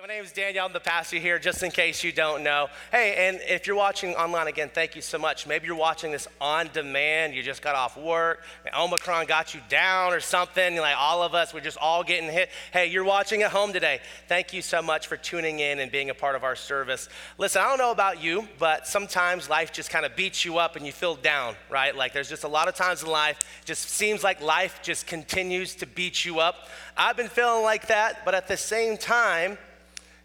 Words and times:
my 0.00 0.06
name 0.06 0.24
is 0.24 0.32
Daniel. 0.32 0.64
I'm 0.64 0.72
the 0.72 0.80
pastor 0.80 1.18
here, 1.18 1.38
just 1.38 1.62
in 1.62 1.70
case 1.70 2.02
you 2.02 2.10
don't 2.10 2.42
know. 2.42 2.68
Hey, 2.90 3.28
and 3.28 3.38
if 3.46 3.66
you're 3.66 3.76
watching 3.76 4.14
online 4.14 4.46
again, 4.46 4.70
thank 4.72 4.96
you 4.96 5.02
so 5.02 5.18
much. 5.18 5.46
Maybe 5.46 5.66
you're 5.66 5.76
watching 5.76 6.10
this 6.10 6.26
on 6.40 6.70
demand. 6.72 7.34
You 7.34 7.42
just 7.42 7.60
got 7.60 7.74
off 7.74 7.98
work, 7.98 8.42
Omicron 8.74 9.26
got 9.26 9.52
you 9.52 9.60
down 9.68 10.14
or 10.14 10.20
something. 10.20 10.76
Like 10.78 10.94
all 10.96 11.22
of 11.22 11.34
us, 11.34 11.52
we're 11.52 11.60
just 11.60 11.76
all 11.76 12.02
getting 12.02 12.30
hit. 12.30 12.48
Hey, 12.72 12.86
you're 12.86 13.04
watching 13.04 13.42
at 13.42 13.50
home 13.50 13.74
today. 13.74 14.00
Thank 14.26 14.54
you 14.54 14.62
so 14.62 14.80
much 14.80 15.06
for 15.06 15.18
tuning 15.18 15.60
in 15.60 15.80
and 15.80 15.92
being 15.92 16.08
a 16.08 16.14
part 16.14 16.34
of 16.34 16.44
our 16.44 16.56
service. 16.56 17.10
Listen, 17.36 17.60
I 17.60 17.68
don't 17.68 17.78
know 17.78 17.90
about 17.90 18.22
you, 18.22 18.48
but 18.58 18.86
sometimes 18.86 19.50
life 19.50 19.70
just 19.70 19.90
kind 19.90 20.06
of 20.06 20.16
beats 20.16 20.46
you 20.46 20.56
up 20.56 20.76
and 20.76 20.86
you 20.86 20.92
feel 20.92 21.16
down, 21.16 21.56
right? 21.68 21.94
Like 21.94 22.14
there's 22.14 22.30
just 22.30 22.44
a 22.44 22.48
lot 22.48 22.68
of 22.68 22.74
times 22.74 23.02
in 23.02 23.10
life, 23.10 23.38
just 23.66 23.90
seems 23.90 24.24
like 24.24 24.40
life 24.40 24.80
just 24.82 25.06
continues 25.06 25.74
to 25.74 25.86
beat 25.86 26.24
you 26.24 26.40
up. 26.40 26.68
I've 26.96 27.18
been 27.18 27.28
feeling 27.28 27.64
like 27.64 27.88
that, 27.88 28.24
but 28.24 28.34
at 28.34 28.48
the 28.48 28.56
same 28.56 28.96
time, 28.96 29.58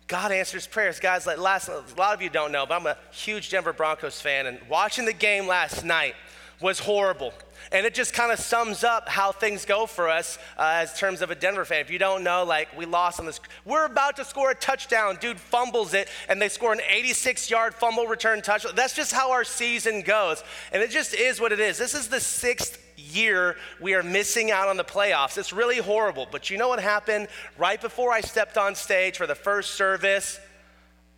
God 0.08 0.32
answers 0.32 0.68
prayers. 0.68 1.00
Guys, 1.00 1.26
like 1.26 1.40
last, 1.40 1.68
a 1.68 1.84
lot 1.98 2.14
of 2.14 2.22
you 2.22 2.30
don't 2.30 2.52
know, 2.52 2.66
but 2.66 2.76
I'm 2.76 2.86
a 2.86 2.98
huge 3.12 3.50
Denver 3.50 3.74
Broncos 3.74 4.22
fan, 4.22 4.46
and 4.46 4.60
watching 4.70 5.06
the 5.06 5.14
game 5.14 5.48
last 5.48 5.84
night 5.84 6.16
was 6.62 6.80
horrible. 6.80 7.34
And 7.72 7.86
it 7.86 7.96
just 7.96 8.14
kind 8.14 8.32
of 8.32 8.40
sums 8.40 8.84
up 8.84 9.10
how 9.10 9.32
things 9.32 9.66
go 9.66 9.88
for 9.88 10.08
us 10.08 10.38
uh, 10.58 10.74
as 10.76 10.98
terms 10.98 11.22
of 11.22 11.32
a 11.32 11.36
Denver 11.36 11.66
fan. 11.66 11.82
If 11.82 11.90
you 11.90 11.98
don't 11.98 12.24
know, 12.24 12.44
like 12.44 12.76
we 12.78 12.86
lost 12.86 13.20
on 13.20 13.26
this, 13.26 13.40
we're 13.66 13.86
about 13.86 14.16
to 14.18 14.26
score 14.26 14.52
a 14.52 14.56
touchdown. 14.56 15.18
Dude 15.20 15.40
fumbles 15.40 15.96
it, 15.96 16.08
and 16.30 16.40
they 16.40 16.50
score 16.50 16.72
an 16.72 16.82
86 16.88 17.50
yard 17.50 17.74
fumble 17.74 18.06
return 18.06 18.44
touchdown. 18.44 18.74
That's 18.76 18.94
just 18.94 19.12
how 19.12 19.32
our 19.32 19.44
season 19.44 20.04
goes. 20.04 20.44
And 20.72 20.84
it 20.84 20.92
just 20.92 21.16
is 21.16 21.42
what 21.42 21.52
it 21.52 21.60
is. 21.60 21.80
This 21.80 21.96
is 21.96 22.08
the 22.08 22.20
sixth 22.20 22.85
year 23.14 23.56
we 23.80 23.94
are 23.94 24.04
missing 24.04 24.52
out 24.52 24.68
on 24.68 24.78
the 24.78 24.84
playoffs. 24.84 25.38
It's 25.38 25.54
really 25.54 25.78
horrible. 25.78 26.28
But 26.32 26.50
you 26.50 26.58
know 26.58 26.70
what 26.70 26.80
happened 26.80 27.28
right 27.58 27.80
before 27.80 28.12
I 28.12 28.22
stepped 28.22 28.58
on 28.58 28.76
stage 28.76 29.18
for 29.18 29.28
the 29.28 29.36
first 29.36 29.72
service? 29.72 30.40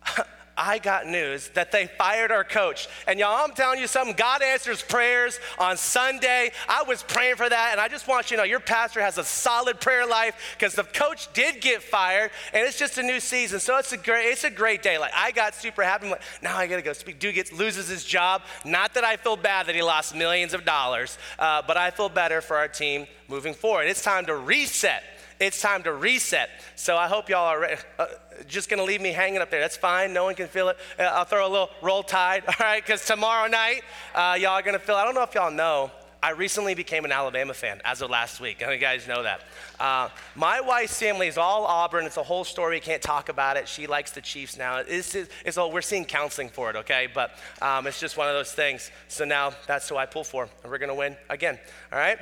I 0.58 0.78
got 0.78 1.06
news 1.06 1.48
that 1.50 1.70
they 1.70 1.86
fired 1.86 2.32
our 2.32 2.42
coach. 2.42 2.88
And 3.06 3.20
y'all, 3.20 3.44
I'm 3.44 3.52
telling 3.52 3.78
you 3.78 3.86
something, 3.86 4.16
God 4.16 4.42
answers 4.42 4.82
prayers 4.82 5.38
on 5.56 5.76
Sunday. 5.76 6.50
I 6.68 6.82
was 6.82 7.04
praying 7.04 7.36
for 7.36 7.48
that, 7.48 7.68
and 7.70 7.80
I 7.80 7.86
just 7.86 8.08
want 8.08 8.30
you 8.30 8.36
to 8.36 8.42
know 8.42 8.44
your 8.44 8.58
pastor 8.58 9.00
has 9.00 9.18
a 9.18 9.24
solid 9.24 9.80
prayer 9.80 10.04
life 10.04 10.34
because 10.58 10.74
the 10.74 10.82
coach 10.82 11.32
did 11.32 11.60
get 11.60 11.80
fired, 11.82 12.32
and 12.52 12.66
it's 12.66 12.78
just 12.78 12.98
a 12.98 13.02
new 13.02 13.20
season. 13.20 13.60
So 13.60 13.78
it's 13.78 13.92
a 13.92 13.96
great, 13.96 14.26
it's 14.26 14.42
a 14.42 14.50
great 14.50 14.82
day. 14.82 14.98
Like 14.98 15.12
I 15.14 15.30
got 15.30 15.54
super 15.54 15.84
happy. 15.84 16.10
Like, 16.10 16.22
now 16.42 16.56
I 16.56 16.66
gotta 16.66 16.82
go 16.82 16.92
speak. 16.92 17.20
Dude 17.20 17.36
gets 17.36 17.52
loses 17.52 17.88
his 17.88 18.04
job. 18.04 18.42
Not 18.64 18.94
that 18.94 19.04
I 19.04 19.16
feel 19.16 19.36
bad 19.36 19.66
that 19.66 19.76
he 19.76 19.82
lost 19.82 20.14
millions 20.14 20.54
of 20.54 20.64
dollars, 20.64 21.18
uh, 21.38 21.62
but 21.66 21.76
I 21.76 21.90
feel 21.92 22.08
better 22.08 22.40
for 22.40 22.56
our 22.56 22.68
team 22.68 23.06
moving 23.28 23.54
forward. 23.54 23.84
It's 23.84 24.02
time 24.02 24.26
to 24.26 24.36
reset. 24.36 25.04
It's 25.40 25.60
time 25.60 25.84
to 25.84 25.92
reset. 25.92 26.50
So 26.74 26.96
I 26.96 27.06
hope 27.06 27.28
y'all 27.28 27.46
are 27.46 27.60
ready. 27.60 27.80
Uh, 27.98 28.06
just 28.46 28.68
gonna 28.68 28.84
leave 28.84 29.00
me 29.00 29.12
hanging 29.12 29.40
up 29.40 29.50
there. 29.50 29.60
That's 29.60 29.76
fine. 29.76 30.12
No 30.12 30.24
one 30.24 30.34
can 30.34 30.48
feel 30.48 30.68
it. 30.68 30.76
Uh, 30.98 31.02
I'll 31.02 31.24
throw 31.24 31.46
a 31.46 31.48
little 31.48 31.70
roll 31.82 32.02
tide, 32.02 32.44
all 32.48 32.54
right? 32.60 32.84
Because 32.84 33.04
tomorrow 33.04 33.48
night, 33.48 33.82
uh, 34.14 34.36
y'all 34.38 34.52
are 34.52 34.62
gonna 34.62 34.78
feel. 34.78 34.96
I 34.96 35.04
don't 35.04 35.14
know 35.14 35.22
if 35.22 35.34
y'all 35.34 35.50
know. 35.50 35.90
I 36.20 36.30
recently 36.30 36.74
became 36.74 37.04
an 37.04 37.12
Alabama 37.12 37.54
fan 37.54 37.80
as 37.84 38.02
of 38.02 38.10
last 38.10 38.40
week. 38.40 38.60
I 38.66 38.72
you 38.72 38.78
guys 38.78 39.06
know 39.06 39.22
that. 39.22 39.42
Uh, 39.78 40.08
my 40.34 40.60
wife's 40.60 40.98
family 40.98 41.28
is 41.28 41.38
all 41.38 41.64
Auburn. 41.64 42.06
It's 42.06 42.16
a 42.16 42.24
whole 42.24 42.42
story. 42.42 42.76
We 42.76 42.80
can't 42.80 43.02
talk 43.02 43.28
about 43.28 43.56
it. 43.56 43.68
She 43.68 43.86
likes 43.86 44.10
the 44.10 44.20
Chiefs 44.20 44.56
now. 44.56 44.78
It's, 44.78 45.14
it's, 45.14 45.30
it's 45.44 45.56
all, 45.56 45.70
we're 45.70 45.80
seeing 45.80 46.04
counseling 46.04 46.48
for 46.48 46.70
it, 46.70 46.76
okay? 46.76 47.06
But 47.12 47.30
um, 47.62 47.86
it's 47.86 48.00
just 48.00 48.16
one 48.16 48.26
of 48.26 48.34
those 48.34 48.50
things. 48.50 48.90
So 49.06 49.24
now 49.24 49.52
that's 49.68 49.88
who 49.88 49.96
I 49.96 50.06
pull 50.06 50.24
for, 50.24 50.48
and 50.64 50.72
we're 50.72 50.78
going 50.78 50.88
to 50.88 50.94
win 50.96 51.16
again, 51.30 51.56
all 51.92 51.98
right? 51.98 52.18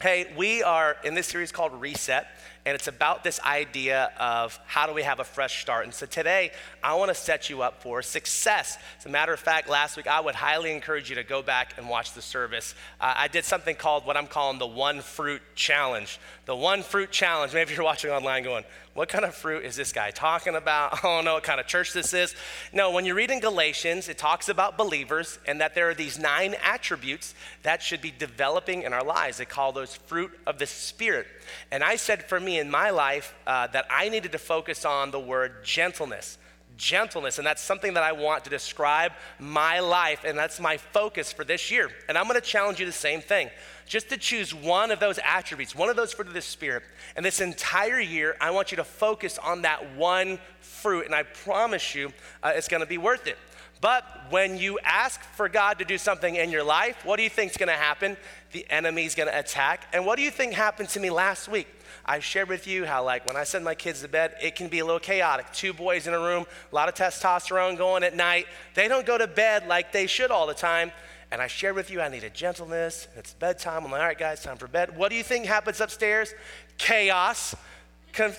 Hey, 0.00 0.32
we 0.36 0.62
are 0.62 0.96
in 1.02 1.14
this 1.14 1.26
series 1.26 1.50
called 1.50 1.80
Reset 1.80 2.28
and 2.66 2.74
it's 2.74 2.88
about 2.88 3.22
this 3.22 3.38
idea 3.42 4.10
of 4.18 4.58
how 4.66 4.88
do 4.88 4.92
we 4.92 5.04
have 5.04 5.20
a 5.20 5.24
fresh 5.24 5.62
start. 5.62 5.84
And 5.84 5.94
so 5.94 6.04
today, 6.04 6.50
I 6.82 6.94
want 6.96 7.10
to 7.10 7.14
set 7.14 7.48
you 7.48 7.62
up 7.62 7.80
for 7.80 8.02
success. 8.02 8.76
As 8.98 9.06
a 9.06 9.08
matter 9.08 9.32
of 9.32 9.38
fact, 9.38 9.68
last 9.68 9.96
week, 9.96 10.08
I 10.08 10.18
would 10.18 10.34
highly 10.34 10.72
encourage 10.72 11.08
you 11.08 11.14
to 11.14 11.22
go 11.22 11.42
back 11.42 11.74
and 11.78 11.88
watch 11.88 12.12
the 12.12 12.20
service. 12.20 12.74
Uh, 13.00 13.14
I 13.16 13.28
did 13.28 13.44
something 13.44 13.76
called 13.76 14.04
what 14.04 14.16
I'm 14.16 14.26
calling 14.26 14.58
the 14.58 14.66
One 14.66 15.00
Fruit 15.00 15.42
Challenge. 15.54 16.18
The 16.46 16.56
One 16.56 16.82
Fruit 16.82 17.12
Challenge. 17.12 17.54
Maybe 17.54 17.72
you're 17.72 17.84
watching 17.84 18.10
online 18.10 18.42
going, 18.42 18.64
what 18.96 19.10
kind 19.10 19.26
of 19.26 19.34
fruit 19.34 19.64
is 19.64 19.76
this 19.76 19.92
guy 19.92 20.10
talking 20.10 20.56
about? 20.56 20.94
I 21.04 21.16
don't 21.16 21.24
know 21.24 21.34
what 21.34 21.42
kind 21.42 21.60
of 21.60 21.66
church 21.66 21.92
this 21.92 22.14
is. 22.14 22.34
No, 22.72 22.90
when 22.90 23.04
you 23.04 23.14
read 23.14 23.30
in 23.30 23.40
Galatians, 23.40 24.08
it 24.08 24.16
talks 24.16 24.48
about 24.48 24.78
believers 24.78 25.38
and 25.46 25.60
that 25.60 25.74
there 25.74 25.90
are 25.90 25.94
these 25.94 26.18
nine 26.18 26.56
attributes 26.64 27.34
that 27.62 27.82
should 27.82 28.00
be 28.00 28.10
developing 28.10 28.82
in 28.82 28.94
our 28.94 29.04
lives. 29.04 29.36
They 29.36 29.44
call 29.44 29.72
those 29.72 29.94
fruit 29.94 30.32
of 30.46 30.58
the 30.58 30.66
Spirit. 30.66 31.26
And 31.70 31.84
I 31.84 31.96
said 31.96 32.24
for 32.24 32.40
me 32.40 32.58
in 32.58 32.70
my 32.70 32.90
life 32.90 33.34
uh, 33.46 33.66
that 33.68 33.86
I 33.90 34.08
needed 34.08 34.32
to 34.32 34.38
focus 34.38 34.84
on 34.86 35.10
the 35.10 35.20
word 35.20 35.62
gentleness 35.62 36.38
gentleness. 36.76 37.38
And 37.38 37.46
that's 37.46 37.62
something 37.62 37.94
that 37.94 38.02
I 38.02 38.12
want 38.12 38.44
to 38.44 38.50
describe 38.50 39.12
my 39.38 39.80
life, 39.80 40.24
and 40.24 40.38
that's 40.38 40.60
my 40.60 40.76
focus 40.76 41.32
for 41.32 41.44
this 41.44 41.70
year. 41.70 41.90
And 42.08 42.16
I'm 42.16 42.26
gonna 42.26 42.40
challenge 42.40 42.80
you 42.80 42.86
the 42.86 42.92
same 42.92 43.20
thing 43.20 43.50
just 43.86 44.08
to 44.10 44.16
choose 44.16 44.52
one 44.52 44.90
of 44.90 45.00
those 45.00 45.18
attributes, 45.24 45.74
one 45.74 45.88
of 45.88 45.96
those 45.96 46.12
fruit 46.12 46.28
of 46.28 46.34
the 46.34 46.42
Spirit. 46.42 46.82
And 47.14 47.24
this 47.24 47.40
entire 47.40 48.00
year, 48.00 48.36
I 48.40 48.50
want 48.50 48.72
you 48.72 48.76
to 48.76 48.84
focus 48.84 49.38
on 49.38 49.62
that 49.62 49.94
one 49.94 50.38
fruit. 50.60 51.06
And 51.06 51.14
I 51.14 51.22
promise 51.22 51.94
you, 51.94 52.12
uh, 52.42 52.52
it's 52.54 52.68
gonna 52.68 52.86
be 52.86 52.98
worth 52.98 53.26
it. 53.26 53.38
But 53.80 54.04
when 54.30 54.56
you 54.56 54.78
ask 54.82 55.20
for 55.20 55.48
God 55.48 55.78
to 55.78 55.84
do 55.84 55.98
something 55.98 56.36
in 56.36 56.50
your 56.50 56.64
life, 56.64 57.04
what 57.04 57.16
do 57.16 57.22
you 57.22 57.28
think 57.28 57.50
is 57.52 57.56
gonna 57.56 57.72
happen? 57.72 58.16
The 58.52 58.66
enemy's 58.70 59.14
gonna 59.14 59.32
attack. 59.34 59.86
And 59.92 60.06
what 60.06 60.16
do 60.16 60.22
you 60.22 60.30
think 60.30 60.54
happened 60.54 60.88
to 60.90 61.00
me 61.00 61.10
last 61.10 61.46
week? 61.46 61.68
I 62.08 62.20
shared 62.20 62.48
with 62.48 62.68
you 62.68 62.84
how, 62.84 63.04
like, 63.04 63.26
when 63.26 63.36
I 63.36 63.42
send 63.42 63.64
my 63.64 63.74
kids 63.74 64.00
to 64.02 64.08
bed, 64.08 64.36
it 64.40 64.54
can 64.54 64.68
be 64.68 64.78
a 64.78 64.84
little 64.84 65.00
chaotic. 65.00 65.52
Two 65.52 65.72
boys 65.72 66.06
in 66.06 66.14
a 66.14 66.18
room, 66.20 66.46
a 66.70 66.74
lot 66.74 66.88
of 66.88 66.94
testosterone 66.94 67.76
going 67.76 68.04
at 68.04 68.14
night. 68.14 68.46
They 68.74 68.86
don't 68.86 69.04
go 69.04 69.18
to 69.18 69.26
bed 69.26 69.66
like 69.66 69.90
they 69.90 70.06
should 70.06 70.30
all 70.30 70.46
the 70.46 70.54
time. 70.54 70.92
And 71.32 71.42
I 71.42 71.48
shared 71.48 71.74
with 71.74 71.90
you 71.90 72.00
I 72.00 72.08
needed 72.08 72.32
gentleness. 72.32 73.08
It's 73.16 73.34
bedtime. 73.34 73.84
I'm 73.84 73.90
like, 73.90 74.00
all 74.00 74.06
right, 74.06 74.18
guys, 74.18 74.40
time 74.40 74.56
for 74.56 74.68
bed. 74.68 74.96
What 74.96 75.10
do 75.10 75.16
you 75.16 75.24
think 75.24 75.46
happens 75.46 75.80
upstairs? 75.80 76.32
Chaos. 76.78 77.56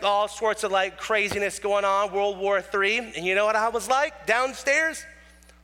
All 0.01 0.27
sorts 0.27 0.63
of 0.63 0.71
like 0.71 0.97
craziness 0.97 1.59
going 1.59 1.85
on, 1.85 2.11
World 2.11 2.39
War 2.39 2.63
III. 2.73 3.13
And 3.15 3.25
you 3.25 3.35
know 3.35 3.45
what 3.45 3.55
I 3.55 3.69
was 3.69 3.87
like 3.89 4.25
downstairs? 4.25 5.05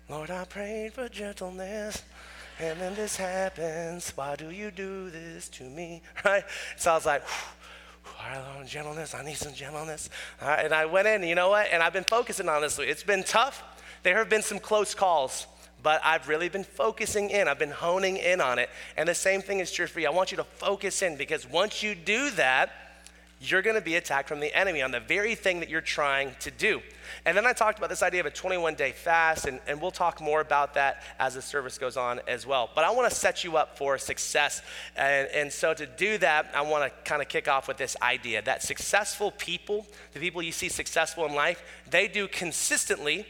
Lord, 0.09 0.29
I 0.29 0.43
prayed 0.43 0.93
for 0.93 1.07
gentleness. 1.07 2.03
And 2.59 2.79
then 2.79 2.93
this 2.93 3.15
happens. 3.15 4.11
Why 4.15 4.35
do 4.35 4.51
you 4.51 4.69
do 4.69 5.09
this 5.09 5.49
to 5.49 5.63
me? 5.63 6.01
Right? 6.25 6.43
So 6.77 6.91
I 6.91 6.95
was 6.95 7.05
like, 7.05 7.23
all 7.23 7.29
Lord, 8.55 8.67
gentleness. 8.67 9.13
I 9.13 9.23
need 9.23 9.37
some 9.37 9.53
gentleness. 9.53 10.09
And 10.41 10.73
I 10.73 10.85
went 10.85 11.07
in, 11.07 11.23
you 11.23 11.35
know 11.35 11.49
what? 11.49 11.67
And 11.71 11.83
I've 11.83 11.93
been 11.93 12.03
focusing 12.03 12.49
on 12.49 12.61
this. 12.61 12.79
It's 12.79 13.03
been 13.03 13.23
tough. 13.23 13.63
There 14.03 14.17
have 14.17 14.29
been 14.29 14.41
some 14.41 14.59
close 14.59 14.95
calls 14.95 15.47
but 15.83 15.99
I've 16.03 16.29
really 16.29 16.47
been 16.47 16.63
focusing 16.63 17.29
in. 17.29 17.49
I've 17.49 17.59
been 17.59 17.69
honing 17.69 18.15
in 18.15 18.39
on 18.39 18.57
it. 18.57 18.69
And 18.95 19.07
the 19.07 19.13
same 19.13 19.41
thing 19.41 19.59
is 19.59 19.69
true 19.69 19.85
for 19.85 19.99
you. 19.99 20.07
I 20.07 20.11
want 20.11 20.31
you 20.31 20.37
to 20.37 20.45
focus 20.45 21.01
in 21.01 21.17
because 21.17 21.47
once 21.47 21.83
you 21.83 21.93
do 21.93 22.31
that, 22.31 22.71
you're 23.43 23.61
going 23.61 23.75
to 23.75 23.81
be 23.81 23.95
attacked 23.95 24.29
from 24.29 24.39
the 24.39 24.55
enemy 24.57 24.81
on 24.81 24.91
the 24.91 24.99
very 24.99 25.35
thing 25.35 25.59
that 25.59 25.69
you're 25.69 25.81
trying 25.81 26.33
to 26.39 26.49
do. 26.51 26.81
And 27.25 27.35
then 27.35 27.45
I 27.45 27.53
talked 27.53 27.77
about 27.77 27.89
this 27.89 28.01
idea 28.01 28.21
of 28.21 28.25
a 28.25 28.31
21 28.31 28.75
day 28.75 28.91
fast, 28.91 29.45
and, 29.45 29.59
and 29.67 29.81
we'll 29.81 29.91
talk 29.91 30.21
more 30.21 30.39
about 30.41 30.73
that 30.75 31.03
as 31.19 31.35
the 31.35 31.41
service 31.41 31.77
goes 31.77 31.97
on 31.97 32.21
as 32.27 32.47
well. 32.47 32.69
But 32.73 32.85
I 32.85 32.91
want 32.91 33.09
to 33.09 33.15
set 33.15 33.43
you 33.43 33.57
up 33.57 33.77
for 33.77 33.97
success. 33.97 34.61
And, 34.95 35.27
and 35.29 35.51
so 35.51 35.73
to 35.73 35.85
do 35.85 36.17
that, 36.19 36.51
I 36.55 36.61
want 36.61 36.85
to 36.85 37.09
kind 37.09 37.21
of 37.21 37.27
kick 37.27 37.47
off 37.47 37.67
with 37.67 37.77
this 37.77 37.97
idea 38.01 38.41
that 38.41 38.63
successful 38.63 39.31
people, 39.31 39.85
the 40.13 40.19
people 40.19 40.41
you 40.41 40.51
see 40.51 40.69
successful 40.69 41.25
in 41.25 41.35
life, 41.35 41.63
they 41.89 42.07
do 42.07 42.27
consistently 42.27 43.25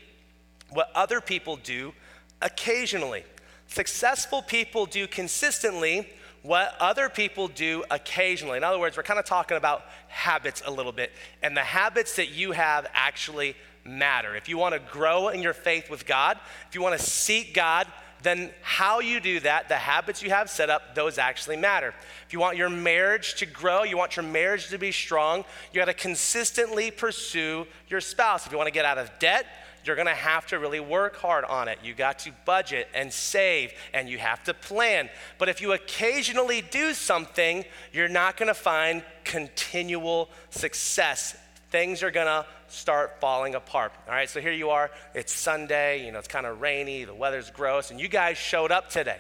what 0.69 0.91
other 0.95 1.21
people 1.21 1.55
do 1.57 1.93
occasionally. 2.41 3.23
Successful 3.67 4.41
people 4.41 4.85
do 4.85 5.07
consistently 5.07 6.07
what 6.43 6.75
other 6.79 7.09
people 7.09 7.47
do 7.47 7.83
occasionally. 7.89 8.57
In 8.57 8.63
other 8.63 8.79
words, 8.79 8.95
we're 8.95 9.03
kind 9.03 9.19
of 9.19 9.25
talking 9.25 9.57
about 9.57 9.85
habits 10.07 10.61
a 10.65 10.71
little 10.71 10.91
bit, 10.91 11.11
and 11.41 11.57
the 11.57 11.61
habits 11.61 12.17
that 12.17 12.29
you 12.29 12.51
have 12.51 12.85
actually 12.93 13.55
matter. 13.85 14.35
If 14.35 14.47
you 14.47 14.57
want 14.57 14.73
to 14.73 14.79
grow 14.79 15.29
in 15.29 15.41
your 15.41 15.53
faith 15.53 15.89
with 15.89 16.05
God, 16.05 16.37
if 16.69 16.75
you 16.75 16.81
want 16.81 16.97
to 16.99 17.03
seek 17.03 17.53
God, 17.53 17.87
then 18.21 18.51
how 18.61 18.99
you 18.99 19.19
do 19.19 19.41
that, 19.41 19.67
the 19.67 19.75
habits 19.75 20.23
you 20.23 20.29
have 20.29 20.49
set 20.49 20.69
up, 20.69 20.95
those 20.95 21.17
actually 21.17 21.57
matter. 21.57 21.93
If 22.25 22.31
you 22.31 22.39
want 22.39 22.55
your 22.57 22.69
marriage 22.69 23.35
to 23.35 23.45
grow, 23.45 23.83
you 23.83 23.97
want 23.97 24.15
your 24.15 24.23
marriage 24.23 24.69
to 24.69 24.77
be 24.77 24.93
strong, 24.93 25.43
you 25.73 25.79
got 25.79 25.85
to 25.85 25.93
consistently 25.93 26.89
pursue 26.89 27.67
your 27.89 27.99
spouse. 27.99 28.45
If 28.45 28.53
you 28.53 28.57
want 28.57 28.67
to 28.67 28.73
get 28.73 28.85
out 28.85 28.97
of 28.97 29.11
debt, 29.19 29.45
you're 29.85 29.95
gonna 29.95 30.11
have 30.11 30.45
to 30.47 30.59
really 30.59 30.79
work 30.79 31.15
hard 31.17 31.45
on 31.45 31.67
it. 31.67 31.79
You 31.83 31.93
got 31.93 32.19
to 32.19 32.31
budget 32.45 32.87
and 32.93 33.11
save 33.11 33.73
and 33.93 34.09
you 34.09 34.17
have 34.17 34.43
to 34.45 34.53
plan. 34.53 35.09
But 35.37 35.49
if 35.49 35.61
you 35.61 35.73
occasionally 35.73 36.61
do 36.61 36.93
something, 36.93 37.65
you're 37.91 38.09
not 38.09 38.37
gonna 38.37 38.53
find 38.53 39.03
continual 39.23 40.29
success. 40.49 41.35
Things 41.69 42.03
are 42.03 42.11
gonna 42.11 42.45
start 42.67 43.19
falling 43.19 43.55
apart. 43.55 43.93
All 44.07 44.13
right, 44.13 44.29
so 44.29 44.39
here 44.39 44.51
you 44.51 44.69
are. 44.69 44.91
It's 45.13 45.33
Sunday, 45.33 46.05
you 46.05 46.11
know, 46.11 46.19
it's 46.19 46.27
kind 46.27 46.45
of 46.45 46.61
rainy, 46.61 47.03
the 47.03 47.13
weather's 47.13 47.49
gross, 47.49 47.91
and 47.91 47.99
you 47.99 48.07
guys 48.07 48.37
showed 48.37 48.71
up 48.71 48.89
today 48.89 49.19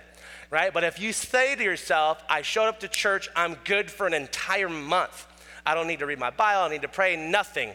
right? 0.49 0.71
But 0.71 0.83
if 0.83 0.99
you 0.99 1.13
say 1.13 1.55
to 1.55 1.63
yourself, 1.63 2.23
I 2.29 2.43
showed 2.43 2.67
up 2.67 2.81
to 2.81 2.87
church, 2.87 3.27
I'm 3.35 3.55
good 3.63 3.89
for 3.89 4.05
an 4.05 4.13
entire 4.13 4.69
month. 4.69 5.25
I 5.65 5.73
don't 5.73 5.87
need 5.87 5.97
to 5.97 6.05
read 6.05 6.19
my 6.19 6.29
Bible, 6.29 6.59
I 6.59 6.63
don't 6.65 6.71
need 6.73 6.83
to 6.83 6.87
pray, 6.87 7.15
nothing 7.15 7.73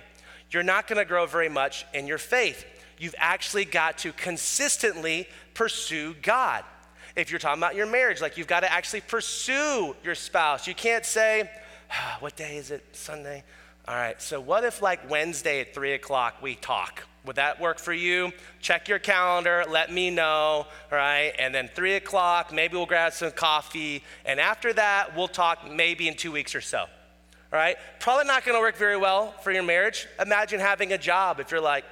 you're 0.51 0.63
not 0.63 0.87
gonna 0.87 1.05
grow 1.05 1.27
very 1.27 1.49
much 1.49 1.85
in 1.93 2.07
your 2.07 2.19
faith. 2.19 2.65
You've 2.99 3.15
actually 3.19 3.65
got 3.65 3.99
to 3.99 4.13
consistently 4.13 5.29
pursue 5.55 6.15
God. 6.23 6.65
If 7.17 7.31
you're 7.31 7.41
talking 7.41 7.61
about 7.61 7.75
your 7.75 7.87
marriage, 7.87 8.21
like 8.21 8.37
you've 8.37 8.47
got 8.47 8.61
to 8.61 8.73
actually 8.73 9.01
pursue 9.01 9.97
your 10.05 10.15
spouse. 10.15 10.67
You 10.67 10.75
can't 10.75 11.05
say, 11.05 11.51
ah, 11.91 12.17
What 12.21 12.37
day 12.37 12.57
is 12.57 12.71
it? 12.71 12.85
Sunday? 12.93 13.43
All 13.89 13.95
right, 13.95 14.21
so 14.21 14.39
what 14.39 14.65
if 14.65 14.83
like 14.83 15.09
Wednesday 15.09 15.61
at 15.61 15.73
three 15.73 15.95
o'clock 15.95 16.43
we 16.43 16.57
talk? 16.57 17.05
Would 17.25 17.37
that 17.37 17.59
work 17.59 17.79
for 17.79 17.93
you? 17.93 18.33
Check 18.61 18.87
your 18.87 18.99
calendar, 18.99 19.65
let 19.69 19.91
me 19.91 20.11
know, 20.11 20.67
right? 20.91 21.33
And 21.39 21.55
then 21.55 21.71
three 21.75 21.95
o'clock, 21.95 22.53
maybe 22.53 22.77
we'll 22.77 22.87
grab 22.87 23.15
some 23.15 23.31
coffee. 23.31 24.05
And 24.27 24.41
after 24.41 24.75
that, 24.75 25.17
we'll 25.17 25.27
talk 25.27 25.71
maybe 25.71 26.07
in 26.07 26.17
two 26.17 26.31
weeks 26.31 26.55
or 26.55 26.61
so, 26.61 26.81
all 26.81 26.87
right? 27.51 27.77
Probably 27.99 28.27
not 28.27 28.45
gonna 28.45 28.61
work 28.61 28.77
very 28.77 28.99
well 28.99 29.33
for 29.43 29.53
your 29.53 29.63
marriage. 29.63 30.07
Imagine 30.21 30.61
having 30.61 30.93
a 30.93 30.99
job 30.99 31.41
if 31.41 31.51
you're 31.51 31.61
like, 31.61 31.85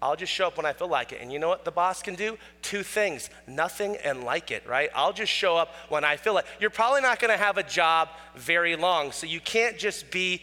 I'll 0.00 0.16
just 0.16 0.32
show 0.32 0.46
up 0.46 0.56
when 0.56 0.66
I 0.66 0.72
feel 0.72 0.88
like 0.88 1.12
it. 1.12 1.20
And 1.20 1.32
you 1.32 1.38
know 1.38 1.48
what 1.48 1.64
the 1.64 1.70
boss 1.70 2.02
can 2.02 2.14
do? 2.14 2.36
Two 2.62 2.82
things 2.82 3.30
nothing 3.46 3.96
and 3.96 4.24
like 4.24 4.50
it, 4.50 4.66
right? 4.66 4.90
I'll 4.94 5.12
just 5.12 5.32
show 5.32 5.56
up 5.56 5.74
when 5.88 6.04
I 6.04 6.16
feel 6.16 6.34
like 6.34 6.46
You're 6.60 6.70
probably 6.70 7.00
not 7.00 7.18
gonna 7.18 7.36
have 7.36 7.58
a 7.58 7.62
job 7.62 8.08
very 8.34 8.76
long. 8.76 9.12
So 9.12 9.26
you 9.26 9.40
can't 9.40 9.78
just 9.78 10.10
be 10.10 10.42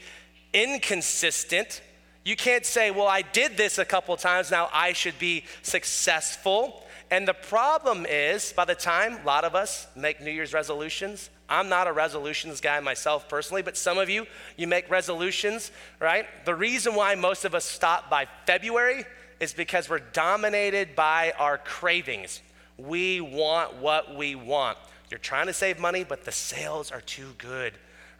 inconsistent 0.53 1.81
you 2.23 2.37
can't 2.37 2.65
say, 2.65 2.89
well, 2.89 3.07
I 3.07 3.21
did 3.21 3.57
this 3.57 3.77
a 3.77 3.85
couple 3.85 4.15
times, 4.15 4.49
now 4.49 4.69
I 4.73 4.93
should 4.93 5.19
be 5.19 5.43
successful. 5.61 6.83
And 7.11 7.27
the 7.27 7.33
problem 7.33 8.05
is, 8.09 8.53
by 8.53 8.65
the 8.65 8.75
time 8.75 9.17
a 9.21 9.25
lot 9.25 9.43
of 9.43 9.55
us 9.55 9.87
make 9.95 10.21
New 10.21 10.31
Year's 10.31 10.53
resolutions, 10.53 11.29
I'm 11.49 11.67
not 11.67 11.87
a 11.87 11.91
resolutions 11.91 12.61
guy 12.61 12.79
myself 12.79 13.27
personally, 13.27 13.61
but 13.61 13.75
some 13.75 13.97
of 13.97 14.09
you, 14.09 14.25
you 14.55 14.67
make 14.67 14.89
resolutions, 14.89 15.71
right? 15.99 16.25
The 16.45 16.55
reason 16.55 16.95
why 16.95 17.15
most 17.15 17.43
of 17.43 17.53
us 17.53 17.65
stop 17.65 18.09
by 18.09 18.27
February 18.47 19.05
is 19.43 19.53
because 19.53 19.89
we're 19.89 19.99
dominated 19.99 20.95
by 20.95 21.33
our 21.37 21.59
cravings. 21.59 22.41
We 22.77 23.21
want 23.21 23.75
what 23.75 24.15
we 24.15 24.33
want. 24.33 24.77
You're 25.11 25.19
trying 25.19 25.45
to 25.45 25.53
save 25.53 25.79
money, 25.79 26.03
but 26.03 26.25
the 26.25 26.31
sales 26.31 26.91
are 26.91 27.01
too 27.01 27.33
good 27.37 27.73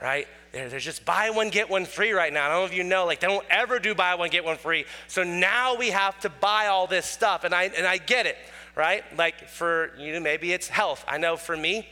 right? 0.04 0.28
There's 0.52 0.84
just 0.84 1.06
buy 1.06 1.30
one, 1.30 1.50
get 1.50 1.70
one 1.70 1.86
free 1.86 2.12
right 2.12 2.32
now. 2.32 2.46
I 2.46 2.50
don't 2.50 2.60
know 2.60 2.66
if 2.66 2.74
you 2.74 2.84
know, 2.84 3.06
like 3.06 3.22
they 3.22 3.28
don't 3.28 3.46
ever 3.50 3.80
do 3.80 3.96
buy 3.96 4.16
one, 4.16 4.30
get 4.30 4.44
one 4.44 4.58
free. 4.58 4.86
So 5.08 5.24
now 5.24 5.78
we 5.78 5.92
have 5.92 6.20
to 6.20 6.30
buy 6.30 6.68
all 6.68 6.88
this 6.88 7.06
stuff. 7.06 7.46
And 7.46 7.56
I, 7.56 7.64
and 7.64 7.88
I 7.88 7.98
get 7.98 8.26
it, 8.26 8.38
right? 8.76 9.04
Like 9.18 9.48
for, 9.48 9.94
you 9.98 10.20
maybe 10.20 10.52
it's 10.52 10.68
health. 10.68 11.06
I 11.08 11.18
know 11.18 11.38
for 11.38 11.56
me, 11.56 11.88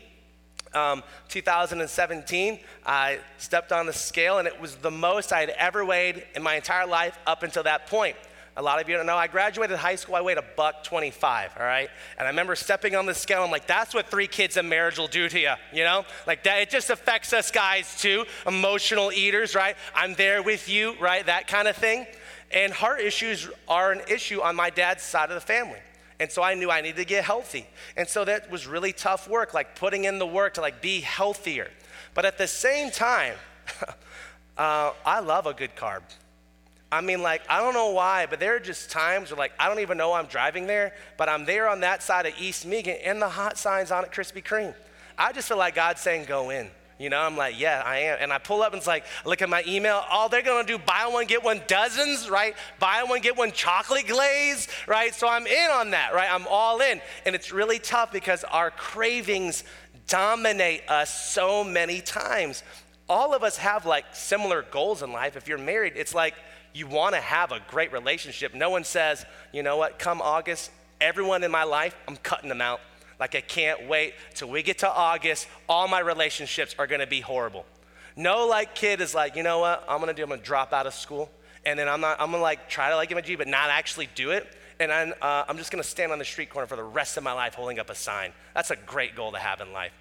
um, 0.73 1.03
2017, 1.29 2.59
I 2.85 3.19
stepped 3.37 3.71
on 3.71 3.85
the 3.85 3.93
scale 3.93 4.39
and 4.39 4.47
it 4.47 4.59
was 4.59 4.75
the 4.75 4.91
most 4.91 5.31
I 5.31 5.39
had 5.39 5.49
ever 5.51 5.83
weighed 5.85 6.23
in 6.35 6.43
my 6.43 6.55
entire 6.55 6.85
life 6.85 7.17
up 7.25 7.43
until 7.43 7.63
that 7.63 7.87
point. 7.87 8.17
A 8.57 8.61
lot 8.61 8.81
of 8.81 8.89
you 8.89 8.97
don't 8.97 9.05
know, 9.05 9.15
I 9.15 9.27
graduated 9.27 9.77
high 9.77 9.95
school, 9.95 10.15
I 10.15 10.21
weighed 10.21 10.37
a 10.37 10.43
buck 10.57 10.83
25, 10.83 11.51
all 11.57 11.65
right? 11.65 11.89
And 12.17 12.27
I 12.27 12.29
remember 12.31 12.55
stepping 12.55 12.95
on 12.95 13.05
the 13.05 13.13
scale, 13.13 13.43
I'm 13.43 13.51
like, 13.51 13.65
that's 13.65 13.93
what 13.93 14.07
three 14.07 14.27
kids 14.27 14.57
in 14.57 14.67
marriage 14.67 14.97
will 14.97 15.07
do 15.07 15.29
to 15.29 15.39
you, 15.39 15.53
you 15.71 15.83
know? 15.83 16.03
Like 16.27 16.43
that, 16.43 16.61
it 16.61 16.69
just 16.69 16.89
affects 16.89 17.31
us 17.31 17.49
guys 17.49 17.97
too, 18.01 18.25
emotional 18.45 19.11
eaters, 19.13 19.55
right? 19.55 19.77
I'm 19.95 20.15
there 20.15 20.43
with 20.43 20.67
you, 20.67 20.95
right? 20.99 21.25
That 21.25 21.47
kind 21.47 21.67
of 21.69 21.77
thing. 21.77 22.05
And 22.53 22.73
heart 22.73 22.99
issues 22.99 23.47
are 23.69 23.93
an 23.93 24.01
issue 24.09 24.41
on 24.41 24.57
my 24.57 24.69
dad's 24.69 25.03
side 25.03 25.29
of 25.29 25.35
the 25.35 25.41
family. 25.41 25.79
And 26.19 26.29
so 26.29 26.43
I 26.43 26.53
knew 26.53 26.69
I 26.69 26.81
needed 26.81 26.97
to 26.97 27.05
get 27.05 27.23
healthy. 27.23 27.65
And 27.95 28.07
so 28.07 28.25
that 28.25 28.51
was 28.51 28.67
really 28.67 28.91
tough 28.91 29.29
work, 29.29 29.53
like 29.53 29.75
putting 29.75 30.03
in 30.03 30.19
the 30.19 30.27
work 30.27 30.55
to 30.55 30.61
like 30.61 30.81
be 30.81 30.99
healthier. 30.99 31.69
But 32.13 32.25
at 32.25 32.37
the 32.37 32.47
same 32.47 32.91
time, 32.91 33.35
uh, 34.57 34.91
I 35.05 35.21
love 35.21 35.47
a 35.47 35.53
good 35.53 35.75
carb. 35.75 36.01
I 36.91 36.99
mean, 36.99 37.21
like, 37.21 37.41
I 37.49 37.61
don't 37.61 37.73
know 37.73 37.91
why, 37.91 38.25
but 38.25 38.39
there 38.39 38.55
are 38.55 38.59
just 38.59 38.91
times 38.91 39.31
where, 39.31 39.37
like, 39.37 39.53
I 39.57 39.69
don't 39.69 39.79
even 39.79 39.97
know 39.97 40.11
I'm 40.11 40.25
driving 40.25 40.67
there, 40.67 40.93
but 41.17 41.29
I'm 41.29 41.45
there 41.45 41.69
on 41.69 41.79
that 41.81 42.03
side 42.03 42.25
of 42.25 42.33
East 42.37 42.67
Meighan 42.67 42.99
and 43.05 43.21
the 43.21 43.29
hot 43.29 43.57
signs 43.57 43.91
on 43.91 44.03
it, 44.03 44.11
Krispy 44.11 44.43
Kreme. 44.43 44.75
I 45.17 45.31
just 45.31 45.47
feel 45.47 45.57
like 45.57 45.75
God's 45.75 46.01
saying, 46.01 46.25
go 46.25 46.49
in. 46.49 46.69
You 46.99 47.09
know, 47.09 47.19
I'm 47.19 47.35
like, 47.35 47.59
yeah, 47.59 47.81
I 47.83 47.97
am. 47.99 48.17
And 48.19 48.31
I 48.31 48.37
pull 48.37 48.61
up 48.61 48.73
and 48.73 48.77
it's 48.77 48.85
like, 48.85 49.05
look 49.25 49.41
at 49.41 49.49
my 49.49 49.63
email. 49.67 50.03
Oh, 50.11 50.27
they're 50.29 50.43
gonna 50.43 50.67
do 50.67 50.77
buy 50.77 51.07
one, 51.11 51.25
get 51.25 51.43
one 51.43 51.61
dozens, 51.65 52.29
right? 52.29 52.55
Buy 52.77 53.03
one, 53.07 53.21
get 53.21 53.35
one 53.35 53.51
chocolate 53.51 54.07
glaze, 54.07 54.67
right? 54.85 55.15
So 55.15 55.27
I'm 55.27 55.47
in 55.47 55.71
on 55.71 55.91
that, 55.91 56.13
right? 56.13 56.31
I'm 56.31 56.45
all 56.47 56.79
in. 56.81 57.01
And 57.25 57.33
it's 57.33 57.51
really 57.51 57.79
tough 57.79 58.11
because 58.11 58.43
our 58.43 58.69
cravings 58.69 59.63
dominate 60.07 60.87
us 60.89 61.31
so 61.31 61.63
many 61.63 62.01
times. 62.01 62.61
All 63.09 63.33
of 63.33 63.43
us 63.43 63.57
have 63.57 63.87
like 63.87 64.05
similar 64.11 64.61
goals 64.61 65.01
in 65.01 65.11
life. 65.11 65.35
If 65.35 65.47
you're 65.47 65.57
married, 65.57 65.93
it's 65.95 66.13
like, 66.13 66.35
you 66.73 66.87
want 66.87 67.15
to 67.15 67.21
have 67.21 67.51
a 67.51 67.59
great 67.67 67.91
relationship. 67.91 68.53
No 68.53 68.69
one 68.69 68.83
says, 68.83 69.25
you 69.51 69.63
know 69.63 69.77
what, 69.77 69.99
come 69.99 70.21
August, 70.21 70.71
everyone 70.99 71.43
in 71.43 71.51
my 71.51 71.63
life, 71.63 71.95
I'm 72.07 72.17
cutting 72.17 72.49
them 72.49 72.61
out. 72.61 72.81
Like, 73.19 73.35
I 73.35 73.41
can't 73.41 73.87
wait 73.87 74.15
till 74.33 74.49
we 74.49 74.63
get 74.63 74.79
to 74.79 74.89
August. 74.89 75.47
All 75.69 75.87
my 75.87 75.99
relationships 75.99 76.75
are 76.79 76.87
gonna 76.87 77.07
be 77.07 77.21
horrible. 77.21 77.65
No, 78.15 78.47
like, 78.47 78.75
kid 78.75 78.99
is 79.01 79.13
like, 79.13 79.35
you 79.35 79.43
know 79.43 79.59
what, 79.59 79.83
I'm 79.87 79.99
gonna 79.99 80.13
do, 80.13 80.23
I'm 80.23 80.29
gonna 80.29 80.41
drop 80.41 80.73
out 80.73 80.87
of 80.87 80.93
school. 80.93 81.29
And 81.65 81.77
then 81.77 81.87
I'm 81.87 82.01
not, 82.01 82.19
I'm 82.19 82.31
gonna 82.31 82.41
like 82.41 82.69
try 82.69 82.89
to 82.89 82.95
like 82.95 83.09
give 83.09 83.17
a 83.17 83.21
G, 83.21 83.35
but 83.35 83.47
not 83.47 83.69
actually 83.69 84.09
do 84.15 84.31
it. 84.31 84.47
And 84.79 84.91
I'm, 84.91 85.13
uh, 85.21 85.43
I'm 85.47 85.57
just 85.57 85.71
gonna 85.71 85.83
stand 85.83 86.11
on 86.11 86.17
the 86.17 86.25
street 86.25 86.49
corner 86.49 86.65
for 86.65 86.75
the 86.75 86.83
rest 86.83 87.17
of 87.17 87.23
my 87.23 87.33
life 87.33 87.53
holding 87.53 87.77
up 87.77 87.89
a 87.89 87.95
sign. 87.95 88.33
That's 88.55 88.71
a 88.71 88.75
great 88.75 89.15
goal 89.15 89.31
to 89.33 89.37
have 89.37 89.61
in 89.61 89.71
life. 89.71 89.91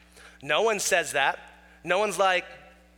No 0.43 0.63
one 0.63 0.81
says 0.81 1.13
that. 1.13 1.39
No 1.85 1.99
one's 1.99 2.19
like, 2.19 2.47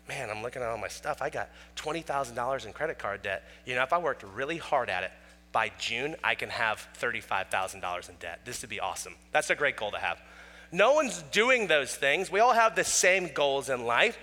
man, 0.09 0.31
I'm 0.31 0.43
looking 0.43 0.63
at 0.63 0.69
all 0.69 0.79
my 0.79 0.89
stuff. 0.89 1.23
I 1.23 1.31
got 1.31 1.51
$20,000 1.77 2.67
in 2.67 2.73
credit 2.73 2.99
card 2.99 3.23
debt. 3.23 3.45
You 3.65 3.75
know, 3.75 3.83
if 3.83 3.93
I 3.93 3.99
worked 3.99 4.23
really 4.23 4.59
hard 4.59 4.91
at 4.91 5.03
it, 5.05 5.13
by 5.53 5.71
June, 5.79 6.17
I 6.25 6.35
can 6.35 6.49
have 6.49 6.89
$35,000 6.99 8.09
in 8.09 8.17
debt. 8.17 8.41
This 8.45 8.63
would 8.63 8.71
be 8.71 8.81
awesome. 8.81 9.15
That's 9.31 9.51
a 9.51 9.55
great 9.55 9.77
goal 9.77 9.91
to 9.91 9.99
have. 9.99 10.21
No 10.73 10.95
one's 10.95 11.23
doing 11.31 11.67
those 11.67 11.95
things. 11.95 12.33
We 12.33 12.41
all 12.41 12.55
have 12.55 12.75
the 12.75 12.85
same 12.85 13.29
goals 13.35 13.69
in 13.69 13.85
life. 13.85 14.19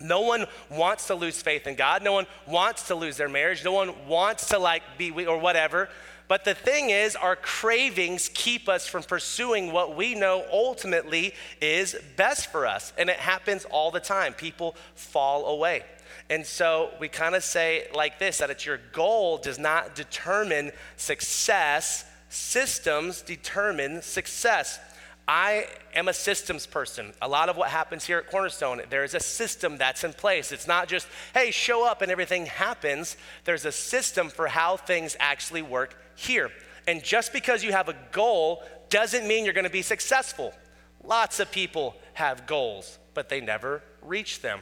No 0.00 0.22
one 0.22 0.46
wants 0.70 1.06
to 1.08 1.14
lose 1.14 1.40
faith 1.40 1.66
in 1.66 1.76
God. 1.76 2.02
No 2.02 2.14
one 2.14 2.26
wants 2.46 2.88
to 2.88 2.94
lose 2.94 3.16
their 3.16 3.28
marriage. 3.28 3.64
No 3.64 3.72
one 3.72 4.06
wants 4.08 4.48
to 4.48 4.58
like 4.58 4.82
be 4.98 5.10
or 5.26 5.38
whatever. 5.38 5.88
But 6.26 6.44
the 6.44 6.54
thing 6.54 6.90
is, 6.90 7.16
our 7.16 7.36
cravings 7.36 8.30
keep 8.32 8.68
us 8.68 8.86
from 8.86 9.02
pursuing 9.02 9.72
what 9.72 9.94
we 9.94 10.14
know 10.14 10.44
ultimately 10.50 11.34
is 11.60 11.96
best 12.16 12.50
for 12.50 12.66
us. 12.66 12.92
And 12.96 13.10
it 13.10 13.16
happens 13.16 13.66
all 13.66 13.90
the 13.90 14.00
time. 14.00 14.32
People 14.32 14.74
fall 14.94 15.46
away. 15.46 15.84
And 16.30 16.46
so 16.46 16.90
we 16.98 17.08
kind 17.08 17.34
of 17.34 17.44
say 17.44 17.88
like 17.94 18.18
this 18.18 18.38
that 18.38 18.50
it's 18.50 18.64
your 18.64 18.80
goal 18.92 19.38
does 19.38 19.58
not 19.58 19.94
determine 19.94 20.72
success, 20.96 22.04
systems 22.30 23.20
determine 23.20 24.00
success. 24.00 24.78
I 25.26 25.68
am 25.94 26.08
a 26.08 26.12
systems 26.12 26.66
person. 26.66 27.12
A 27.22 27.28
lot 27.28 27.48
of 27.48 27.56
what 27.56 27.70
happens 27.70 28.04
here 28.04 28.18
at 28.18 28.30
Cornerstone, 28.30 28.82
there 28.90 29.04
is 29.04 29.14
a 29.14 29.20
system 29.20 29.78
that's 29.78 30.04
in 30.04 30.12
place. 30.12 30.52
It's 30.52 30.66
not 30.66 30.86
just, 30.86 31.08
hey, 31.32 31.50
show 31.50 31.86
up 31.86 32.02
and 32.02 32.12
everything 32.12 32.44
happens. 32.44 33.16
There's 33.44 33.64
a 33.64 33.72
system 33.72 34.28
for 34.28 34.48
how 34.48 34.76
things 34.76 35.16
actually 35.18 35.62
work 35.62 35.96
here. 36.16 36.50
And 36.86 37.02
just 37.02 37.32
because 37.32 37.64
you 37.64 37.72
have 37.72 37.88
a 37.88 37.96
goal 38.12 38.62
doesn't 38.90 39.26
mean 39.26 39.44
you're 39.44 39.54
going 39.54 39.64
to 39.64 39.70
be 39.70 39.82
successful. 39.82 40.52
Lots 41.02 41.40
of 41.40 41.50
people 41.50 41.96
have 42.14 42.46
goals, 42.46 42.98
but 43.14 43.28
they 43.28 43.40
never 43.40 43.82
reach 44.02 44.40
them. 44.40 44.60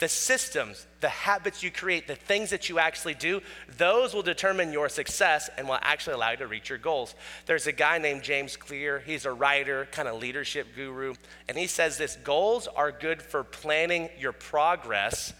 The 0.00 0.08
systems, 0.08 0.86
the 1.00 1.08
habits 1.08 1.62
you 1.62 1.70
create, 1.70 2.08
the 2.08 2.16
things 2.16 2.50
that 2.50 2.68
you 2.68 2.80
actually 2.80 3.14
do, 3.14 3.40
those 3.76 4.12
will 4.12 4.22
determine 4.22 4.72
your 4.72 4.88
success 4.88 5.48
and 5.56 5.68
will 5.68 5.78
actually 5.82 6.14
allow 6.14 6.32
you 6.32 6.36
to 6.38 6.48
reach 6.48 6.68
your 6.68 6.78
goals. 6.78 7.14
There's 7.46 7.68
a 7.68 7.72
guy 7.72 7.98
named 7.98 8.24
James 8.24 8.56
Clear. 8.56 8.98
He's 8.98 9.24
a 9.24 9.32
writer, 9.32 9.86
kind 9.92 10.08
of 10.08 10.20
leadership 10.20 10.66
guru, 10.74 11.14
and 11.48 11.56
he 11.56 11.68
says 11.68 11.96
this 11.96 12.16
goals 12.16 12.66
are 12.66 12.90
good 12.90 13.22
for 13.22 13.44
planning 13.44 14.08
your 14.18 14.32
progress, 14.32 15.32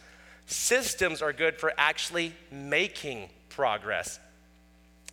systems 0.46 1.20
are 1.20 1.32
good 1.32 1.56
for 1.58 1.72
actually 1.76 2.32
making 2.52 3.30
progress. 3.48 4.20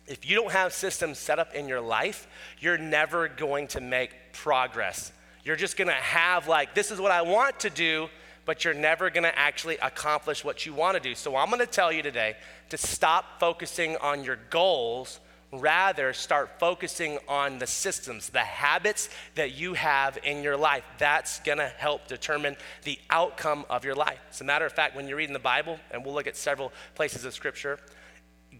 If 0.06 0.28
you 0.28 0.36
don't 0.36 0.52
have 0.52 0.72
systems 0.72 1.18
set 1.18 1.38
up 1.38 1.54
in 1.54 1.68
your 1.68 1.80
life, 1.80 2.26
you're 2.58 2.78
never 2.78 3.28
going 3.28 3.68
to 3.68 3.80
make 3.80 4.10
progress. 4.32 5.12
You're 5.44 5.56
just 5.56 5.76
gonna 5.76 5.92
have, 5.92 6.48
like, 6.48 6.74
this 6.74 6.90
is 6.90 7.00
what 7.00 7.12
I 7.12 7.22
want 7.22 7.60
to 7.60 7.70
do, 7.70 8.08
but 8.44 8.64
you're 8.64 8.74
never 8.74 9.10
gonna 9.10 9.32
actually 9.34 9.76
accomplish 9.78 10.44
what 10.44 10.66
you 10.66 10.74
wanna 10.74 11.00
do. 11.00 11.14
So 11.14 11.36
I'm 11.36 11.50
gonna 11.50 11.66
tell 11.66 11.92
you 11.92 12.02
today 12.02 12.36
to 12.70 12.76
stop 12.76 13.38
focusing 13.38 13.96
on 13.98 14.24
your 14.24 14.38
goals, 14.50 15.20
rather, 15.52 16.12
start 16.12 16.58
focusing 16.58 17.18
on 17.28 17.58
the 17.58 17.66
systems, 17.66 18.30
the 18.30 18.40
habits 18.40 19.08
that 19.34 19.52
you 19.52 19.74
have 19.74 20.18
in 20.24 20.42
your 20.42 20.56
life. 20.56 20.82
That's 20.98 21.40
gonna 21.40 21.68
help 21.68 22.08
determine 22.08 22.56
the 22.82 22.98
outcome 23.10 23.66
of 23.68 23.84
your 23.84 23.94
life. 23.94 24.18
As 24.30 24.40
a 24.40 24.44
matter 24.44 24.66
of 24.66 24.72
fact, 24.72 24.96
when 24.96 25.06
you're 25.06 25.18
reading 25.18 25.34
the 25.34 25.38
Bible, 25.38 25.78
and 25.90 26.04
we'll 26.04 26.14
look 26.14 26.26
at 26.26 26.36
several 26.36 26.72
places 26.94 27.24
of 27.24 27.34
scripture, 27.34 27.78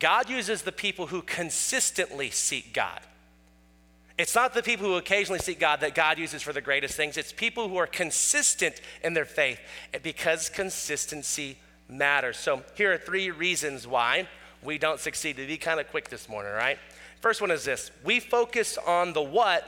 God 0.03 0.29
uses 0.29 0.63
the 0.63 0.73
people 0.73 1.07
who 1.07 1.23
consistently 1.23 2.29
seek 2.29 2.73
God. 2.73 2.99
It's 4.19 4.35
not 4.35 4.53
the 4.53 4.61
people 4.61 4.85
who 4.85 4.97
occasionally 4.97 5.39
seek 5.39 5.61
God 5.61 5.79
that 5.79 5.95
God 5.95 6.19
uses 6.19 6.43
for 6.43 6.53
the 6.53 6.61
greatest 6.61 6.97
things. 6.97 7.17
It's 7.17 7.33
people 7.33 7.69
who 7.69 7.77
are 7.77 7.87
consistent 7.87 8.81
in 9.05 9.15
their 9.15 9.25
faith 9.25 9.61
because 10.03 10.49
consistency 10.49 11.57
matters. 11.89 12.37
So 12.37 12.65
here 12.75 12.93
are 12.93 12.99
three 12.99 13.31
reasons 13.31 13.87
why 13.87 14.27
we 14.65 14.77
don't 14.77 14.99
succeed. 14.99 15.37
To 15.37 15.47
be 15.47 15.57
kind 15.57 15.79
of 15.79 15.89
quick 15.89 16.09
this 16.09 16.29
morning, 16.29 16.53
right? 16.53 16.81
First 17.21 17.41
one 17.41 17.53
is 17.53 17.65
this 17.65 17.93
we 18.05 18.19
focus 18.19 18.79
on 18.85 19.13
the 19.13 19.23
what, 19.23 19.65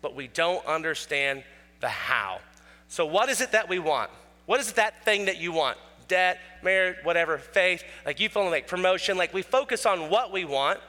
but 0.00 0.14
we 0.14 0.28
don't 0.28 0.64
understand 0.64 1.44
the 1.80 1.90
how. 1.90 2.40
So, 2.88 3.04
what 3.04 3.28
is 3.28 3.42
it 3.42 3.52
that 3.52 3.68
we 3.68 3.80
want? 3.80 4.10
What 4.46 4.60
is 4.60 4.72
that 4.72 5.04
thing 5.04 5.26
that 5.26 5.38
you 5.38 5.52
want? 5.52 5.76
Debt, 6.08 6.38
marriage, 6.62 6.96
whatever, 7.02 7.38
faith, 7.38 7.82
like 8.04 8.20
you 8.20 8.28
feel 8.28 8.44
like 8.44 8.66
promotion. 8.66 9.16
Like 9.16 9.32
we 9.32 9.42
focus 9.42 9.86
on 9.86 10.10
what 10.10 10.32
we 10.32 10.44
want, 10.44 10.80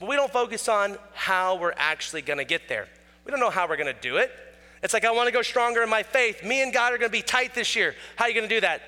but 0.00 0.08
we 0.08 0.16
don't 0.16 0.32
focus 0.32 0.68
on 0.68 0.96
how 1.14 1.56
we're 1.56 1.74
actually 1.76 2.22
gonna 2.22 2.44
get 2.44 2.68
there. 2.68 2.86
We 3.24 3.30
don't 3.30 3.40
know 3.40 3.50
how 3.50 3.68
we're 3.68 3.76
gonna 3.76 3.92
do 3.92 4.16
it. 4.16 4.30
It's 4.82 4.94
like, 4.94 5.04
I 5.04 5.10
wanna 5.10 5.32
go 5.32 5.42
stronger 5.42 5.82
in 5.82 5.88
my 5.88 6.02
faith. 6.02 6.44
Me 6.44 6.62
and 6.62 6.72
God 6.72 6.92
are 6.92 6.98
gonna 6.98 7.10
be 7.10 7.22
tight 7.22 7.54
this 7.54 7.74
year. 7.74 7.94
How 8.16 8.26
are 8.26 8.28
you 8.28 8.34
gonna 8.34 8.48
do 8.48 8.60
that? 8.60 8.82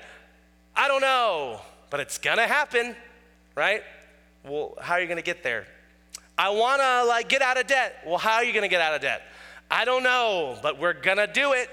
I 0.75 0.87
don't 0.87 1.01
know, 1.01 1.61
but 1.89 1.99
it's 1.99 2.17
gonna 2.17 2.47
happen, 2.47 2.95
right? 3.55 3.83
Well, 4.43 4.77
how 4.81 4.93
are 4.95 5.01
you 5.01 5.07
gonna 5.07 5.21
get 5.21 5.43
there? 5.43 5.67
I 6.37 6.49
wanna 6.49 7.03
like 7.07 7.29
get 7.29 7.41
out 7.41 7.59
of 7.59 7.67
debt. 7.67 8.03
Well, 8.05 8.17
how 8.17 8.35
are 8.35 8.43
you 8.43 8.53
gonna 8.53 8.67
get 8.67 8.81
out 8.81 8.95
of 8.95 9.01
debt? 9.01 9.21
I 9.69 9.85
don't 9.85 10.03
know, 10.03 10.57
but 10.61 10.79
we're 10.79 10.93
gonna 10.93 11.27
do 11.27 11.53
it, 11.53 11.69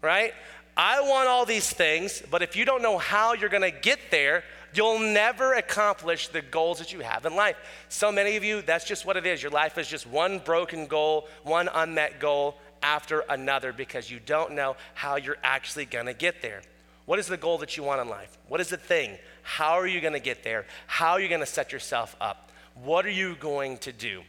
right? 0.00 0.32
I 0.76 1.02
want 1.02 1.28
all 1.28 1.44
these 1.44 1.70
things, 1.70 2.22
but 2.30 2.42
if 2.42 2.56
you 2.56 2.64
don't 2.64 2.82
know 2.82 2.98
how 2.98 3.34
you're 3.34 3.50
gonna 3.50 3.70
get 3.70 3.98
there, 4.10 4.42
you'll 4.74 4.98
never 4.98 5.54
accomplish 5.54 6.28
the 6.28 6.40
goals 6.40 6.78
that 6.78 6.92
you 6.92 7.00
have 7.00 7.26
in 7.26 7.36
life. 7.36 7.56
So 7.88 8.10
many 8.10 8.36
of 8.36 8.44
you, 8.44 8.62
that's 8.62 8.86
just 8.86 9.04
what 9.04 9.16
it 9.16 9.26
is. 9.26 9.42
Your 9.42 9.52
life 9.52 9.76
is 9.76 9.86
just 9.86 10.06
one 10.06 10.38
broken 10.38 10.86
goal, 10.86 11.28
one 11.42 11.68
unmet 11.72 12.20
goal 12.20 12.56
after 12.82 13.20
another 13.28 13.72
because 13.72 14.10
you 14.10 14.18
don't 14.24 14.52
know 14.52 14.76
how 14.94 15.16
you're 15.16 15.36
actually 15.42 15.84
gonna 15.84 16.14
get 16.14 16.40
there. 16.40 16.62
What 17.04 17.18
is 17.18 17.26
the 17.26 17.36
goal 17.36 17.58
that 17.58 17.76
you 17.76 17.82
want 17.82 18.00
in 18.00 18.08
life? 18.08 18.38
What 18.48 18.60
is 18.60 18.68
the 18.68 18.76
thing? 18.76 19.18
How 19.42 19.72
are 19.72 19.86
you 19.86 20.00
gonna 20.00 20.20
get 20.20 20.42
there? 20.42 20.66
How 20.86 21.12
are 21.12 21.20
you 21.20 21.28
gonna 21.28 21.46
set 21.46 21.72
yourself 21.72 22.16
up? 22.20 22.50
What 22.82 23.04
are 23.04 23.10
you 23.10 23.34
going 23.36 23.78
to 23.78 23.92
do? 23.92 24.22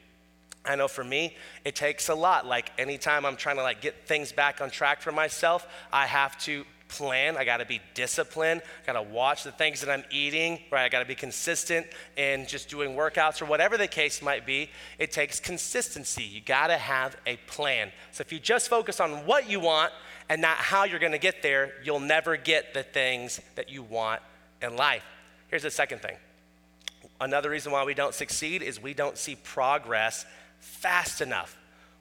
I 0.66 0.76
know 0.76 0.88
for 0.88 1.04
me, 1.04 1.36
it 1.66 1.76
takes 1.76 2.10
a 2.10 2.16
lot. 2.16 2.46
Like 2.46 2.72
anytime 2.78 3.26
I'm 3.26 3.36
trying 3.36 3.58
to 3.58 3.64
like 3.64 3.82
get 3.82 4.08
things 4.08 4.32
back 4.32 4.62
on 4.62 4.70
track 4.70 5.02
for 5.02 5.12
myself, 5.12 5.68
I 5.92 6.06
have 6.06 6.38
to 6.44 6.66
plan. 6.88 7.38
I 7.38 7.44
got 7.44 7.58
to 7.58 7.66
be 7.66 7.82
disciplined. 7.96 8.62
I 8.84 8.94
got 8.94 9.04
to 9.04 9.10
watch 9.10 9.44
the 9.44 9.52
things 9.52 9.82
that 9.82 9.90
I'm 9.90 10.04
eating, 10.12 10.60
right? 10.72 10.84
I 10.84 10.90
got 10.90 11.00
to 11.00 11.06
be 11.06 11.16
consistent 11.16 11.88
in 12.16 12.46
just 12.46 12.70
doing 12.70 12.92
workouts 12.92 13.42
or 13.42 13.46
whatever 13.46 13.78
the 13.78 13.88
case 13.88 14.22
might 14.22 14.46
be. 14.46 14.70
It 15.00 15.12
takes 15.12 15.40
consistency. 15.40 16.24
You 16.24 16.42
got 16.42 16.68
to 16.68 16.78
have 16.78 17.18
a 17.26 17.38
plan. 17.48 17.92
So 18.12 18.22
if 18.22 18.32
you 18.32 18.40
just 18.40 18.70
focus 18.70 19.00
on 19.00 19.26
what 19.26 19.50
you 19.50 19.60
want 19.60 19.92
and 20.30 20.42
not 20.42 20.58
how 20.58 20.84
you're 20.84 21.00
going 21.00 21.12
to 21.14 21.18
get 21.18 21.42
there, 21.42 21.74
you'll 21.84 22.00
never 22.00 22.38
get 22.38 22.74
the 22.74 22.84
things 22.84 23.42
that 23.56 23.70
you 23.70 23.84
want 23.84 24.22
in 24.62 24.76
life. 24.76 25.04
Here's 25.50 25.64
the 25.64 25.72
second 25.72 26.02
thing. 26.02 26.16
Another 27.20 27.50
reason 27.50 27.72
why 27.72 27.84
we 27.84 27.94
don't 27.94 28.14
succeed 28.14 28.62
is 28.62 28.82
we 28.82 28.94
don't 28.94 29.18
see 29.18 29.36
progress 29.36 30.26
fast 30.64 31.22
enough. 31.22 31.58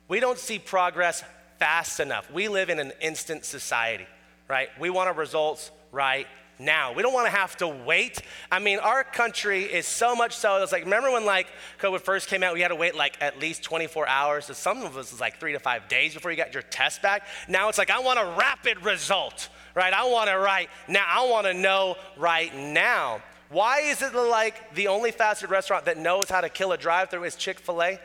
We 0.08 0.20
don't 0.20 0.38
see 0.38 0.58
progress 0.58 1.22
fast 1.58 2.00
enough. 2.00 2.30
We 2.30 2.48
live 2.48 2.70
in 2.70 2.78
an 2.78 2.92
instant 3.00 3.44
society, 3.44 4.06
right? 4.48 4.68
We 4.78 4.90
want 4.90 5.08
our 5.08 5.14
results 5.14 5.70
right 5.90 6.26
now. 6.58 6.92
We 6.92 7.02
don't 7.02 7.12
want 7.12 7.26
to 7.26 7.36
have 7.36 7.56
to 7.58 7.68
wait. 7.68 8.22
I 8.50 8.58
mean, 8.58 8.78
our 8.78 9.04
country 9.04 9.64
is 9.64 9.86
so 9.86 10.14
much 10.14 10.36
so. 10.36 10.62
It's 10.62 10.72
like 10.72 10.84
remember 10.84 11.10
when 11.10 11.24
like 11.24 11.48
COVID 11.80 12.00
first 12.00 12.28
came 12.28 12.42
out, 12.42 12.54
we 12.54 12.60
had 12.60 12.68
to 12.68 12.76
wait 12.76 12.94
like 12.94 13.16
at 13.20 13.38
least 13.38 13.62
24 13.62 14.08
hours. 14.08 14.46
So 14.46 14.52
some 14.52 14.82
of 14.82 14.96
us 14.96 15.10
was 15.10 15.20
like 15.20 15.38
three 15.40 15.52
to 15.52 15.60
five 15.60 15.88
days 15.88 16.14
before 16.14 16.30
you 16.30 16.36
got 16.36 16.54
your 16.54 16.62
test 16.62 17.02
back. 17.02 17.26
Now 17.48 17.68
it's 17.68 17.78
like 17.78 17.90
I 17.90 18.00
want 18.00 18.18
a 18.18 18.34
rapid 18.38 18.84
result, 18.84 19.48
right? 19.74 19.92
I 19.92 20.08
want 20.08 20.30
it 20.30 20.34
right 20.34 20.68
now. 20.88 21.04
I 21.06 21.28
want 21.28 21.46
to 21.46 21.54
know 21.54 21.96
right 22.16 22.54
now. 22.54 23.22
Why 23.50 23.80
is 23.80 24.00
it 24.00 24.14
like 24.14 24.74
the 24.74 24.88
only 24.88 25.10
fast 25.10 25.42
food 25.42 25.50
restaurant 25.50 25.84
that 25.84 25.98
knows 25.98 26.30
how 26.30 26.40
to 26.40 26.48
kill 26.48 26.72
a 26.72 26.78
drive-through 26.78 27.24
is 27.24 27.36
Chick-fil-A? 27.36 28.00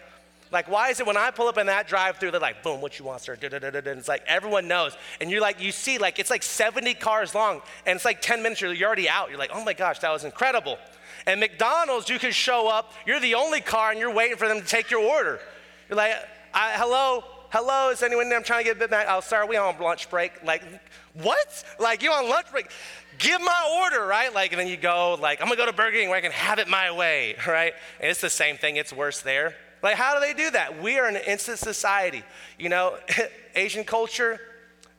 Like, 0.51 0.70
why 0.70 0.89
is 0.89 1.00
it 1.00 1.06
when 1.06 1.18
I 1.18 1.32
pull 1.32 1.48
up 1.48 1.58
in 1.58 1.68
that 1.68 1.88
drive 1.88 2.18
through, 2.18 2.32
they're 2.32 2.39
like, 2.39 2.63
boom, 2.63 2.80
what 2.80 2.98
you 2.98 3.06
want, 3.06 3.22
sir? 3.22 3.38
And 3.42 3.44
it's 3.44 4.08
like 4.08 4.24
everyone 4.27 4.68
knows. 4.68 4.96
And 5.20 5.30
you're 5.30 5.42
like, 5.42 5.62
you 5.62 5.72
see, 5.72 5.98
like, 5.98 6.20
it's 6.20 6.30
like 6.30 6.44
70 6.44 6.94
cars 6.96 7.36
long, 7.36 7.62
and 7.86 7.98
it's 7.98 8.06
like 8.06 8.22
10 8.22 8.42
minutes, 8.42 8.62
you're 8.62 8.75
already 8.84 9.10
out. 9.10 9.30
You're 9.30 9.39
like, 9.39 9.51
oh 9.54 9.63
my 9.63 9.74
gosh, 9.74 10.00
that 10.00 10.12
was 10.12 10.24
incredible. 10.24 10.77
And 11.25 11.39
McDonald's, 11.39 12.10
you 12.10 12.20
can 12.20 12.32
show 12.32 12.70
up, 12.70 12.94
you're 13.06 13.20
the 13.20 13.36
only 13.36 13.60
car, 13.60 13.92
and 13.92 14.00
you're 14.00 14.13
waiting 14.13 14.38
for 14.38 14.48
them 14.48 14.62
to 14.62 14.66
take 14.66 14.89
your 14.89 15.01
order. 15.01 15.39
You're 15.89 15.98
like, 15.98 16.13
hello, 16.54 17.24
hello, 17.50 17.89
is 17.89 18.01
anyone 18.01 18.30
there? 18.30 18.38
I'm 18.38 18.44
trying 18.44 18.63
to 18.63 18.70
get 18.70 18.77
a 18.77 18.80
bit 18.80 18.89
back. 18.89 19.08
Oh, 19.10 19.20
sorry, 19.20 19.48
we 19.48 19.58
on 19.58 19.77
lunch 19.80 20.10
break. 20.10 20.32
Like, 20.44 20.63
what? 21.13 21.63
Like, 21.80 22.04
you 22.04 22.12
on 22.12 22.30
lunch 22.30 22.50
break? 22.51 22.72
Give 23.18 23.42
my 23.42 23.82
order, 23.84 24.06
right? 24.06 24.34
Like, 24.34 24.51
and 24.51 24.60
then 24.60 24.68
you 24.68 24.77
go, 24.77 25.18
like, 25.20 25.42
I'm 25.42 25.48
gonna 25.48 25.58
go 25.58 25.66
to 25.66 25.74
Burger 25.74 25.98
King 25.98 26.10
where 26.10 26.18
I 26.18 26.22
can 26.22 26.32
have 26.32 26.60
it 26.60 26.70
my 26.70 26.92
way, 26.92 27.36
right? 27.48 27.74
And 28.00 28.10
it's 28.10 28.22
the 28.22 28.30
same 28.30 28.58
thing, 28.58 28.77
it's 28.77 28.94
worse 28.94 29.22
there. 29.22 29.56
Like, 29.84 29.96
how 29.96 30.16
do 30.16 30.22
they 30.22 30.34
do 30.34 30.52
that? 30.52 30.82
We 30.82 30.98
are 30.98 31.08
an 31.08 31.18
instant 31.18 31.60
society. 31.60 32.24
You 32.58 32.70
know, 32.70 32.98
Asian 33.56 33.84
culture, 33.84 34.40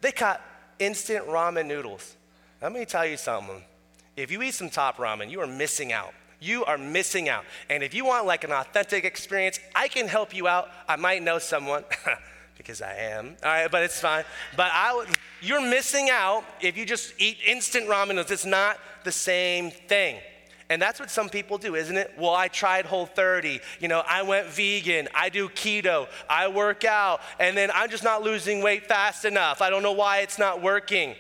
they 0.01 0.13
got 0.13 0.41
instant 0.79 1.27
ramen 1.27 1.67
noodles. 1.67 2.17
Let 2.63 2.73
me 2.73 2.85
tell 2.85 3.07
you 3.07 3.17
something. 3.17 3.63
If 4.17 4.31
you 4.31 4.43
eat 4.43 4.55
some 4.55 4.71
top 4.71 4.97
ramen, 4.97 5.31
you 5.31 5.41
are 5.41 5.47
missing 5.47 5.93
out. 5.93 6.13
You 6.41 6.65
are 6.65 6.79
missing 6.79 7.29
out. 7.29 7.45
And 7.69 7.83
if 7.83 7.95
you 7.95 8.05
want 8.05 8.27
like 8.27 8.45
an 8.45 8.53
authentic 8.53 9.05
experience, 9.05 9.59
I 9.75 9.89
can 9.89 10.07
help 10.07 10.35
you 10.35 10.47
out. 10.47 10.69
I 10.89 10.97
might 10.97 11.23
know 11.23 11.39
someone 11.39 11.85
because 12.57 12.81
I 12.81 12.95
am. 12.95 13.37
All 13.43 13.51
right, 13.51 13.71
but 13.71 13.83
it's 13.83 14.01
fine. 14.01 14.25
But 14.57 14.71
I 14.73 14.95
would, 14.95 15.09
you're 15.41 15.61
missing 15.61 16.09
out 16.11 16.45
if 16.61 16.77
you 16.77 16.87
just 16.87 17.15
eat 17.19 17.39
instant 17.47 17.89
ramen 17.89 18.11
noodles. 18.11 18.31
It's 18.31 18.45
not 18.45 18.79
the 19.05 19.13
same 19.13 19.71
thing. 19.71 20.21
And 20.71 20.83
that's 20.83 21.01
what 21.01 21.11
some 21.11 21.31
people 21.31 21.57
do, 21.57 21.75
isn't 21.75 21.97
it? 21.97 22.13
Well, 22.19 22.35
I 22.35 22.49
tried 22.49 22.85
Whole 22.85 23.07
30. 23.07 23.61
You 23.81 23.89
know, 23.89 24.03
I 24.07 24.23
went 24.23 24.49
vegan. 24.49 25.09
I 25.15 25.31
do 25.31 25.49
keto. 25.49 26.09
I 26.29 26.49
work 26.49 26.85
out. 26.85 27.21
And 27.41 27.57
then 27.57 27.71
I'm 27.73 27.89
just 27.89 28.05
not 28.05 28.23
losing 28.23 28.63
weight 28.63 28.87
fast 28.87 29.25
enough. 29.25 29.63
I 29.63 29.71
don't 29.71 29.83
know 29.83 29.93
why 29.93 30.19
it's 30.19 30.39
not 30.39 30.63
working. 30.63 31.15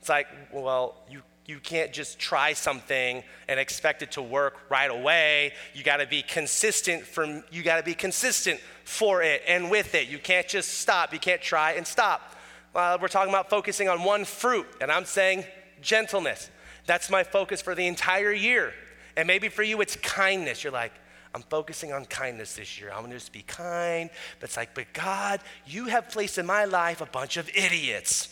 It's 0.00 0.08
like, 0.08 0.26
well, 0.52 0.94
you, 1.10 1.20
you 1.44 1.58
can't 1.58 1.92
just 1.92 2.18
try 2.18 2.54
something 2.54 3.22
and 3.46 3.60
expect 3.60 4.00
it 4.00 4.12
to 4.12 4.22
work 4.22 4.56
right 4.70 4.90
away. 4.90 5.52
You 5.74 5.84
got 5.84 5.98
to 5.98 6.06
be 6.06 6.22
consistent 6.22 7.04
from 7.04 7.44
you 7.50 7.62
got 7.62 7.76
to 7.76 7.82
be 7.82 7.94
consistent 7.94 8.60
for 8.84 9.22
it 9.22 9.42
and 9.46 9.70
with 9.70 9.94
it. 9.94 10.08
You 10.08 10.18
can't 10.18 10.48
just 10.48 10.78
stop. 10.78 11.12
You 11.12 11.18
can't 11.18 11.42
try 11.42 11.72
and 11.72 11.86
stop. 11.86 12.36
Uh, 12.74 12.96
we're 13.00 13.08
talking 13.08 13.32
about 13.32 13.50
focusing 13.50 13.88
on 13.88 14.02
one 14.02 14.24
fruit, 14.24 14.66
and 14.80 14.90
I'm 14.90 15.04
saying 15.04 15.44
gentleness. 15.82 16.50
That's 16.86 17.10
my 17.10 17.22
focus 17.22 17.62
for 17.62 17.74
the 17.74 17.86
entire 17.86 18.32
year. 18.32 18.72
And 19.16 19.26
maybe 19.26 19.48
for 19.48 19.62
you, 19.62 19.80
it's 19.80 19.96
kindness. 19.96 20.64
You're 20.64 20.72
like, 20.72 20.92
I'm 21.34 21.42
focusing 21.42 21.92
on 21.92 22.04
kindness 22.04 22.54
this 22.54 22.80
year. 22.80 22.92
I'm 22.92 23.02
gonna 23.02 23.14
just 23.14 23.32
be 23.32 23.42
kind. 23.42 24.08
But 24.38 24.50
it's 24.50 24.56
like, 24.56 24.74
but 24.74 24.92
God, 24.92 25.40
you 25.66 25.86
have 25.86 26.08
placed 26.08 26.38
in 26.38 26.46
my 26.46 26.64
life 26.64 27.00
a 27.00 27.06
bunch 27.06 27.36
of 27.36 27.48
idiots. 27.54 28.28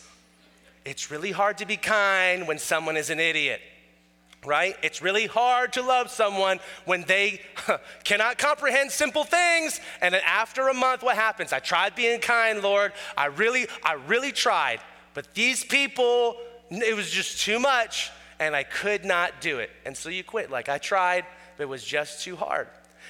It's 0.85 1.11
really 1.11 1.31
hard 1.31 1.57
to 1.57 1.65
be 1.65 1.77
kind 1.77 2.47
when 2.47 2.59
someone 2.59 2.97
is 2.97 3.09
an 3.09 3.19
idiot, 3.19 3.61
right? 4.45 4.75
It's 4.81 5.01
really 5.01 5.27
hard 5.27 5.73
to 5.73 5.81
love 5.81 6.09
someone 6.09 6.59
when 6.85 7.03
they 7.03 7.41
cannot 8.03 8.37
comprehend 8.37 8.91
simple 8.91 9.25
things. 9.25 9.81
And 10.01 10.13
then 10.13 10.21
after 10.25 10.69
a 10.69 10.73
month, 10.73 11.03
what 11.03 11.15
happens? 11.15 11.53
I 11.53 11.59
tried 11.59 11.95
being 11.95 12.19
kind, 12.21 12.61
Lord. 12.61 12.93
I 13.17 13.25
really, 13.25 13.67
I 13.83 13.93
really 13.93 14.31
tried. 14.31 14.79
But 15.13 15.33
these 15.33 15.63
people, 15.63 16.37
it 16.69 16.95
was 16.95 17.09
just 17.09 17.41
too 17.41 17.59
much 17.59 18.11
and 18.43 18.55
I 18.55 18.63
could 18.63 19.05
not 19.05 19.41
do 19.41 19.59
it. 19.59 19.69
And 19.85 19.95
so 19.95 20.09
you 20.09 20.23
quit. 20.23 20.49
Like 20.49 20.69
I 20.69 20.77
tried, 20.77 21.25
but 21.57 21.63
it 21.63 21.69
was 21.69 21.83
just 21.83 22.23
too 22.23 22.35
hard. 22.35 22.67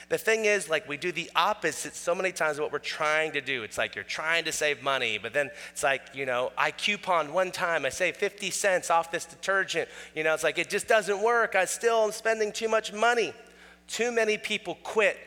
The 0.09 0.17
thing 0.17 0.45
is, 0.45 0.69
like, 0.69 0.87
we 0.87 0.97
do 0.97 1.11
the 1.11 1.31
opposite 1.35 1.95
so 1.95 2.13
many 2.13 2.31
times 2.31 2.57
of 2.57 2.63
what 2.63 2.71
we're 2.71 2.79
trying 2.79 3.31
to 3.33 3.41
do. 3.41 3.63
It's 3.63 3.77
like 3.77 3.95
you're 3.95 4.03
trying 4.03 4.43
to 4.45 4.51
save 4.51 4.83
money, 4.83 5.17
but 5.17 5.33
then 5.33 5.49
it's 5.71 5.83
like, 5.83 6.01
you 6.13 6.25
know, 6.25 6.51
I 6.57 6.71
coupon 6.71 7.31
one 7.33 7.51
time, 7.51 7.85
I 7.85 7.89
save 7.89 8.17
50 8.17 8.51
cents 8.51 8.89
off 8.89 9.11
this 9.11 9.25
detergent. 9.25 9.87
You 10.13 10.23
know, 10.23 10.33
it's 10.33 10.43
like 10.43 10.57
it 10.57 10.69
just 10.69 10.87
doesn't 10.87 11.21
work. 11.23 11.55
I 11.55 11.65
still 11.65 12.03
am 12.03 12.11
spending 12.11 12.51
too 12.51 12.67
much 12.67 12.91
money. 12.91 13.33
Too 13.87 14.11
many 14.11 14.37
people 14.37 14.77
quit 14.83 15.17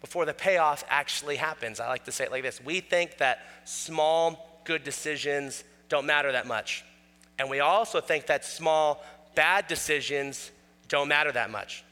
before 0.00 0.24
the 0.24 0.34
payoff 0.34 0.84
actually 0.88 1.36
happens. 1.36 1.80
I 1.80 1.88
like 1.88 2.04
to 2.04 2.12
say 2.12 2.24
it 2.24 2.30
like 2.30 2.42
this 2.42 2.60
We 2.60 2.80
think 2.80 3.18
that 3.18 3.40
small, 3.64 4.60
good 4.64 4.84
decisions 4.84 5.64
don't 5.88 6.06
matter 6.06 6.32
that 6.32 6.46
much. 6.46 6.84
And 7.38 7.50
we 7.50 7.60
also 7.60 8.00
think 8.00 8.26
that 8.26 8.44
small, 8.44 9.02
bad 9.36 9.68
decisions 9.68 10.50
don't 10.88 11.06
matter 11.06 11.30
that 11.30 11.50
much. 11.50 11.84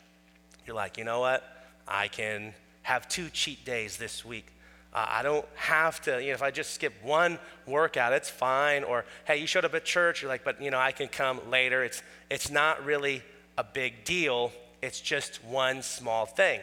You're 0.66 0.74
like, 0.74 0.98
you 0.98 1.04
know 1.04 1.20
what? 1.20 1.44
I 1.86 2.08
can 2.08 2.54
have 2.82 3.06
two 3.06 3.28
cheat 3.28 3.64
days 3.64 3.96
this 3.96 4.24
week. 4.24 4.46
Uh, 4.92 5.06
I 5.08 5.22
don't 5.22 5.44
have 5.56 6.00
to, 6.02 6.20
you 6.20 6.28
know, 6.28 6.34
if 6.34 6.42
I 6.42 6.50
just 6.50 6.74
skip 6.74 6.92
one 7.02 7.38
workout, 7.66 8.12
it's 8.12 8.30
fine. 8.30 8.82
Or, 8.82 9.04
hey, 9.26 9.36
you 9.36 9.46
showed 9.46 9.64
up 9.64 9.74
at 9.74 9.84
church, 9.84 10.22
you're 10.22 10.28
like, 10.28 10.44
but, 10.44 10.60
you 10.60 10.70
know, 10.70 10.78
I 10.78 10.92
can 10.92 11.08
come 11.08 11.40
later. 11.50 11.84
It's, 11.84 12.02
it's 12.30 12.50
not 12.50 12.84
really 12.84 13.22
a 13.58 13.64
big 13.64 14.04
deal, 14.04 14.52
it's 14.82 15.00
just 15.00 15.44
one 15.44 15.82
small 15.82 16.26
thing. 16.26 16.60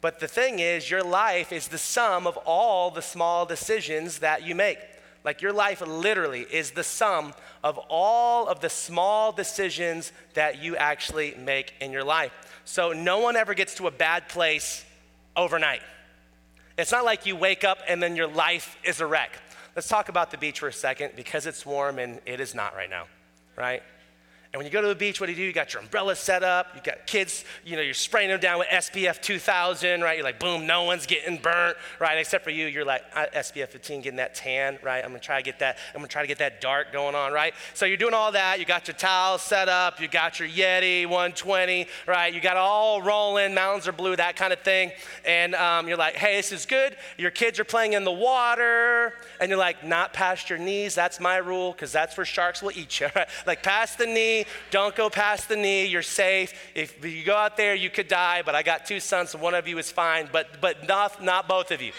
But 0.00 0.20
the 0.20 0.28
thing 0.28 0.60
is, 0.60 0.90
your 0.90 1.02
life 1.02 1.52
is 1.52 1.68
the 1.68 1.78
sum 1.78 2.26
of 2.26 2.36
all 2.38 2.90
the 2.90 3.02
small 3.02 3.46
decisions 3.46 4.20
that 4.20 4.44
you 4.44 4.54
make. 4.54 4.78
Like 5.24 5.42
your 5.42 5.52
life 5.52 5.80
literally 5.80 6.42
is 6.42 6.70
the 6.70 6.84
sum 6.84 7.34
of 7.64 7.78
all 7.88 8.46
of 8.48 8.60
the 8.60 8.70
small 8.70 9.32
decisions 9.32 10.12
that 10.34 10.62
you 10.62 10.76
actually 10.76 11.34
make 11.36 11.74
in 11.80 11.92
your 11.92 12.04
life. 12.04 12.32
So 12.64 12.92
no 12.92 13.18
one 13.18 13.36
ever 13.36 13.54
gets 13.54 13.74
to 13.76 13.86
a 13.86 13.90
bad 13.90 14.28
place 14.28 14.84
overnight. 15.36 15.82
It's 16.78 16.92
not 16.92 17.04
like 17.04 17.26
you 17.26 17.36
wake 17.36 17.64
up 17.64 17.78
and 17.88 18.02
then 18.02 18.16
your 18.16 18.26
life 18.26 18.76
is 18.84 19.00
a 19.00 19.06
wreck. 19.06 19.32
Let's 19.74 19.88
talk 19.88 20.08
about 20.08 20.30
the 20.30 20.38
beach 20.38 20.60
for 20.60 20.68
a 20.68 20.72
second 20.72 21.12
because 21.16 21.46
it's 21.46 21.66
warm 21.66 21.98
and 21.98 22.20
it 22.26 22.40
is 22.40 22.54
not 22.54 22.74
right 22.74 22.90
now, 22.90 23.04
right? 23.56 23.82
And 24.52 24.58
when 24.58 24.66
you 24.66 24.72
go 24.72 24.80
to 24.80 24.88
the 24.88 24.94
beach, 24.94 25.20
what 25.20 25.26
do 25.26 25.32
you 25.32 25.36
do? 25.36 25.42
You 25.42 25.52
got 25.52 25.74
your 25.74 25.82
umbrella 25.82 26.16
set 26.16 26.42
up. 26.42 26.68
You 26.74 26.80
got 26.82 27.06
kids, 27.06 27.44
you 27.64 27.76
know, 27.76 27.82
you're 27.82 27.94
spraying 27.94 28.30
them 28.30 28.40
down 28.40 28.58
with 28.58 28.68
SPF 28.68 29.20
2000, 29.20 30.00
right? 30.00 30.16
You're 30.16 30.24
like, 30.24 30.38
boom, 30.40 30.66
no 30.66 30.84
one's 30.84 31.04
getting 31.06 31.36
burnt, 31.38 31.76
right? 32.00 32.16
Except 32.18 32.44
for 32.44 32.50
you, 32.50 32.66
you're 32.66 32.84
like 32.84 33.02
SPF 33.14 33.68
15, 33.68 34.02
getting 34.02 34.16
that 34.16 34.34
tan, 34.34 34.78
right? 34.82 35.04
I'm 35.04 35.10
gonna 35.10 35.20
try 35.20 35.36
to 35.36 35.42
get 35.42 35.58
that. 35.58 35.78
I'm 35.94 36.00
gonna 36.00 36.08
try 36.08 36.22
to 36.22 36.28
get 36.28 36.38
that 36.38 36.60
dark 36.60 36.92
going 36.92 37.14
on, 37.14 37.32
right? 37.32 37.54
So 37.74 37.86
you're 37.86 37.96
doing 37.96 38.14
all 38.14 38.32
that. 38.32 38.58
You 38.58 38.64
got 38.64 38.88
your 38.88 38.96
towels 38.96 39.42
set 39.42 39.68
up. 39.68 40.00
You 40.00 40.08
got 40.08 40.38
your 40.40 40.48
Yeti 40.48 41.04
120, 41.04 41.86
right? 42.06 42.32
You 42.32 42.40
got 42.40 42.56
all 42.56 43.02
rolling. 43.02 43.54
Mountains 43.54 43.88
are 43.88 43.92
blue, 43.92 44.16
that 44.16 44.36
kind 44.36 44.52
of 44.52 44.60
thing. 44.60 44.92
And 45.24 45.54
um, 45.54 45.88
you're 45.88 45.96
like, 45.96 46.14
hey, 46.14 46.36
this 46.36 46.52
is 46.52 46.66
good. 46.66 46.96
Your 47.18 47.30
kids 47.30 47.58
are 47.58 47.64
playing 47.64 47.94
in 47.94 48.04
the 48.04 48.12
water, 48.12 49.12
and 49.40 49.48
you're 49.48 49.58
like, 49.58 49.84
not 49.84 50.12
past 50.12 50.48
your 50.48 50.58
knees. 50.58 50.94
That's 50.94 51.20
my 51.20 51.36
rule, 51.36 51.72
because 51.72 51.92
that's 51.92 52.16
where 52.16 52.26
sharks 52.26 52.62
will 52.62 52.72
eat 52.72 53.00
you. 53.00 53.08
Right? 53.16 53.28
Like 53.46 53.62
past 53.62 53.98
the 53.98 54.06
don't 54.70 54.94
go 54.94 55.08
past 55.08 55.48
the 55.48 55.56
knee. 55.56 55.86
You're 55.86 56.02
safe. 56.02 56.52
If 56.74 57.04
you 57.04 57.24
go 57.24 57.36
out 57.36 57.56
there, 57.56 57.74
you 57.74 57.88
could 57.88 58.08
die, 58.08 58.42
but 58.44 58.54
I 58.54 58.62
got 58.62 58.84
two 58.84 59.00
sons, 59.00 59.30
so 59.30 59.38
one 59.38 59.54
of 59.54 59.68
you 59.68 59.78
is 59.78 59.90
fine, 59.90 60.28
but, 60.30 60.60
but 60.60 60.86
not, 60.88 61.22
not 61.22 61.48
both 61.48 61.70
of 61.70 61.80
you. 61.80 61.92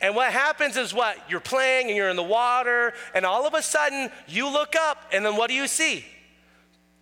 And 0.00 0.16
what 0.16 0.32
happens 0.32 0.76
is 0.76 0.94
what? 0.94 1.18
You're 1.28 1.40
playing 1.40 1.88
and 1.88 1.96
you're 1.96 2.08
in 2.08 2.16
the 2.16 2.22
water, 2.22 2.94
and 3.14 3.26
all 3.26 3.46
of 3.46 3.54
a 3.54 3.62
sudden 3.62 4.10
you 4.26 4.50
look 4.50 4.74
up, 4.74 4.98
and 5.12 5.24
then 5.24 5.36
what 5.36 5.48
do 5.48 5.54
you 5.54 5.68
see? 5.68 6.04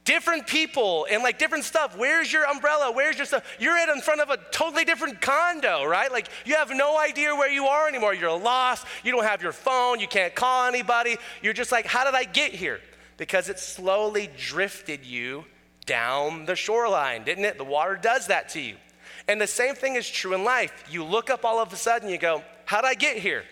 Different 0.05 0.47
people 0.47 1.07
and 1.11 1.23
like 1.23 1.39
different 1.39 1.65
stuff. 1.65 1.95
Where's 1.95 2.33
your 2.33 2.45
umbrella? 2.45 2.91
Where's 2.91 3.19
your 3.19 3.27
stuff? 3.27 3.45
You're 3.61 3.77
in 3.77 4.01
front 4.01 4.23
of 4.23 4.31
a 4.31 4.39
totally 4.53 4.87
different 4.87 5.21
condo, 5.21 5.85
right? 5.85 6.11
Like 6.11 6.29
you 6.47 6.55
have 6.55 6.71
no 6.71 6.99
idea 6.99 7.37
where 7.37 7.51
you 7.51 7.67
are 7.67 7.87
anymore. 7.87 8.15
You're 8.15 8.39
lost. 8.39 8.87
You 9.05 9.13
don't 9.13 9.25
have 9.25 9.43
your 9.43 9.53
phone. 9.53 10.01
You 10.01 10.09
can't 10.09 10.35
call 10.35 10.67
anybody. 10.67 11.19
You're 11.43 11.53
just 11.53 11.71
like, 11.71 11.85
how 11.85 12.05
did 12.05 12.15
I 12.15 12.25
get 12.25 12.55
here? 12.55 12.81
Because 13.19 13.51
it 13.51 13.59
slowly 13.59 14.31
drifted 14.39 15.05
you 15.05 15.45
down 15.85 16.47
the 16.47 16.57
shoreline, 16.57 17.25
didn't 17.25 17.45
it? 17.45 17.59
The 17.59 17.65
water 17.65 17.97
does 18.01 18.29
that 18.29 18.49
to 18.51 18.61
you. 18.61 18.77
And 19.27 19.39
the 19.39 19.47
same 19.47 19.75
thing 19.75 19.97
is 19.97 20.09
true 20.09 20.33
in 20.33 20.45
life. 20.45 20.85
You 20.91 21.05
look 21.05 21.29
up 21.29 21.45
all 21.45 21.61
of 21.61 21.71
a 21.73 21.77
sudden, 21.77 22.09
you 22.09 22.17
go, 22.17 22.43
How'd 22.65 22.85
I 22.85 22.95
get 22.95 23.17
here? 23.19 23.45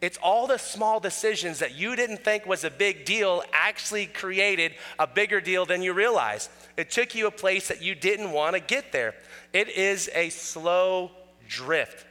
It's 0.00 0.18
all 0.22 0.46
the 0.46 0.58
small 0.58 1.00
decisions 1.00 1.60
that 1.60 1.74
you 1.74 1.96
didn't 1.96 2.24
think 2.24 2.44
was 2.44 2.64
a 2.64 2.70
big 2.70 3.04
deal 3.04 3.42
actually 3.52 4.06
created 4.06 4.74
a 4.98 5.06
bigger 5.06 5.40
deal 5.40 5.64
than 5.64 5.80
you 5.80 5.92
realized. 5.92 6.50
It 6.76 6.90
took 6.90 7.14
you 7.14 7.26
a 7.26 7.30
place 7.30 7.68
that 7.68 7.82
you 7.82 7.94
didn't 7.94 8.32
want 8.32 8.54
to 8.54 8.60
get 8.60 8.92
there. 8.92 9.14
It 9.52 9.68
is 9.68 10.10
a 10.14 10.28
slow 10.30 11.10
drift. 11.48 12.04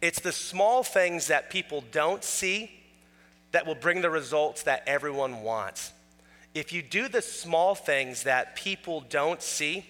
It's 0.00 0.20
the 0.20 0.32
small 0.32 0.82
things 0.82 1.28
that 1.28 1.50
people 1.50 1.82
don't 1.90 2.22
see 2.22 2.70
that 3.52 3.66
will 3.66 3.74
bring 3.74 4.02
the 4.02 4.10
results 4.10 4.64
that 4.64 4.82
everyone 4.86 5.42
wants. 5.42 5.92
If 6.54 6.72
you 6.72 6.82
do 6.82 7.08
the 7.08 7.20
small 7.20 7.74
things 7.74 8.22
that 8.22 8.54
people 8.54 9.00
don't 9.00 9.42
see, 9.42 9.84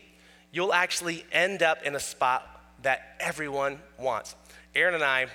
you'll 0.50 0.72
actually 0.72 1.24
end 1.30 1.62
up 1.62 1.82
in 1.82 1.94
a 1.94 2.00
spot 2.00 2.48
that 2.82 3.16
everyone 3.20 3.78
wants. 3.98 4.34
Erin 4.74 4.94
and 4.94 5.04
I, 5.04 5.26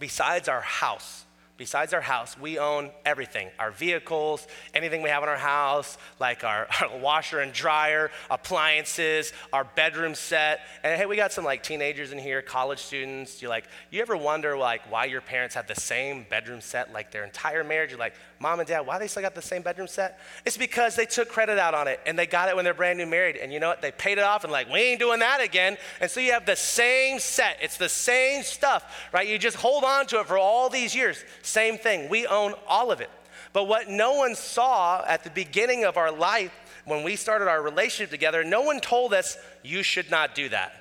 besides 0.00 0.48
our 0.48 0.60
house, 0.60 1.24
besides 1.58 1.92
our 1.92 2.00
house, 2.00 2.38
we 2.38 2.58
own 2.58 2.90
everything 3.04 3.50
our 3.58 3.72
vehicles, 3.72 4.46
anything 4.72 5.02
we 5.02 5.10
have 5.10 5.22
in 5.24 5.28
our 5.28 5.36
house, 5.36 5.98
like 6.18 6.44
our, 6.44 6.68
our, 6.80 6.98
washer 6.98 7.40
and 7.40 7.52
dryer, 7.52 8.10
appliances, 8.30 9.32
our 9.52 9.64
bedroom 9.64 10.14
set. 10.14 10.60
And 10.82 10.98
hey, 10.98 11.04
we 11.04 11.16
got 11.16 11.32
some 11.32 11.44
like 11.44 11.62
teenagers 11.62 12.12
in 12.12 12.18
here, 12.18 12.40
college 12.40 12.78
students. 12.78 13.42
You 13.42 13.48
like, 13.48 13.64
you 13.90 14.00
ever 14.00 14.16
wonder 14.16 14.56
like 14.56 14.90
why 14.90 15.04
your 15.06 15.20
parents 15.20 15.56
have 15.56 15.66
the 15.66 15.74
same 15.74 16.24
bedroom 16.30 16.60
set 16.60 16.92
like 16.92 17.10
their 17.10 17.24
entire 17.24 17.64
marriage? 17.64 17.90
You're 17.90 17.98
like, 17.98 18.14
mom 18.38 18.60
and 18.60 18.68
dad, 18.68 18.86
why 18.86 18.98
they 18.98 19.08
still 19.08 19.22
got 19.22 19.34
the 19.34 19.42
same 19.42 19.62
bedroom 19.62 19.88
set? 19.88 20.20
It's 20.46 20.56
because 20.56 20.94
they 20.94 21.06
took 21.06 21.28
credit 21.28 21.58
out 21.58 21.74
on 21.74 21.88
it 21.88 22.00
and 22.06 22.16
they 22.16 22.26
got 22.26 22.48
it 22.48 22.54
when 22.54 22.64
they're 22.64 22.72
brand 22.72 22.98
new 22.98 23.06
married. 23.06 23.36
And 23.36 23.52
you 23.52 23.58
know 23.58 23.68
what? 23.68 23.82
They 23.82 23.90
paid 23.90 24.18
it 24.18 24.24
off 24.24 24.44
and 24.44 24.52
like, 24.52 24.70
we 24.70 24.78
ain't 24.80 25.00
doing 25.00 25.18
that 25.20 25.40
again. 25.40 25.76
And 26.00 26.08
so 26.08 26.20
you 26.20 26.32
have 26.32 26.46
the 26.46 26.56
same 26.56 27.18
set. 27.18 27.58
It's 27.60 27.76
the 27.76 27.88
same 27.88 28.44
stuff, 28.44 29.08
right? 29.12 29.26
You 29.26 29.38
just 29.38 29.56
hold 29.56 29.82
on 29.82 30.06
to 30.06 30.20
it 30.20 30.26
for 30.26 30.38
all 30.38 30.70
these 30.70 30.94
years. 30.94 31.24
Same 31.48 31.78
thing. 31.78 32.10
We 32.10 32.26
own 32.26 32.52
all 32.66 32.92
of 32.92 33.00
it. 33.00 33.10
But 33.54 33.64
what 33.68 33.88
no 33.88 34.16
one 34.16 34.34
saw 34.34 35.02
at 35.06 35.24
the 35.24 35.30
beginning 35.30 35.84
of 35.84 35.96
our 35.96 36.12
life 36.12 36.52
when 36.84 37.02
we 37.02 37.16
started 37.16 37.48
our 37.48 37.62
relationship 37.62 38.10
together, 38.10 38.44
no 38.44 38.60
one 38.60 38.80
told 38.80 39.14
us, 39.14 39.38
you 39.62 39.82
should 39.82 40.10
not 40.10 40.34
do 40.34 40.50
that. 40.50 40.74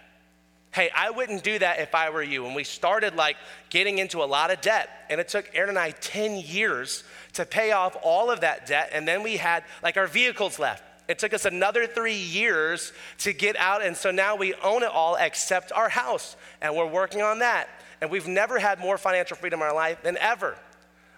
Hey, 0.71 0.89
I 0.93 1.10
wouldn't 1.10 1.43
do 1.43 1.58
that 1.60 1.80
if 1.80 1.95
I 1.95 2.10
were 2.10 2.21
you. 2.21 2.45
And 2.45 2.53
we 2.53 2.65
started 2.65 3.15
like 3.15 3.38
getting 3.69 3.97
into 3.99 4.21
a 4.21 4.25
lot 4.25 4.51
of 4.51 4.60
debt. 4.60 4.89
And 5.10 5.21
it 5.21 5.30
took 5.30 5.49
Erin 5.53 5.69
and 5.69 5.80
I 5.80 5.91
10 5.91 6.38
years 6.38 7.06
to 7.34 7.45
pay 7.45 7.71
off 7.71 7.95
all 8.03 8.30
of 8.30 8.41
that 8.41 8.67
debt. 8.67 8.89
And 8.91 9.08
then 9.08 9.23
we 9.23 9.38
had 9.38 9.63
like 9.82 9.95
our 9.95 10.08
vehicles 10.08 10.60
left. 10.60 10.84
It 11.08 11.17
took 11.17 11.34
us 11.34 11.45
another 11.45 11.88
three 11.88 12.17
years 12.17 12.91
to 13.19 13.32
get 13.32 13.56
out. 13.56 13.86
And 13.86 13.95
so 13.95 14.12
now 14.12 14.36
we 14.36 14.53
own 14.56 14.84
it 14.84 14.89
all 14.89 15.15
except 15.15 15.71
our 15.71 15.88
house. 15.88 16.36
And 16.62 16.75
we're 16.75 16.86
working 16.86 17.21
on 17.21 17.39
that. 17.39 17.69
And 18.01 18.12
we've 18.12 18.27
never 18.27 18.60
had 18.60 18.79
more 18.79 18.97
financial 18.97 19.38
freedom 19.38 19.62
in 19.62 19.67
our 19.67 19.73
life 19.73 20.01
than 20.03 20.17
ever. 20.17 20.55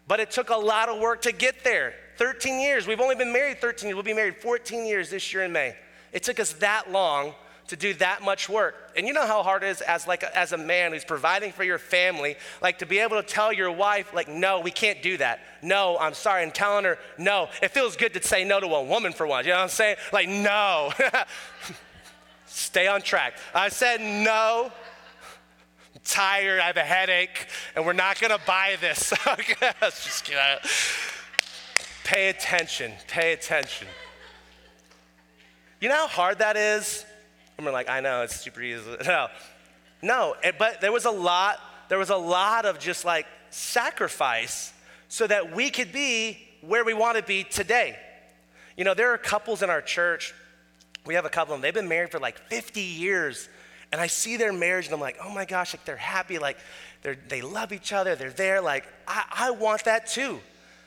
But 0.08 0.20
it 0.20 0.32
took 0.32 0.50
a 0.50 0.56
lot 0.56 0.90
of 0.90 1.00
work 1.00 1.22
to 1.24 1.32
get 1.32 1.64
there. 1.64 1.94
13 2.18 2.60
years. 2.60 2.88
We've 2.88 3.00
only 3.00 3.16
been 3.16 3.32
married 3.32 3.62
13 3.62 3.88
years. 3.88 3.96
We'll 3.96 4.04
be 4.04 4.14
married 4.14 4.38
14 4.38 4.86
years 4.86 5.10
this 5.10 5.34
year 5.34 5.44
in 5.44 5.52
May. 5.52 5.76
It 6.12 6.24
took 6.24 6.40
us 6.40 6.54
that 6.54 6.92
long 6.92 7.34
to 7.70 7.76
do 7.76 7.94
that 7.96 8.24
much 8.24 8.50
work. 8.50 8.76
And 8.98 9.08
you 9.08 9.14
know 9.14 9.26
how 9.26 9.44
hard 9.44 9.64
it 9.64 9.70
is 9.70 9.82
as 9.82 10.08
like 10.08 10.24
as 10.24 10.52
a 10.52 10.58
man 10.58 10.92
who's 10.92 11.06
providing 11.06 11.52
for 11.52 11.64
your 11.64 11.78
family, 11.78 12.36
like 12.62 12.80
to 12.80 12.86
be 12.86 13.00
able 13.00 13.22
to 13.22 13.28
tell 13.28 13.54
your 13.54 13.72
wife, 13.72 14.14
like, 14.14 14.28
no, 14.28 14.60
we 14.60 14.72
can't 14.72 15.02
do 15.02 15.18
that. 15.18 15.40
No, 15.62 15.98
I'm 16.00 16.14
sorry. 16.16 16.44
And 16.44 16.54
telling 16.54 16.86
her, 16.86 16.98
no. 17.18 17.50
It 17.62 17.70
feels 17.72 17.96
good 17.96 18.14
to 18.16 18.24
say 18.24 18.44
no 18.44 18.60
to 18.60 18.66
a 18.66 18.84
woman 18.84 19.14
for 19.14 19.28
once. 19.28 19.46
You 19.46 19.54
know 19.54 19.60
what 19.60 19.64
I'm 19.64 19.70
saying? 19.70 19.98
Like, 20.12 20.28
no. 20.28 20.92
Stay 22.48 22.88
on 22.88 23.02
track. 23.02 23.38
I 23.54 23.70
said 23.70 24.02
no. 24.02 24.72
Tired. 26.04 26.60
I 26.60 26.68
have 26.68 26.78
a 26.78 26.82
headache, 26.82 27.48
and 27.76 27.86
we're 27.86 27.94
not 27.94 28.20
gonna 28.20 28.40
buy 28.46 28.78
this. 28.82 29.14
Let's 29.82 30.04
just 30.04 30.26
kidding. 30.26 30.42
Pay 32.04 32.30
attention. 32.30 32.94
Pay 33.08 33.34
attention. 33.34 33.88
You 35.80 35.90
know 35.90 35.96
how 35.96 36.08
hard 36.08 36.40
that 36.40 36.58
is? 36.58 37.06
And 37.58 37.66
we're 37.66 37.72
like, 37.72 37.90
I 37.90 38.00
know, 38.00 38.24
it's 38.24 38.40
super 38.40 38.62
easy. 38.62 38.84
No, 39.06 39.28
no, 40.02 40.36
but 40.58 40.80
there 40.80 40.94
was 40.94 41.04
a 41.04 41.12
lot, 41.12 41.60
there 41.90 41.98
was 41.98 42.10
a 42.10 42.16
lot 42.16 42.66
of 42.66 42.80
just 42.80 43.04
like 43.04 43.26
sacrifice 43.50 44.74
so 45.10 45.28
that 45.28 45.54
we 45.54 45.70
could 45.70 45.92
be 45.92 46.38
where 46.62 46.86
we 46.86 46.94
want 46.94 47.18
to 47.18 47.24
be 47.24 47.44
today. 47.44 47.98
You 48.78 48.86
know, 48.86 48.94
there 48.94 49.14
are 49.14 49.18
couples 49.18 49.62
in 49.62 49.70
our 49.70 49.82
church, 49.82 50.34
we 51.06 51.16
have 51.16 51.26
a 51.26 51.30
couple 51.30 51.54
of 51.54 51.60
them, 51.60 51.64
they've 51.64 51.74
been 51.74 51.90
married 51.90 52.12
for 52.12 52.20
like 52.20 52.38
50 52.50 52.80
years. 52.80 53.50
And 53.92 54.00
I 54.00 54.08
see 54.08 54.38
their 54.38 54.54
marriage 54.54 54.86
and 54.86 54.94
I'm 54.94 55.02
like, 55.02 55.18
oh 55.24 55.34
my 55.34 55.46
gosh, 55.46 55.74
like 55.74 55.84
they're 55.86 55.96
happy, 55.96 56.38
like 56.38 56.58
they 57.02 57.16
they 57.28 57.42
love 57.42 57.74
each 57.74 57.92
other, 57.92 58.16
they're 58.16 58.30
there, 58.30 58.62
like 58.62 58.86
I, 59.08 59.24
I 59.32 59.52
want 59.52 59.86
that 59.86 60.08
too. 60.08 60.40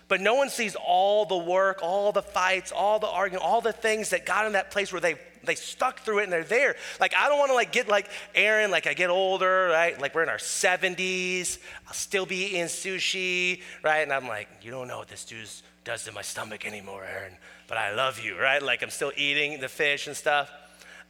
But 0.09 0.21
no 0.21 0.35
one 0.35 0.51
sees 0.51 0.77
all 0.77 1.25
the 1.25 1.39
work, 1.39 1.79
all 1.83 2.13
the 2.13 2.23
fights, 2.23 2.71
all 2.71 2.99
the 2.99 3.09
arguing, 3.09 3.43
all 3.43 3.61
the 3.61 3.73
things 3.73 4.11
that 4.11 4.27
got 4.27 4.47
in 4.47 4.53
that 4.53 4.71
place 4.71 4.93
where 4.93 5.01
they 5.01 5.17
they 5.45 5.55
stuck 5.55 6.01
through 6.01 6.21
it 6.21 6.25
and 6.25 6.33
they're 6.33 6.45
there. 6.45 6.77
Like 7.01 7.15
I 7.17 7.29
don't 7.29 7.39
want 7.39 7.51
to 7.51 7.55
like 7.55 7.73
get 7.73 7.89
like 7.89 8.09
Erin, 8.35 8.71
like 8.71 8.87
I 8.87 8.95
get 8.95 9.11
older, 9.11 9.69
right? 9.69 10.01
Like 10.01 10.15
we're 10.15 10.23
in 10.23 10.29
our 10.29 10.37
70s, 10.37 11.59
I'll 11.89 11.95
still 11.95 12.27
be 12.27 12.45
eating 12.45 12.65
sushi, 12.65 13.63
right? 13.83 14.01
And 14.01 14.13
I'm 14.13 14.29
like, 14.29 14.49
you 14.63 14.71
don't 14.71 14.87
know 14.87 14.99
what 14.99 15.09
this 15.09 15.25
dude 15.25 15.49
does 15.85 16.05
to 16.05 16.13
my 16.13 16.23
stomach 16.23 16.65
anymore, 16.65 17.05
Erin, 17.05 17.33
but 17.67 17.77
I 17.77 17.95
love 17.95 18.21
you, 18.21 18.39
right? 18.39 18.63
Like 18.63 18.83
I'm 18.83 18.91
still 18.91 19.13
eating 19.17 19.61
the 19.61 19.69
fish 19.69 20.07
and 20.07 20.17
stuff. 20.17 20.51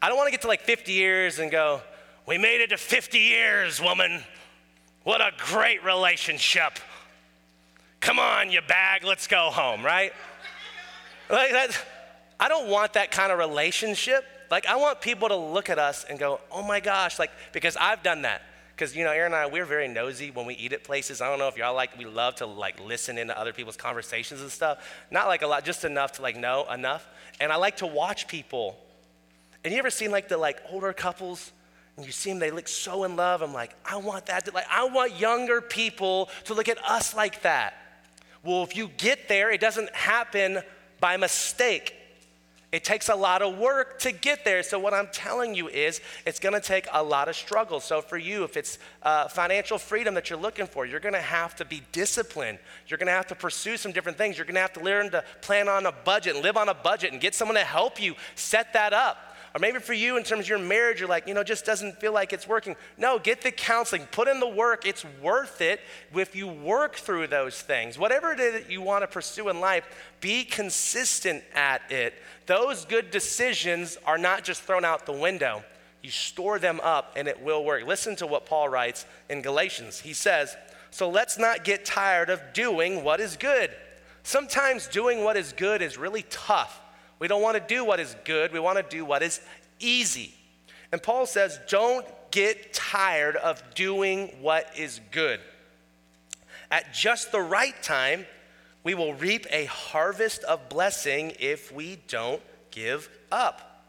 I 0.03 0.09
don't 0.09 0.19
want 0.19 0.27
to 0.27 0.33
get 0.33 0.43
to 0.43 0.49
like 0.49 0.63
50 0.63 0.93
years 0.93 1.39
and 1.39 1.51
go, 1.51 1.81
we 2.27 2.37
made 2.37 2.61
it 2.61 2.71
to 2.71 2.77
50 2.77 3.19
years, 3.19 3.81
woman. 3.81 4.23
What 5.05 5.21
a 5.21 5.31
great 5.39 5.83
relationship. 5.85 6.79
Come 8.01 8.19
on, 8.19 8.51
you 8.51 8.61
bag, 8.61 9.05
let's 9.05 9.27
go 9.27 9.51
home, 9.51 9.85
right? 9.85 10.13
Like 11.31 11.53
that 11.53 11.85
I 12.43 12.49
don't 12.49 12.69
want 12.69 12.95
that 12.95 13.13
kind 13.13 13.31
of 13.31 13.39
relationship. 13.39 14.25
Like, 14.51 14.67
I 14.67 14.75
want 14.75 15.01
people 15.01 15.29
to 15.29 15.37
look 15.37 15.71
at 15.71 15.79
us 15.79 16.05
and 16.11 16.19
go, 16.19 16.41
oh 16.51 16.65
my 16.65 16.81
gosh, 16.81 17.21
like, 17.21 17.31
because 17.53 17.77
I've 17.77 18.03
done 18.03 18.23
that. 18.23 18.43
Because, 18.75 18.97
you 18.97 19.05
know, 19.05 19.13
Erin 19.13 19.27
and 19.27 19.37
I, 19.37 19.47
we're 19.47 19.65
very 19.65 19.87
nosy 19.87 20.33
when 20.33 20.45
we 20.45 20.55
eat 20.55 20.73
at 20.73 20.83
places. 20.83 21.21
I 21.21 21.31
don't 21.31 21.39
know 21.39 21.47
if 21.47 21.57
y'all 21.57 21.73
like, 21.73 21.97
we 21.97 22.05
love 22.05 22.35
to 22.37 22.47
like 22.47 22.81
listen 22.81 23.17
into 23.17 23.39
other 23.39 23.53
people's 23.53 23.77
conversations 23.77 24.41
and 24.41 24.51
stuff. 24.51 24.85
Not 25.09 25.29
like 25.29 25.43
a 25.43 25.47
lot, 25.47 25.65
just 25.65 25.85
enough 25.85 26.13
to 26.13 26.23
like 26.23 26.37
know 26.37 26.69
enough. 26.69 27.07
And 27.39 27.53
I 27.53 27.57
like 27.57 27.77
to 27.77 27.87
watch 27.87 28.27
people. 28.27 28.77
And 29.65 29.73
you 29.73 29.79
ever 29.79 29.91
seen 29.91 30.11
like 30.11 30.29
the 30.29 30.37
like 30.37 30.61
older 30.71 30.93
couples? 30.93 31.53
And 31.97 32.07
you 32.07 32.13
see 32.13 32.31
them, 32.31 32.39
they 32.39 32.51
look 32.51 32.69
so 32.69 33.05
in 33.05 33.17
love. 33.17 33.43
I'm 33.43 33.53
like, 33.53 33.75
I 33.85 33.97
want 33.97 34.27
that. 34.27 34.47
To, 34.47 34.53
like, 34.53 34.65
I 34.71 34.85
want 34.85 35.19
younger 35.21 35.61
people 35.61 36.31
to 36.45 36.55
look 36.55 36.69
at 36.69 36.79
us 36.89 37.15
like 37.15 37.43
that. 37.43 37.75
Well, 38.43 38.63
if 38.63 38.77
you 38.77 38.89
get 38.97 39.29
there, 39.29 39.51
it 39.51 39.61
doesn't 39.61 39.95
happen 39.95 40.63
by 41.01 41.17
mistake. 41.17 41.95
It 42.73 42.85
takes 42.85 43.11
a 43.11 43.15
lot 43.15 43.43
of 43.43 43.59
work 43.59 43.99
to 44.01 44.13
get 44.13 44.47
there. 44.47 44.63
So, 44.63 44.79
what 44.79 44.95
I'm 44.95 45.09
telling 45.13 45.55
you 45.55 45.69
is, 45.69 46.01
it's 46.25 46.41
gonna 46.41 46.61
take 46.61 46.87
a 46.91 47.03
lot 47.03 47.29
of 47.29 47.37
struggle. 47.37 47.81
So, 47.81 48.01
for 48.01 48.17
you, 48.17 48.45
if 48.45 48.57
it's 48.57 48.79
uh, 49.03 49.29
financial 49.29 49.77
freedom 49.77 50.15
that 50.15 50.31
you're 50.31 50.39
looking 50.39 50.67
for, 50.67 50.87
you're 50.87 50.99
gonna 50.99 51.21
have 51.21 51.55
to 51.57 51.67
be 51.67 51.83
disciplined. 51.93 52.59
You're 52.87 52.97
gonna 52.97 53.11
have 53.11 53.27
to 53.27 53.35
pursue 53.35 53.77
some 53.77 53.93
different 53.93 54.17
things. 54.17 54.39
You're 54.39 54.47
gonna 54.47 54.61
have 54.61 54.73
to 54.73 54.81
learn 54.81 55.11
to 55.11 55.23
plan 55.43 55.69
on 55.69 55.85
a 55.85 55.93
budget 55.93 56.35
and 56.35 56.43
live 56.43 56.57
on 56.57 56.71
a 56.71 56.75
budget 56.75 57.13
and 57.13 57.21
get 57.21 57.35
someone 57.35 57.57
to 57.57 57.65
help 57.65 58.01
you 58.01 58.15
set 58.37 58.73
that 58.73 58.95
up. 58.95 59.19
Or 59.55 59.59
maybe 59.61 59.81
for 59.81 59.93
you, 59.93 60.17
in 60.17 60.25
terms 60.25 60.45
of 60.45 60.49
your 60.49 60.59
marriage, 60.59 61.01
you're 61.01 61.09
like, 61.09 61.29
you 61.29 61.35
know, 61.35 61.45
just 61.45 61.67
doesn't 61.67 62.01
feel 62.01 62.13
like 62.13 62.33
it's 62.33 62.49
working. 62.49 62.75
No, 62.97 63.19
get 63.19 63.43
the 63.43 63.51
counseling, 63.51 64.07
put 64.11 64.27
in 64.27 64.41
the 64.41 64.49
work. 64.49 64.87
It's 64.87 65.05
worth 65.23 65.61
it 65.61 65.81
if 66.15 66.35
you 66.35 66.49
work 66.49 66.97
through 66.97 67.27
those 67.27 67.61
things. 67.61 67.99
Whatever 67.99 68.33
it 68.33 68.41
is 68.41 68.55
that 68.55 68.71
you 68.71 68.81
want 68.81 69.03
to 69.03 69.07
pursue 69.07 69.51
in 69.51 69.61
life, 69.61 69.85
be 70.21 70.45
consistent 70.45 71.45
at 71.55 71.83
it. 71.91 72.15
Those 72.47 72.87
good 72.87 73.11
decisions 73.11 73.99
are 74.07 74.19
not 74.19 74.43
just 74.43 74.63
thrown 74.63 74.87
out 74.87 75.05
the 75.05 75.13
window. 75.13 75.63
You 76.03 76.11
store 76.11 76.59
them 76.59 76.81
up 76.83 77.13
and 77.17 77.29
it 77.29 77.41
will 77.43 77.65
work. 77.65 77.87
Listen 77.87 78.17
to 78.17 78.27
what 78.27 78.47
Paul 78.47 78.71
writes 78.71 79.05
in 79.29 79.43
Galatians. 79.43 80.01
He 80.01 80.15
says, 80.15 80.57
So 80.91 81.11
let's 81.11 81.39
not 81.39 81.63
get 81.63 81.85
tired 81.85 82.31
of 82.31 82.41
doing 82.55 83.05
what 83.05 83.21
is 83.21 83.37
good. 83.37 83.71
Sometimes 84.23 84.87
doing 84.89 85.25
what 85.25 85.37
is 85.37 85.53
good 85.53 85.83
is 85.83 85.99
really 85.99 86.25
tough. 86.31 86.82
We 87.23 87.29
don't 87.29 87.41
want 87.41 87.57
to 87.57 87.63
do 87.73 87.85
what 87.85 88.01
is 88.01 88.17
good, 88.25 88.53
we 88.53 88.59
want 88.59 88.79
to 88.79 88.97
do 88.97 89.05
what 89.05 89.23
is 89.23 89.39
easy. 89.79 90.35
And 90.91 91.01
Paul 91.01 91.25
says, 91.25 91.57
don't 91.69 92.05
get 92.33 92.73
tired 92.73 93.37
of 93.37 93.63
doing 93.77 94.35
what 94.41 94.69
is 94.77 95.01
good. 95.13 95.39
At 96.69 96.93
just 96.93 97.31
the 97.31 97.41
right 97.41 97.81
time, 97.81 98.27
we 98.83 98.95
will 98.95 99.15
reap 99.15 99.47
a 99.53 99.67
harvest 99.67 100.43
of 100.43 100.69
blessing 100.69 101.35
if 101.39 101.71
we 101.71 102.01
don't 102.09 102.43
give 102.73 103.09
up. 103.31 103.85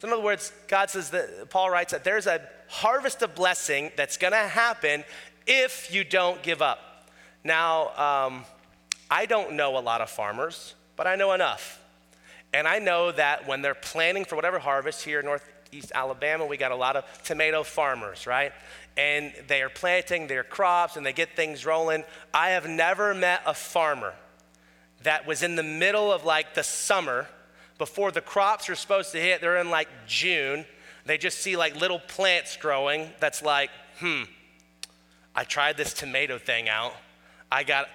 So, 0.00 0.08
in 0.08 0.14
other 0.14 0.22
words, 0.24 0.50
God 0.66 0.90
says 0.90 1.10
that 1.10 1.50
Paul 1.50 1.70
writes 1.70 1.92
that 1.92 2.02
there's 2.02 2.26
a 2.26 2.42
harvest 2.66 3.22
of 3.22 3.36
blessing 3.36 3.92
that's 3.96 4.16
going 4.16 4.32
to 4.32 4.38
happen 4.38 5.04
if 5.46 5.94
you 5.94 6.02
don't 6.02 6.42
give 6.42 6.60
up. 6.60 7.06
Now, 7.44 8.26
um, 8.26 8.44
I 9.08 9.26
don't 9.26 9.52
know 9.52 9.78
a 9.78 9.80
lot 9.80 10.00
of 10.00 10.10
farmers, 10.10 10.74
but 10.96 11.06
I 11.06 11.14
know 11.14 11.32
enough. 11.32 11.78
And 12.52 12.68
I 12.68 12.78
know 12.78 13.12
that 13.12 13.46
when 13.46 13.62
they're 13.62 13.74
planning 13.74 14.24
for 14.24 14.36
whatever 14.36 14.58
harvest 14.58 15.02
here 15.04 15.20
in 15.20 15.26
Northeast 15.26 15.92
Alabama, 15.94 16.44
we 16.44 16.56
got 16.56 16.70
a 16.70 16.76
lot 16.76 16.96
of 16.96 17.04
tomato 17.22 17.62
farmers, 17.62 18.26
right? 18.26 18.52
And 18.96 19.32
they 19.48 19.62
are 19.62 19.70
planting 19.70 20.26
their 20.26 20.44
crops 20.44 20.96
and 20.96 21.06
they 21.06 21.14
get 21.14 21.34
things 21.34 21.64
rolling. 21.64 22.04
I 22.34 22.50
have 22.50 22.68
never 22.68 23.14
met 23.14 23.42
a 23.46 23.54
farmer 23.54 24.14
that 25.02 25.26
was 25.26 25.42
in 25.42 25.56
the 25.56 25.62
middle 25.62 26.12
of 26.12 26.24
like 26.24 26.54
the 26.54 26.62
summer 26.62 27.26
before 27.78 28.12
the 28.12 28.20
crops 28.20 28.68
are 28.68 28.74
supposed 28.74 29.12
to 29.12 29.18
hit. 29.18 29.40
They're 29.40 29.56
in 29.56 29.70
like 29.70 29.88
June. 30.06 30.66
They 31.06 31.18
just 31.18 31.38
see 31.38 31.56
like 31.56 31.74
little 31.74 31.98
plants 31.98 32.56
growing 32.56 33.10
that's 33.18 33.42
like, 33.42 33.70
hmm, 33.98 34.22
I 35.34 35.44
tried 35.44 35.76
this 35.76 35.94
tomato 35.94 36.38
thing 36.38 36.68
out. 36.68 36.92
I 37.50 37.64
got 37.64 37.88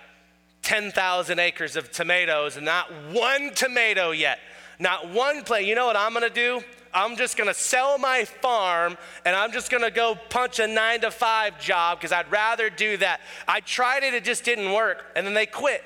10,000 0.67 1.39
acres 1.39 1.77
of 1.77 1.93
tomatoes 1.93 2.57
and 2.57 2.65
not 2.65 2.91
one 3.13 3.53
tomato 3.53 4.11
yet. 4.11 4.37
Not 4.79 5.09
one 5.13 5.45
plant. 5.45 5.65
You 5.65 5.75
know 5.75 5.85
what 5.85 5.95
I'm 5.95 6.11
gonna 6.11 6.29
do? 6.29 6.59
I'm 6.93 7.15
just 7.15 7.37
gonna 7.37 7.53
sell 7.53 7.97
my 7.97 8.25
farm 8.25 8.97
and 9.23 9.33
I'm 9.33 9.53
just 9.53 9.71
gonna 9.71 9.89
go 9.89 10.17
punch 10.27 10.59
a 10.59 10.67
nine 10.67 10.99
to 11.01 11.09
five 11.09 11.57
job 11.57 11.99
because 11.99 12.11
I'd 12.11 12.29
rather 12.29 12.69
do 12.69 12.97
that. 12.97 13.21
I 13.47 13.61
tried 13.61 14.03
it, 14.03 14.13
it 14.13 14.25
just 14.25 14.43
didn't 14.43 14.73
work. 14.73 15.05
And 15.15 15.25
then 15.25 15.33
they 15.33 15.45
quit. 15.45 15.85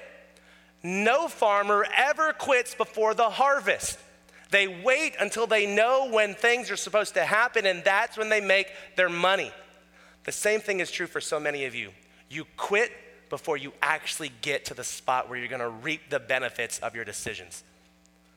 No 0.82 1.28
farmer 1.28 1.86
ever 1.96 2.34
quits 2.34 2.74
before 2.74 3.13
the 3.13 3.30
harvest. 3.30 4.00
They 4.50 4.67
wait 4.67 5.13
until 5.20 5.46
they 5.46 5.67
know 5.67 6.10
when 6.10 6.34
things 6.34 6.72
are 6.72 6.76
supposed 6.76 7.13
to 7.13 7.24
happen, 7.24 7.67
and 7.67 7.84
that's 7.84 8.17
when 8.17 8.30
they 8.30 8.41
make 8.41 8.65
their 8.96 9.10
money. 9.10 9.52
The 10.24 10.32
same 10.32 10.60
thing 10.60 10.80
is 10.80 10.89
true 10.89 11.06
for 11.06 11.22
so 11.22 11.39
many 11.39 11.65
of 11.65 11.76
you. 11.76 11.91
You 12.32 12.46
quit 12.58 12.91
before 13.32 13.58
you 13.58 13.74
actually 13.82 14.32
get 14.41 14.65
to 14.65 14.76
the 14.76 14.84
spot 14.84 15.28
where 15.28 15.39
you're 15.39 15.48
gonna 15.48 15.70
reap 15.70 16.12
the 16.12 16.20
benefits 16.20 16.78
of 16.80 16.94
your 16.94 17.04
decisions. 17.04 17.63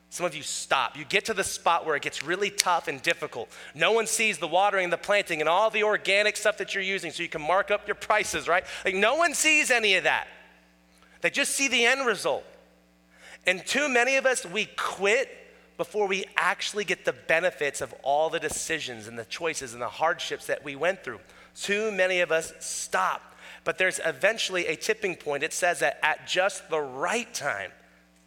Some 0.09 0.25
of 0.25 0.33
you 0.33 0.43
stop. 0.43 0.97
You 0.97 1.03
get 1.03 1.25
to 1.25 1.33
the 1.33 1.43
spot 1.43 1.85
where 1.85 1.95
it 1.97 2.01
gets 2.01 2.23
really 2.23 2.49
tough 2.49 2.87
and 2.87 3.01
difficult. 3.01 3.49
No 3.75 3.91
one 3.91 4.07
sees 4.07 4.37
the 4.37 4.47
watering, 4.47 4.89
the 4.89 4.97
planting, 4.97 5.41
and 5.41 5.49
all 5.49 5.69
the 5.69 5.83
organic 5.83 6.37
stuff 6.37 6.57
that 6.59 6.73
you're 6.73 6.83
using 6.83 7.11
so 7.11 7.21
you 7.21 7.29
can 7.29 7.41
mark 7.41 7.69
up 7.69 7.87
your 7.87 7.95
prices, 7.95 8.47
right? 8.47 8.63
Like, 8.85 8.95
no 8.95 9.15
one 9.15 9.33
sees 9.33 9.69
any 9.69 9.95
of 9.95 10.05
that. 10.05 10.27
They 11.19 11.29
just 11.29 11.51
see 11.53 11.67
the 11.67 11.85
end 11.85 12.05
result. 12.05 12.45
And 13.45 13.65
too 13.65 13.89
many 13.89 14.15
of 14.15 14.25
us, 14.25 14.45
we 14.45 14.65
quit 14.77 15.29
before 15.75 16.07
we 16.07 16.23
actually 16.37 16.85
get 16.85 17.03
the 17.03 17.13
benefits 17.13 17.81
of 17.81 17.93
all 18.01 18.29
the 18.29 18.39
decisions 18.39 19.07
and 19.07 19.19
the 19.19 19.25
choices 19.25 19.73
and 19.73 19.81
the 19.81 19.89
hardships 19.89 20.47
that 20.47 20.63
we 20.63 20.77
went 20.77 21.03
through. 21.03 21.19
Too 21.55 21.91
many 21.91 22.21
of 22.21 22.31
us 22.31 22.53
stop 22.59 23.34
but 23.65 23.77
there's 23.77 23.99
eventually 24.05 24.67
a 24.67 24.75
tipping 24.77 25.15
point. 25.15 25.43
It 25.43 25.51
says 25.51 25.79
that 25.79 25.99
at 26.01 26.27
just 26.27 26.69
the 26.69 26.79
right 26.79 27.31
time, 27.33 27.71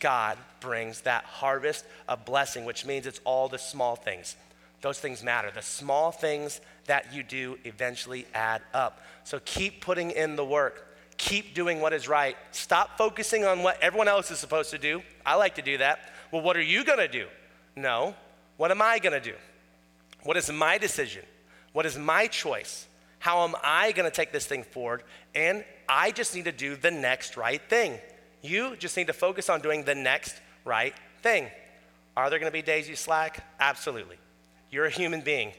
God 0.01 0.37
brings 0.61 1.01
that 1.03 1.25
harvest 1.25 1.85
of 2.09 2.25
blessing, 2.25 2.65
which 2.65 2.85
means 2.85 3.07
it's 3.07 3.21
all 3.25 3.49
the 3.49 3.59
small 3.59 3.97
things. 3.97 4.37
Those 4.81 4.99
things 4.99 5.23
matter. 5.23 5.51
The 5.51 5.63
small 5.63 6.13
things 6.13 6.61
that 6.87 7.15
you 7.15 7.23
do 7.23 7.59
eventually 7.65 8.27
add 8.35 8.63
up. 8.75 9.01
So 9.25 9.41
keep 9.45 9.81
putting 9.81 10.11
in 10.11 10.37
the 10.37 10.45
work. 10.45 10.85
Keep 11.17 11.55
doing 11.55 11.81
what 11.81 11.93
is 11.93 12.09
right. 12.09 12.37
Stop 12.53 12.99
focusing 12.99 13.45
on 13.45 13.63
what 13.63 13.81
everyone 13.81 14.09
else 14.09 14.31
is 14.31 14.39
supposed 14.39 14.71
to 14.71 14.79
do. 14.79 15.03
I 15.25 15.37
like 15.37 15.55
to 15.55 15.63
do 15.63 15.79
that. 15.79 16.13
Well, 16.33 16.43
what 16.43 16.57
are 16.57 16.63
you 16.63 16.85
going 16.85 16.99
to 16.99 17.09
do? 17.09 17.27
No. 17.75 18.15
What 18.57 18.71
am 18.71 18.83
I 18.83 18.99
going 18.99 19.21
to 19.21 19.21
do? 19.21 19.37
What 20.25 20.37
is 20.37 20.51
my 20.51 20.79
decision? 20.79 21.23
What 21.73 21.87
is 21.87 21.97
my 21.97 22.27
choice? 22.27 22.88
How 23.19 23.45
am 23.45 23.55
I 23.63 23.93
going 23.93 24.09
to 24.09 24.15
take 24.15 24.33
this 24.33 24.47
thing 24.47 24.63
forward? 24.63 25.03
And 25.35 25.65
I 25.89 26.11
just 26.11 26.35
need 26.35 26.45
to 26.45 26.53
do 26.53 26.77
the 26.77 26.91
next 26.91 27.37
right 27.37 27.61
thing. 27.69 27.99
You 28.43 28.77
just 28.77 28.97
need 28.97 29.09
to 29.09 29.13
focus 29.13 29.49
on 29.49 29.61
doing 29.61 29.85
the 29.85 29.95
next 29.95 30.37
right 30.65 30.95
thing. 31.23 31.49
Are 32.17 32.31
there 32.31 32.39
going 32.39 32.51
to 32.51 32.57
be 32.57 32.63
days 32.63 32.89
you 32.89 32.97
slack? 32.97 33.45
Absolutely. 33.61 34.17
You're 34.71 34.87
a 34.87 34.91
human 34.91 35.21
being. 35.21 35.53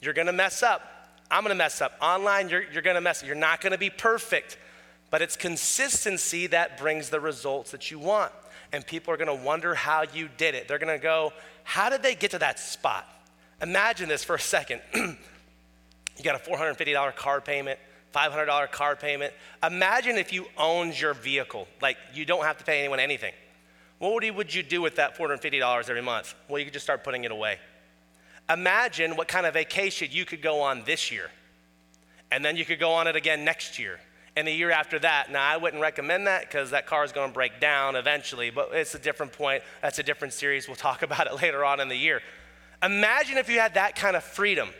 You're 0.00 0.14
going 0.14 0.26
to 0.26 0.32
mess 0.32 0.62
up. 0.62 0.82
I'm 1.30 1.42
going 1.42 1.54
to 1.54 1.58
mess 1.58 1.80
up. 1.80 1.92
Online, 2.00 2.48
you're, 2.48 2.64
you're 2.72 2.82
going 2.82 2.94
to 2.94 3.00
mess 3.00 3.22
up. 3.22 3.26
You're 3.26 3.36
not 3.36 3.60
going 3.60 3.72
to 3.72 3.78
be 3.78 3.90
perfect, 3.90 4.56
but 5.10 5.22
it's 5.22 5.36
consistency 5.36 6.46
that 6.48 6.78
brings 6.78 7.10
the 7.10 7.20
results 7.20 7.70
that 7.72 7.90
you 7.90 7.98
want. 7.98 8.32
And 8.72 8.86
people 8.86 9.12
are 9.14 9.16
going 9.16 9.28
to 9.34 9.44
wonder 9.44 9.74
how 9.74 10.04
you 10.12 10.28
did 10.36 10.54
it. 10.54 10.68
They're 10.68 10.78
going 10.78 10.96
to 10.96 11.02
go, 11.02 11.32
How 11.64 11.88
did 11.88 12.02
they 12.02 12.14
get 12.14 12.32
to 12.32 12.38
that 12.38 12.58
spot? 12.58 13.06
Imagine 13.62 14.08
this 14.08 14.24
for 14.24 14.34
a 14.34 14.40
second. 14.40 14.80
You 16.18 16.24
got 16.24 16.34
a 16.34 16.50
$450 16.50 17.14
car 17.16 17.40
payment, 17.40 17.78
$500 18.14 18.70
car 18.72 18.96
payment. 18.96 19.32
Imagine 19.62 20.16
if 20.16 20.32
you 20.32 20.46
owned 20.56 21.00
your 21.00 21.14
vehicle, 21.14 21.68
like 21.80 21.96
you 22.12 22.24
don't 22.24 22.44
have 22.44 22.58
to 22.58 22.64
pay 22.64 22.80
anyone 22.80 23.00
anything. 23.00 23.32
What 23.98 24.22
would 24.34 24.54
you 24.54 24.62
do 24.62 24.82
with 24.82 24.96
that 24.96 25.16
$450 25.16 25.88
every 25.88 26.02
month? 26.02 26.34
Well, 26.48 26.58
you 26.58 26.64
could 26.64 26.74
just 26.74 26.84
start 26.84 27.04
putting 27.04 27.24
it 27.24 27.30
away. 27.30 27.58
Imagine 28.50 29.16
what 29.16 29.28
kind 29.28 29.46
of 29.46 29.54
vacation 29.54 30.08
you 30.10 30.24
could 30.24 30.42
go 30.42 30.60
on 30.60 30.84
this 30.84 31.10
year. 31.10 31.30
And 32.30 32.44
then 32.44 32.56
you 32.56 32.64
could 32.64 32.80
go 32.80 32.92
on 32.92 33.06
it 33.06 33.16
again 33.16 33.44
next 33.44 33.78
year 33.78 34.00
and 34.36 34.46
the 34.46 34.52
year 34.52 34.70
after 34.70 34.98
that. 35.00 35.30
Now, 35.30 35.46
I 35.46 35.56
wouldn't 35.56 35.82
recommend 35.82 36.26
that 36.26 36.42
because 36.42 36.70
that 36.70 36.86
car 36.86 37.04
is 37.04 37.12
going 37.12 37.28
to 37.28 37.34
break 37.34 37.60
down 37.60 37.96
eventually, 37.96 38.50
but 38.50 38.70
it's 38.72 38.94
a 38.94 38.98
different 38.98 39.32
point. 39.32 39.62
That's 39.82 39.98
a 39.98 40.02
different 40.02 40.34
series. 40.34 40.68
We'll 40.68 40.76
talk 40.76 41.02
about 41.08 41.26
it 41.26 41.42
later 41.42 41.64
on 41.64 41.80
in 41.80 41.88
the 41.88 41.96
year. 41.96 42.22
Imagine 42.82 43.38
if 43.38 43.48
you 43.48 43.58
had 43.58 43.74
that 43.74 43.96
kind 43.96 44.16
of 44.16 44.22
freedom 44.22 44.70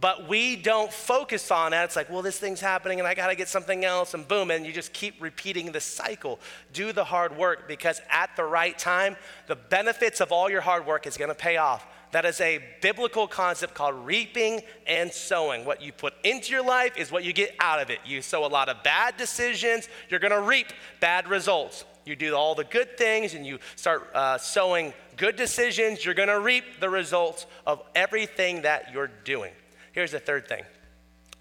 but 0.00 0.28
we 0.28 0.56
don't 0.56 0.92
focus 0.92 1.50
on 1.50 1.72
it. 1.72 1.82
It's 1.84 1.96
like, 1.96 2.10
well, 2.10 2.22
this 2.22 2.38
thing's 2.38 2.60
happening 2.60 2.98
and 2.98 3.06
I 3.06 3.14
got 3.14 3.28
to 3.28 3.34
get 3.34 3.48
something 3.48 3.84
else, 3.84 4.14
and 4.14 4.26
boom, 4.26 4.50
and 4.50 4.66
you 4.66 4.72
just 4.72 4.92
keep 4.92 5.20
repeating 5.20 5.72
the 5.72 5.80
cycle. 5.80 6.40
Do 6.72 6.92
the 6.92 7.04
hard 7.04 7.36
work 7.36 7.68
because 7.68 8.00
at 8.10 8.34
the 8.36 8.44
right 8.44 8.76
time, 8.78 9.16
the 9.46 9.56
benefits 9.56 10.20
of 10.20 10.32
all 10.32 10.50
your 10.50 10.60
hard 10.60 10.86
work 10.86 11.06
is 11.06 11.16
going 11.16 11.28
to 11.28 11.34
pay 11.34 11.56
off. 11.56 11.86
That 12.12 12.26
is 12.26 12.40
a 12.42 12.62
biblical 12.82 13.26
concept 13.26 13.74
called 13.74 13.94
reaping 14.06 14.60
and 14.86 15.10
sowing. 15.10 15.64
What 15.64 15.80
you 15.80 15.92
put 15.92 16.12
into 16.24 16.52
your 16.52 16.64
life 16.64 16.96
is 16.98 17.10
what 17.10 17.24
you 17.24 17.32
get 17.32 17.54
out 17.58 17.80
of 17.80 17.88
it. 17.88 18.00
You 18.04 18.20
sow 18.20 18.44
a 18.44 18.48
lot 18.48 18.68
of 18.68 18.82
bad 18.82 19.16
decisions, 19.16 19.88
you're 20.10 20.20
going 20.20 20.32
to 20.32 20.42
reap 20.42 20.68
bad 21.00 21.28
results. 21.28 21.86
You 22.04 22.16
do 22.16 22.34
all 22.34 22.54
the 22.54 22.64
good 22.64 22.98
things 22.98 23.34
and 23.34 23.46
you 23.46 23.60
start 23.76 24.10
uh, 24.14 24.36
sowing 24.36 24.92
good 25.16 25.36
decisions, 25.36 26.04
you're 26.04 26.14
going 26.14 26.28
to 26.28 26.40
reap 26.40 26.64
the 26.80 26.90
results 26.90 27.46
of 27.66 27.82
everything 27.94 28.62
that 28.62 28.92
you're 28.92 29.10
doing. 29.24 29.52
Here's 29.92 30.12
the 30.12 30.20
third 30.20 30.48
thing 30.48 30.64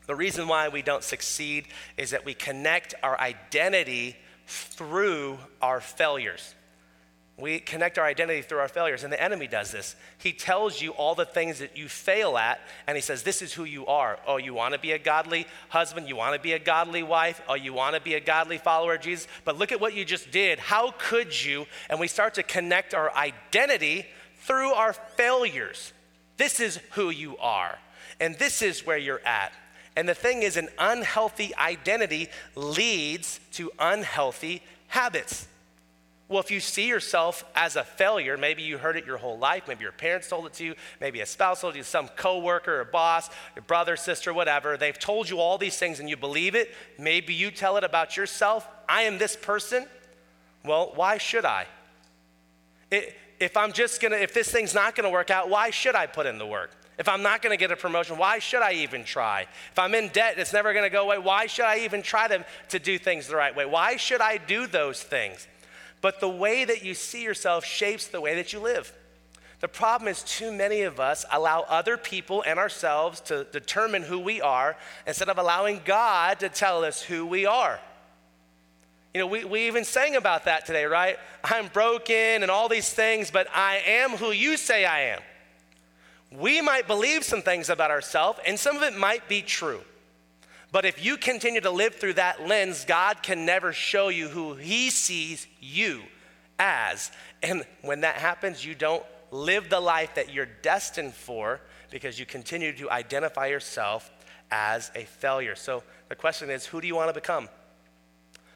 the 0.07 0.15
reason 0.15 0.47
why 0.47 0.67
we 0.67 0.81
don't 0.81 1.03
succeed 1.03 1.67
is 1.97 2.11
that 2.11 2.25
we 2.25 2.33
connect 2.33 2.93
our 3.01 3.19
identity 3.19 4.17
through 4.45 5.37
our 5.61 5.79
failures. 5.79 6.55
We 7.37 7.59
connect 7.59 7.97
our 7.97 8.05
identity 8.05 8.43
through 8.43 8.59
our 8.59 8.67
failures, 8.67 9.03
and 9.03 9.11
the 9.11 9.21
enemy 9.21 9.47
does 9.47 9.71
this. 9.71 9.95
He 10.19 10.31
tells 10.31 10.79
you 10.79 10.91
all 10.91 11.15
the 11.15 11.25
things 11.25 11.59
that 11.59 11.75
you 11.75 11.87
fail 11.87 12.37
at, 12.37 12.59
and 12.85 12.95
he 12.95 13.01
says, 13.01 13.23
This 13.23 13.41
is 13.41 13.53
who 13.53 13.63
you 13.63 13.87
are. 13.87 14.19
Oh, 14.27 14.37
you 14.37 14.53
want 14.53 14.75
to 14.75 14.79
be 14.79 14.91
a 14.91 14.99
godly 14.99 15.47
husband? 15.69 16.07
You 16.07 16.15
want 16.15 16.35
to 16.35 16.41
be 16.41 16.53
a 16.53 16.59
godly 16.59 17.01
wife? 17.01 17.41
Oh, 17.47 17.55
you 17.55 17.73
want 17.73 17.95
to 17.95 18.01
be 18.01 18.13
a 18.13 18.19
godly 18.19 18.59
follower 18.59 18.95
of 18.95 19.01
Jesus? 19.01 19.27
But 19.43 19.57
look 19.57 19.71
at 19.71 19.81
what 19.81 19.95
you 19.95 20.05
just 20.05 20.29
did. 20.29 20.59
How 20.59 20.93
could 20.99 21.43
you? 21.43 21.65
And 21.89 21.99
we 21.99 22.07
start 22.07 22.35
to 22.35 22.43
connect 22.43 22.93
our 22.93 23.15
identity 23.15 24.05
through 24.41 24.73
our 24.73 24.93
failures. 24.93 25.93
This 26.37 26.59
is 26.59 26.79
who 26.91 27.09
you 27.09 27.37
are, 27.37 27.79
and 28.19 28.35
this 28.37 28.61
is 28.61 28.85
where 28.85 28.97
you're 28.97 29.25
at. 29.25 29.53
And 29.95 30.07
the 30.07 30.15
thing 30.15 30.43
is, 30.43 30.57
an 30.57 30.69
unhealthy 30.77 31.55
identity 31.55 32.29
leads 32.55 33.39
to 33.53 33.71
unhealthy 33.77 34.63
habits. 34.87 35.47
Well, 36.31 36.39
if 36.39 36.49
you 36.49 36.61
see 36.61 36.87
yourself 36.87 37.43
as 37.55 37.75
a 37.75 37.83
failure, 37.83 38.37
maybe 38.37 38.63
you 38.63 38.77
heard 38.77 38.95
it 38.95 39.05
your 39.05 39.17
whole 39.17 39.37
life, 39.37 39.67
maybe 39.67 39.83
your 39.83 39.91
parents 39.91 40.29
told 40.29 40.45
it 40.45 40.53
to 40.53 40.63
you, 40.63 40.75
maybe 41.01 41.19
a 41.19 41.25
spouse 41.25 41.59
told 41.59 41.75
you, 41.75 41.83
some 41.83 42.07
coworker 42.07 42.79
or 42.79 42.85
boss, 42.85 43.29
your 43.53 43.63
brother, 43.63 43.97
sister, 43.97 44.33
whatever, 44.33 44.77
they've 44.77 44.97
told 44.97 45.29
you 45.29 45.41
all 45.41 45.57
these 45.57 45.77
things 45.77 45.99
and 45.99 46.09
you 46.09 46.15
believe 46.15 46.55
it. 46.55 46.73
Maybe 46.97 47.33
you 47.33 47.51
tell 47.51 47.75
it 47.75 47.83
about 47.83 48.15
yourself. 48.15 48.65
I 48.87 49.01
am 49.01 49.17
this 49.17 49.35
person. 49.35 49.85
Well, 50.63 50.93
why 50.95 51.17
should 51.17 51.43
I? 51.43 51.65
It, 52.89 53.13
if 53.41 53.57
I'm 53.57 53.73
just 53.73 54.01
gonna, 54.01 54.15
if 54.15 54.33
this 54.33 54.49
thing's 54.49 54.73
not 54.73 54.95
gonna 54.95 55.09
work 55.09 55.31
out, 55.31 55.49
why 55.49 55.69
should 55.69 55.95
I 55.95 56.07
put 56.07 56.27
in 56.27 56.37
the 56.37 56.47
work? 56.47 56.71
If 56.99 57.07
I'm 57.07 57.23
not 57.23 57.41
gonna 57.41 57.57
get 57.57 57.71
a 57.71 57.75
promotion, 57.75 58.17
why 58.17 58.39
should 58.39 58.61
I 58.61 58.73
even 58.73 59.03
try? 59.03 59.47
If 59.71 59.79
I'm 59.79 59.95
in 59.95 60.09
debt, 60.09 60.37
it's 60.37 60.53
never 60.53 60.73
gonna 60.73 60.89
go 60.89 61.03
away, 61.03 61.17
why 61.17 61.47
should 61.47 61.65
I 61.65 61.79
even 61.79 62.01
try 62.01 62.27
to, 62.27 62.45
to 62.69 62.79
do 62.79 62.97
things 62.97 63.27
the 63.27 63.35
right 63.35 63.55
way? 63.55 63.65
Why 63.65 63.97
should 63.97 64.21
I 64.21 64.37
do 64.37 64.67
those 64.67 65.01
things? 65.01 65.47
But 66.01 66.19
the 66.19 66.29
way 66.29 66.65
that 66.65 66.83
you 66.83 66.93
see 66.93 67.23
yourself 67.23 67.63
shapes 67.63 68.07
the 68.07 68.21
way 68.21 68.35
that 68.35 68.53
you 68.53 68.59
live. 68.59 68.93
The 69.61 69.67
problem 69.67 70.07
is, 70.07 70.23
too 70.23 70.51
many 70.51 70.81
of 70.81 70.99
us 70.99 71.23
allow 71.31 71.61
other 71.61 71.95
people 71.95 72.43
and 72.45 72.57
ourselves 72.57 73.21
to 73.21 73.43
determine 73.45 74.01
who 74.01 74.17
we 74.17 74.41
are 74.41 74.75
instead 75.05 75.29
of 75.29 75.37
allowing 75.37 75.81
God 75.85 76.39
to 76.39 76.49
tell 76.49 76.83
us 76.83 77.03
who 77.03 77.27
we 77.27 77.45
are. 77.45 77.79
You 79.13 79.21
know, 79.21 79.27
we, 79.27 79.43
we 79.43 79.67
even 79.67 79.85
sang 79.85 80.15
about 80.15 80.45
that 80.45 80.65
today, 80.65 80.85
right? 80.85 81.17
I'm 81.43 81.67
broken 81.67 82.15
and 82.15 82.49
all 82.49 82.69
these 82.69 82.91
things, 82.91 83.29
but 83.29 83.47
I 83.53 83.83
am 83.85 84.11
who 84.11 84.31
you 84.31 84.57
say 84.57 84.83
I 84.85 85.01
am. 85.01 85.19
We 86.31 86.61
might 86.61 86.87
believe 86.87 87.23
some 87.23 87.41
things 87.41 87.69
about 87.69 87.91
ourselves, 87.91 88.39
and 88.45 88.59
some 88.59 88.77
of 88.77 88.83
it 88.83 88.97
might 88.97 89.27
be 89.27 89.41
true. 89.41 89.81
But 90.71 90.85
if 90.85 91.03
you 91.03 91.17
continue 91.17 91.59
to 91.61 91.71
live 91.71 91.95
through 91.95 92.13
that 92.13 92.47
lens, 92.47 92.85
God 92.85 93.21
can 93.21 93.45
never 93.45 93.73
show 93.73 94.07
you 94.07 94.29
who 94.29 94.55
He 94.55 94.89
sees 94.89 95.45
you 95.59 96.03
as. 96.57 97.11
And 97.43 97.65
when 97.81 98.01
that 98.01 98.15
happens, 98.15 98.65
you 98.65 98.75
don't 98.75 99.03
live 99.31 99.69
the 99.69 99.79
life 99.79 100.15
that 100.15 100.33
you're 100.33 100.47
destined 100.61 101.13
for 101.13 101.59
because 101.89 102.17
you 102.17 102.25
continue 102.25 102.71
to 102.77 102.89
identify 102.89 103.47
yourself 103.47 104.09
as 104.49 104.91
a 104.95 105.03
failure. 105.03 105.55
So 105.55 105.83
the 106.07 106.15
question 106.15 106.49
is 106.49 106.65
who 106.65 106.79
do 106.79 106.87
you 106.87 106.95
want 106.95 107.09
to 107.09 107.13
become? 107.13 107.49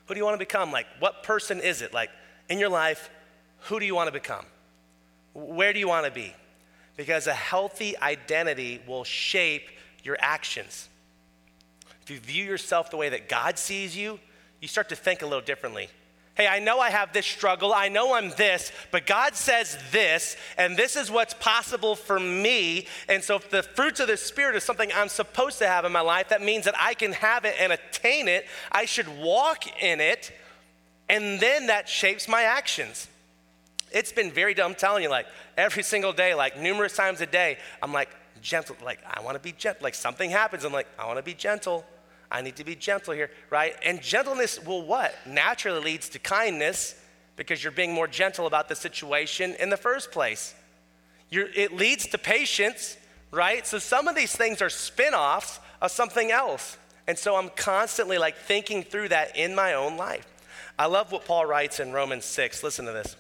Who 0.06 0.14
do 0.14 0.20
you 0.20 0.24
want 0.24 0.36
to 0.36 0.40
become? 0.40 0.72
Like, 0.72 0.88
what 1.00 1.24
person 1.24 1.60
is 1.60 1.82
it? 1.82 1.94
Like, 1.94 2.10
in 2.48 2.60
your 2.60 2.70
life, 2.70 3.10
who 3.62 3.80
do 3.80 3.86
you 3.86 3.96
want 3.96 4.08
to 4.08 4.14
become? 4.14 4.46
Where 5.34 5.74
do 5.74 5.80
you 5.80 5.88
want 5.88 6.06
to 6.06 6.12
be? 6.12 6.34
Because 6.98 7.28
a 7.28 7.34
healthy 7.34 7.98
identity 7.98 8.82
will 8.88 9.04
shape 9.04 9.70
your 10.04 10.18
actions. 10.20 10.88
If 12.04 12.12
you 12.12 12.20
view 12.20 12.46
yourself 12.46 12.92
the 12.92 12.98
way 12.98 13.10
that 13.10 13.28
God 13.28 13.58
sees 13.58 13.98
you, 13.98 14.20
you 14.62 14.68
start 14.68 14.90
to 14.90 14.96
think 14.96 15.22
a 15.22 15.26
little 15.26 15.42
differently. 15.42 15.90
Hey, 16.36 16.48
I 16.48 16.60
know 16.60 16.80
I 16.80 16.90
have 16.90 17.14
this 17.14 17.26
struggle. 17.26 17.74
I 17.74 17.88
know 17.88 18.14
I'm 18.14 18.30
this, 18.32 18.74
but 18.92 19.06
God 19.06 19.36
says 19.36 19.78
this, 19.92 20.36
and 20.58 20.76
this 20.76 20.98
is 20.98 21.10
what's 21.10 21.34
possible 21.34 21.96
for 21.96 22.20
me. 22.20 22.88
And 23.08 23.24
so, 23.24 23.38
if 23.38 23.50
the 23.50 23.64
fruits 23.64 24.02
of 24.02 24.08
the 24.08 24.18
Spirit 24.18 24.58
is 24.58 24.64
something 24.64 24.92
I'm 24.94 25.08
supposed 25.08 25.60
to 25.60 25.68
have 25.68 25.86
in 25.86 25.94
my 25.94 26.02
life, 26.02 26.30
that 26.30 26.42
means 26.42 26.66
that 26.66 26.76
I 26.78 26.94
can 26.94 27.14
have 27.14 27.46
it 27.46 27.56
and 27.58 27.72
attain 27.72 28.28
it. 28.28 28.48
I 28.70 28.84
should 28.84 29.08
walk 29.18 29.82
in 29.82 30.02
it, 30.02 30.34
and 31.08 31.40
then 31.40 31.68
that 31.68 31.88
shapes 31.88 32.28
my 32.28 32.44
actions. 32.44 33.08
It's 33.96 34.12
been 34.12 34.30
very 34.30 34.54
dumb 34.54 34.72
I'm 34.72 34.76
telling 34.76 35.04
you, 35.04 35.10
like 35.10 35.26
every 35.58 35.82
single 35.82 36.12
day, 36.12 36.36
like 36.36 36.60
numerous 36.60 36.98
times 36.98 37.22
a 37.22 37.26
day, 37.26 37.58
I'm 37.82 37.94
like, 37.94 38.10
gentle, 38.42 38.76
like 38.84 39.00
I 39.10 39.22
wanna 39.22 39.40
be 39.40 39.54
gentle. 39.54 39.84
Like 39.84 39.96
something 39.96 40.30
happens, 40.30 40.66
I'm 40.66 40.74
like, 40.74 40.88
I 41.00 41.08
wanna 41.08 41.24
be 41.24 41.34
gentle. 41.34 41.86
I 42.30 42.42
need 42.42 42.58
to 42.58 42.66
be 42.66 42.76
gentle 42.76 43.14
here, 43.14 43.32
right? 43.50 43.74
And 43.86 44.02
gentleness 44.02 44.62
will 44.62 44.86
what? 44.86 45.16
Naturally 45.26 45.80
leads 45.80 46.10
to 46.10 46.20
kindness 46.20 47.02
because 47.38 47.64
you're 47.64 47.72
being 47.72 47.94
more 47.94 48.08
gentle 48.08 48.48
about 48.48 48.68
the 48.68 48.76
situation 48.76 49.56
in 49.60 49.70
the 49.70 49.78
first 49.78 50.12
place. 50.12 50.54
You're, 51.30 51.48
it 51.56 51.74
leads 51.74 52.06
to 52.08 52.18
patience, 52.18 52.98
right? 53.32 53.66
So 53.66 53.80
some 53.80 54.10
of 54.10 54.16
these 54.16 54.36
things 54.36 54.62
are 54.62 54.70
spin 54.70 55.14
offs 55.14 55.60
of 55.82 55.92
something 55.92 56.32
else. 56.32 56.78
And 57.08 57.18
so 57.18 57.38
I'm 57.38 57.50
constantly 57.50 58.18
like 58.18 58.36
thinking 58.36 58.84
through 58.84 59.10
that 59.10 59.38
in 59.38 59.56
my 59.56 59.74
own 59.74 59.96
life. 59.96 60.28
I 60.78 60.88
love 60.88 61.14
what 61.14 61.24
Paul 61.24 61.46
writes 61.46 61.80
in 61.80 61.94
Romans 61.94 62.26
6. 62.26 62.62
Listen 62.62 62.86
to 62.88 62.92
this. 62.92 63.16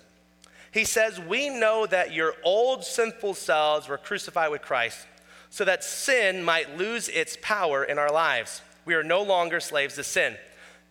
He 0.75 0.83
says, 0.83 1.21
We 1.21 1.47
know 1.47 1.85
that 1.85 2.13
your 2.13 2.33
old 2.43 2.83
sinful 2.83 3.35
selves 3.35 3.88
were 3.88 3.97
crucified 3.97 4.51
with 4.51 4.61
Christ 4.61 5.07
so 5.49 5.63
that 5.63 5.85
sin 5.85 6.43
might 6.43 6.77
lose 6.77 7.07
its 7.07 7.38
power 7.41 7.85
in 7.85 7.97
our 7.97 8.11
lives. 8.11 8.61
We 8.83 8.93
are 8.93 9.03
no 9.03 9.23
longer 9.23 9.61
slaves 9.61 9.95
to 9.95 10.03
sin. 10.03 10.35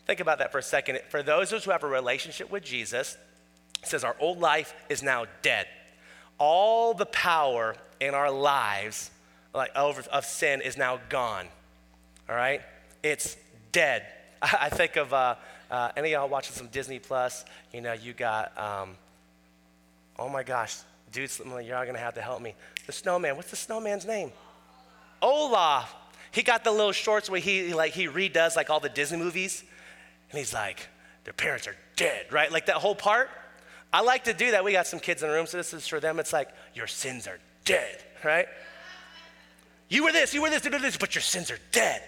Think 0.06 0.20
about 0.20 0.38
that 0.38 0.52
for 0.52 0.58
a 0.58 0.62
second. 0.62 1.00
For 1.10 1.22
those 1.22 1.52
of 1.52 1.58
us 1.58 1.64
who 1.66 1.70
have 1.70 1.84
a 1.84 1.86
relationship 1.86 2.50
with 2.50 2.64
Jesus, 2.64 3.18
says 3.82 4.04
our 4.04 4.16
old 4.20 4.40
life 4.40 4.74
is 4.88 5.02
now 5.02 5.26
dead. 5.42 5.66
All 6.38 6.94
the 6.94 7.04
power 7.04 7.76
in 8.00 8.14
our 8.14 8.30
lives 8.30 9.10
like 9.52 9.76
over, 9.76 10.02
of 10.10 10.24
sin 10.24 10.62
is 10.62 10.78
now 10.78 10.98
gone. 11.10 11.46
All 12.30 12.34
right? 12.34 12.62
It's 13.02 13.36
dead. 13.70 14.06
I, 14.42 14.70
think 14.70 14.96
of 14.96 15.12
uh, 15.12 15.34
uh, 15.70 15.90
any 15.94 16.14
of 16.14 16.22
y'all 16.22 16.28
watching 16.30 16.54
some 16.54 16.68
Disney 16.68 17.00
Plus. 17.00 17.44
You 17.70 17.82
know, 17.82 17.92
you 17.92 18.14
got, 18.14 18.56
um, 18.58 18.96
oh 20.18 20.28
my 20.28 20.42
gosh, 20.42 20.76
dude, 21.12 21.30
you're 21.38 21.76
not 21.76 21.86
gonna 21.86 21.98
have 21.98 22.14
to 22.14 22.22
help 22.22 22.40
me. 22.40 22.54
The 22.86 22.92
snowman. 22.92 23.36
What's 23.36 23.50
the 23.50 23.56
snowman's 23.56 24.06
name? 24.06 24.32
Olaf. 25.22 25.94
He 26.30 26.42
got 26.42 26.64
the 26.64 26.72
little 26.72 26.92
shorts 26.92 27.30
where 27.30 27.40
he 27.40 27.72
like 27.74 27.92
he 27.92 28.08
redoes 28.08 28.56
like 28.56 28.68
all 28.68 28.80
the 28.80 28.88
Disney 28.88 29.18
movies, 29.18 29.62
and 30.30 30.38
he's 30.38 30.52
like, 30.52 30.88
their 31.22 31.32
parents 31.32 31.68
are 31.68 31.76
dead, 31.96 32.32
right? 32.32 32.50
Like 32.50 32.66
that 32.66 32.76
whole 32.76 32.94
part. 32.94 33.30
I 33.92 34.00
like 34.00 34.24
to 34.24 34.34
do 34.34 34.50
that. 34.50 34.64
We 34.64 34.72
got 34.72 34.88
some 34.88 34.98
kids 34.98 35.22
in 35.22 35.28
the 35.28 35.34
room, 35.34 35.46
so 35.46 35.56
this 35.56 35.72
is 35.72 35.86
for 35.86 36.00
them. 36.00 36.18
It's 36.18 36.32
like 36.32 36.48
your 36.74 36.88
sins 36.88 37.28
are 37.28 37.38
dead, 37.64 38.02
right? 38.24 38.46
You 39.88 40.02
were 40.02 40.12
this, 40.12 40.34
you 40.34 40.42
were 40.42 40.50
this, 40.50 40.62
this, 40.62 40.96
but 40.96 41.14
your 41.14 41.22
sins 41.22 41.50
are 41.52 41.58
dead. 41.70 42.02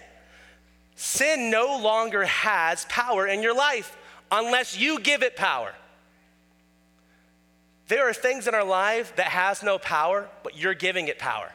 Sin 0.95 1.49
no 1.49 1.77
longer 1.77 2.25
has 2.25 2.85
power 2.89 3.27
in 3.27 3.41
your 3.41 3.55
life 3.55 3.95
unless 4.31 4.77
you 4.77 4.99
give 4.99 5.23
it 5.23 5.35
power. 5.35 5.73
There 7.87 8.09
are 8.09 8.13
things 8.13 8.47
in 8.47 8.55
our 8.55 8.65
life 8.65 9.15
that 9.15 9.27
has 9.27 9.63
no 9.63 9.77
power, 9.77 10.27
but 10.43 10.57
you're 10.57 10.73
giving 10.73 11.07
it 11.07 11.19
power. 11.19 11.53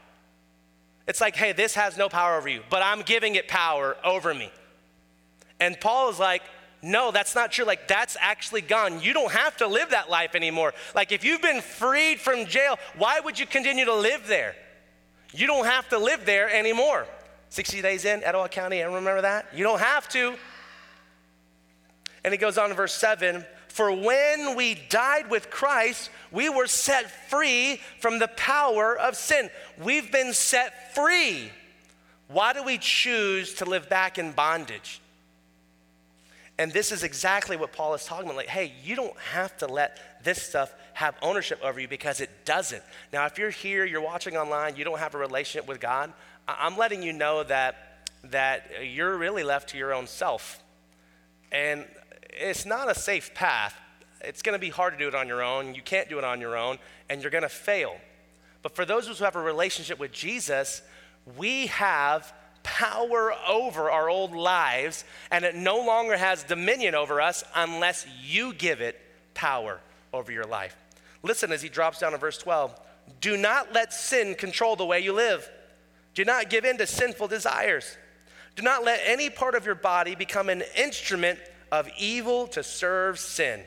It's 1.07 1.21
like, 1.21 1.37
hey, 1.37 1.53
this 1.53 1.75
has 1.75 1.97
no 1.97 2.09
power 2.09 2.37
over 2.37 2.49
you, 2.49 2.63
but 2.71 2.83
I'm 2.83 3.03
giving 3.03 3.35
it 3.35 3.49
power 3.49 3.97
over 4.05 4.33
me. 4.33 4.51
And 5.61 5.79
Paul 5.81 6.11
is 6.11 6.19
like, 6.19 6.43
no, 6.83 7.13
that's 7.13 7.35
not 7.35 7.53
true. 7.53 7.65
Like, 7.65 7.87
that's 7.87 8.17
actually 8.21 8.61
gone. 8.61 9.01
You 9.01 9.13
don't 9.13 9.31
have 9.31 9.57
to 9.59 9.69
live 9.69 9.91
that 9.91 10.11
life 10.11 10.35
anymore. 10.35 10.75
Like, 10.95 11.13
if 11.13 11.23
you've 11.23 11.43
been 11.43 11.61
freed 11.61 12.19
from 12.19 12.47
jail, 12.47 12.79
why 12.97 13.21
would 13.21 13.39
you 13.39 13.47
continue 13.47 13.85
to 13.85 13.95
live 13.95 14.27
there? 14.27 14.57
You 15.33 15.47
don't 15.47 15.67
have 15.67 15.89
to 15.91 15.99
live 15.99 16.25
there 16.25 16.51
anymore. 16.51 17.07
60 17.51 17.83
days 17.83 18.05
in, 18.05 18.25
Etowah 18.25 18.49
County, 18.49 18.81
and 18.81 18.95
remember 18.95 19.23
that? 19.23 19.47
You 19.55 19.63
don't 19.63 19.81
have 19.81 20.09
to. 20.11 20.35
And 22.25 22.33
he 22.33 22.39
goes 22.39 22.59
on 22.59 22.71
in 22.71 22.77
verse 22.77 22.95
7 22.95 23.45
For 23.73 23.91
when 23.91 24.55
we 24.55 24.75
died 24.75 25.31
with 25.31 25.49
Christ, 25.49 26.11
we 26.31 26.51
were 26.51 26.67
set 26.67 27.11
free 27.31 27.81
from 28.01 28.19
the 28.19 28.29
power 28.29 28.95
of 28.99 29.17
sin. 29.17 29.49
We've 29.83 30.13
been 30.13 30.35
set 30.35 30.95
free. 30.95 31.51
Why 32.29 32.53
do 32.53 32.63
we 32.63 32.77
choose 32.77 33.55
to 33.55 33.65
live 33.65 33.89
back 33.89 34.19
in 34.19 34.33
bondage? 34.33 35.01
And 36.59 36.71
this 36.71 36.93
is 36.93 37.03
exactly 37.03 37.57
what 37.57 37.73
Paul 37.73 37.95
is 37.95 38.05
talking 38.05 38.27
about. 38.27 38.37
Like, 38.37 38.49
hey, 38.49 38.75
you 38.85 38.95
don't 38.95 39.17
have 39.33 39.57
to 39.59 39.67
let 39.67 40.23
this 40.23 40.43
stuff 40.43 40.71
have 40.93 41.15
ownership 41.23 41.59
over 41.65 41.81
you 41.81 41.89
because 41.89 42.21
it 42.21 42.29
doesn't. 42.45 42.83
Now, 43.11 43.25
if 43.25 43.39
you're 43.39 43.49
here, 43.49 43.87
you're 43.87 44.03
watching 44.03 44.37
online, 44.37 44.77
you 44.77 44.85
don't 44.85 44.99
have 44.99 45.15
a 45.15 45.19
relationship 45.19 45.67
with 45.67 45.81
God, 45.81 46.13
I'm 46.47 46.77
letting 46.77 47.03
you 47.03 47.15
know 47.15 47.43
that, 47.45 48.11
that 48.25 48.71
you're 48.85 49.17
really 49.17 49.45
left 49.45 49.71
to 49.71 49.79
your 49.79 49.95
own 49.95 50.07
self. 50.07 50.63
And 51.51 51.87
it's 52.33 52.67
not 52.67 52.91
a 52.91 52.95
safe 52.95 53.35
path 53.35 53.75
it's 54.25 54.43
going 54.43 54.55
to 54.55 54.61
be 54.61 54.71
hard 54.71 54.95
to 54.95 54.99
do 54.99 55.09
it 55.09 55.15
on 55.15 55.27
your 55.27 55.43
own. 55.43 55.75
You 55.75 55.83
can't 55.83 56.09
do 56.09 56.19
it 56.19 56.25
on 56.25 56.41
your 56.41 56.57
own, 56.57 56.79
and 57.09 57.23
you're 57.23 57.31
going 57.31 57.43
to 57.43 57.49
fail. 57.49 57.97
But 58.63 58.75
for 58.77 58.85
those 58.85 59.07
who 59.09 59.25
have 59.25 59.37
a 59.37 59.43
relationship 59.43 59.99
with 59.99 60.13
Jesus, 60.13 60.83
we 61.37 61.67
have 61.69 62.33
power 62.63 63.33
over 63.49 63.91
our 63.91 64.09
old 64.09 64.33
lives, 64.33 65.05
and 65.31 65.45
it 65.45 65.57
no 65.57 65.85
longer 65.85 66.17
has 66.17 66.45
dominion 66.45 66.95
over 66.95 67.21
us 67.21 67.43
unless 67.55 68.07
you 68.23 68.55
give 68.55 68.81
it 68.81 69.01
power 69.35 69.81
over 70.13 70.31
your 70.31 70.45
life. 70.45 70.77
Listen 71.25 71.51
as 71.51 71.63
he 71.63 71.69
drops 71.69 71.99
down 71.99 72.13
to 72.13 72.19
verse 72.19 72.39
12. 72.39 72.79
Do 73.21 73.37
not 73.37 73.73
let 73.73 73.93
sin 73.93 74.37
control 74.37 74.77
the 74.77 74.87
way 74.87 75.01
you 75.01 75.13
live. 75.13 75.49
Do 76.15 76.25
not 76.25 76.51
give 76.51 76.65
in 76.65 76.79
to 76.79 76.87
sinful 76.87 77.29
desires. 77.29 77.97
Do 78.55 78.63
not 78.63 78.85
let 78.85 79.01
any 79.05 79.31
part 79.31 79.55
of 79.57 79.67
your 79.67 79.75
body 79.75 80.15
become 80.15 80.49
an 80.49 80.63
instrument 80.77 81.41
of 81.73 81.89
evil 81.99 82.47
to 82.49 82.63
serve 82.63 83.19
sin. 83.19 83.63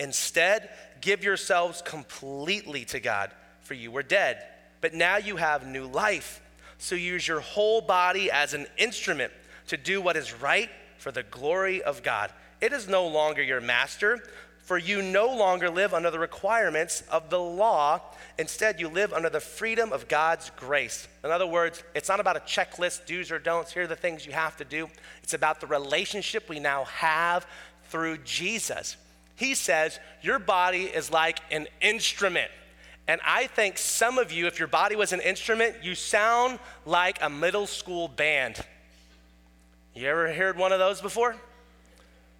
Instead, 0.00 0.68
give 1.00 1.22
yourselves 1.22 1.80
completely 1.80 2.84
to 2.86 3.00
God, 3.00 3.30
for 3.62 3.74
you 3.74 3.90
were 3.90 4.02
dead, 4.02 4.44
but 4.80 4.92
now 4.92 5.16
you 5.16 5.36
have 5.36 5.66
new 5.66 5.86
life. 5.86 6.42
So 6.76 6.96
use 6.96 7.26
your 7.26 7.40
whole 7.40 7.80
body 7.80 8.30
as 8.30 8.52
an 8.52 8.66
instrument 8.76 9.32
to 9.68 9.76
do 9.76 10.00
what 10.00 10.16
is 10.16 10.34
right 10.34 10.68
for 10.98 11.12
the 11.12 11.22
glory 11.22 11.82
of 11.82 12.02
God. 12.02 12.32
It 12.60 12.72
is 12.72 12.88
no 12.88 13.06
longer 13.06 13.42
your 13.42 13.60
master, 13.60 14.20
for 14.68 14.76
you 14.76 15.00
no 15.00 15.34
longer 15.34 15.70
live 15.70 15.94
under 15.94 16.10
the 16.10 16.18
requirements 16.18 17.02
of 17.10 17.30
the 17.30 17.40
law. 17.40 17.98
Instead, 18.38 18.78
you 18.78 18.86
live 18.86 19.14
under 19.14 19.30
the 19.30 19.40
freedom 19.40 19.94
of 19.94 20.08
God's 20.08 20.50
grace. 20.58 21.08
In 21.24 21.30
other 21.30 21.46
words, 21.46 21.82
it's 21.94 22.10
not 22.10 22.20
about 22.20 22.36
a 22.36 22.40
checklist, 22.40 23.06
do's 23.06 23.32
or 23.32 23.38
don'ts. 23.38 23.72
Here 23.72 23.84
are 23.84 23.86
the 23.86 23.96
things 23.96 24.26
you 24.26 24.32
have 24.32 24.58
to 24.58 24.66
do. 24.66 24.90
It's 25.22 25.32
about 25.32 25.62
the 25.62 25.66
relationship 25.66 26.50
we 26.50 26.60
now 26.60 26.84
have 26.84 27.46
through 27.88 28.18
Jesus. 28.18 28.98
He 29.36 29.54
says, 29.54 29.98
Your 30.20 30.38
body 30.38 30.82
is 30.82 31.10
like 31.10 31.38
an 31.50 31.66
instrument. 31.80 32.50
And 33.08 33.22
I 33.24 33.46
think 33.46 33.78
some 33.78 34.18
of 34.18 34.32
you, 34.32 34.46
if 34.48 34.58
your 34.58 34.68
body 34.68 34.96
was 34.96 35.14
an 35.14 35.22
instrument, 35.22 35.76
you 35.82 35.94
sound 35.94 36.58
like 36.84 37.22
a 37.22 37.30
middle 37.30 37.66
school 37.66 38.06
band. 38.06 38.62
You 39.94 40.08
ever 40.08 40.30
heard 40.30 40.58
one 40.58 40.72
of 40.72 40.78
those 40.78 41.00
before? 41.00 41.36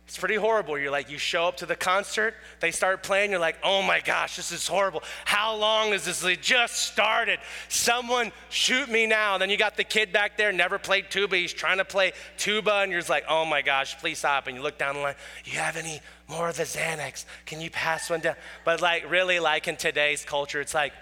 It's 0.09 0.17
pretty 0.17 0.37
horrible. 0.37 0.79
You're 0.79 0.91
like, 0.91 1.11
you 1.11 1.19
show 1.19 1.45
up 1.45 1.59
to 1.59 1.67
the 1.67 1.77
concert, 1.77 2.35
they 2.61 2.71
start 2.71 3.03
playing, 3.03 3.31
you're 3.31 3.39
like, 3.39 3.59
oh 3.63 3.83
my 3.83 4.01
gosh, 4.01 4.37
this 4.37 4.53
is 4.53 4.67
horrible. 4.67 5.03
How 5.27 5.55
long 5.55 5.93
is 5.93 6.07
this? 6.07 6.25
It 6.25 6.41
just 6.41 6.77
started. 6.77 7.41
Someone 7.69 8.33
shoot 8.49 8.89
me 8.89 9.07
now. 9.07 9.37
Then 9.37 9.51
you 9.51 9.59
got 9.59 9.77
the 9.77 9.85
kid 9.85 10.11
back 10.11 10.39
there, 10.39 10.51
never 10.51 10.79
played 10.79 11.11
tuba. 11.11 11.37
He's 11.37 11.53
trying 11.53 11.77
to 11.77 11.85
play 11.85 12.13
tuba, 12.39 12.77
and 12.77 12.91
you're 12.91 13.03
just 13.03 13.11
like, 13.11 13.27
oh 13.29 13.45
my 13.45 13.61
gosh, 13.61 13.99
please 13.99 14.21
stop. 14.21 14.47
And 14.47 14.57
you 14.57 14.63
look 14.63 14.79
down 14.79 14.95
the 14.95 15.03
line, 15.03 15.15
you 15.45 15.59
have 15.59 15.77
any 15.77 16.01
more 16.27 16.49
of 16.49 16.57
the 16.57 16.63
Xanax? 16.63 17.27
Can 17.45 17.61
you 17.61 17.69
pass 17.69 18.09
one 18.09 18.21
down? 18.21 18.37
But 18.65 18.81
like, 18.81 19.11
really, 19.11 19.41
like 19.41 19.69
in 19.69 19.77
today's 19.77 20.25
culture, 20.25 20.63
it's 20.63 20.73
like, 20.73 20.95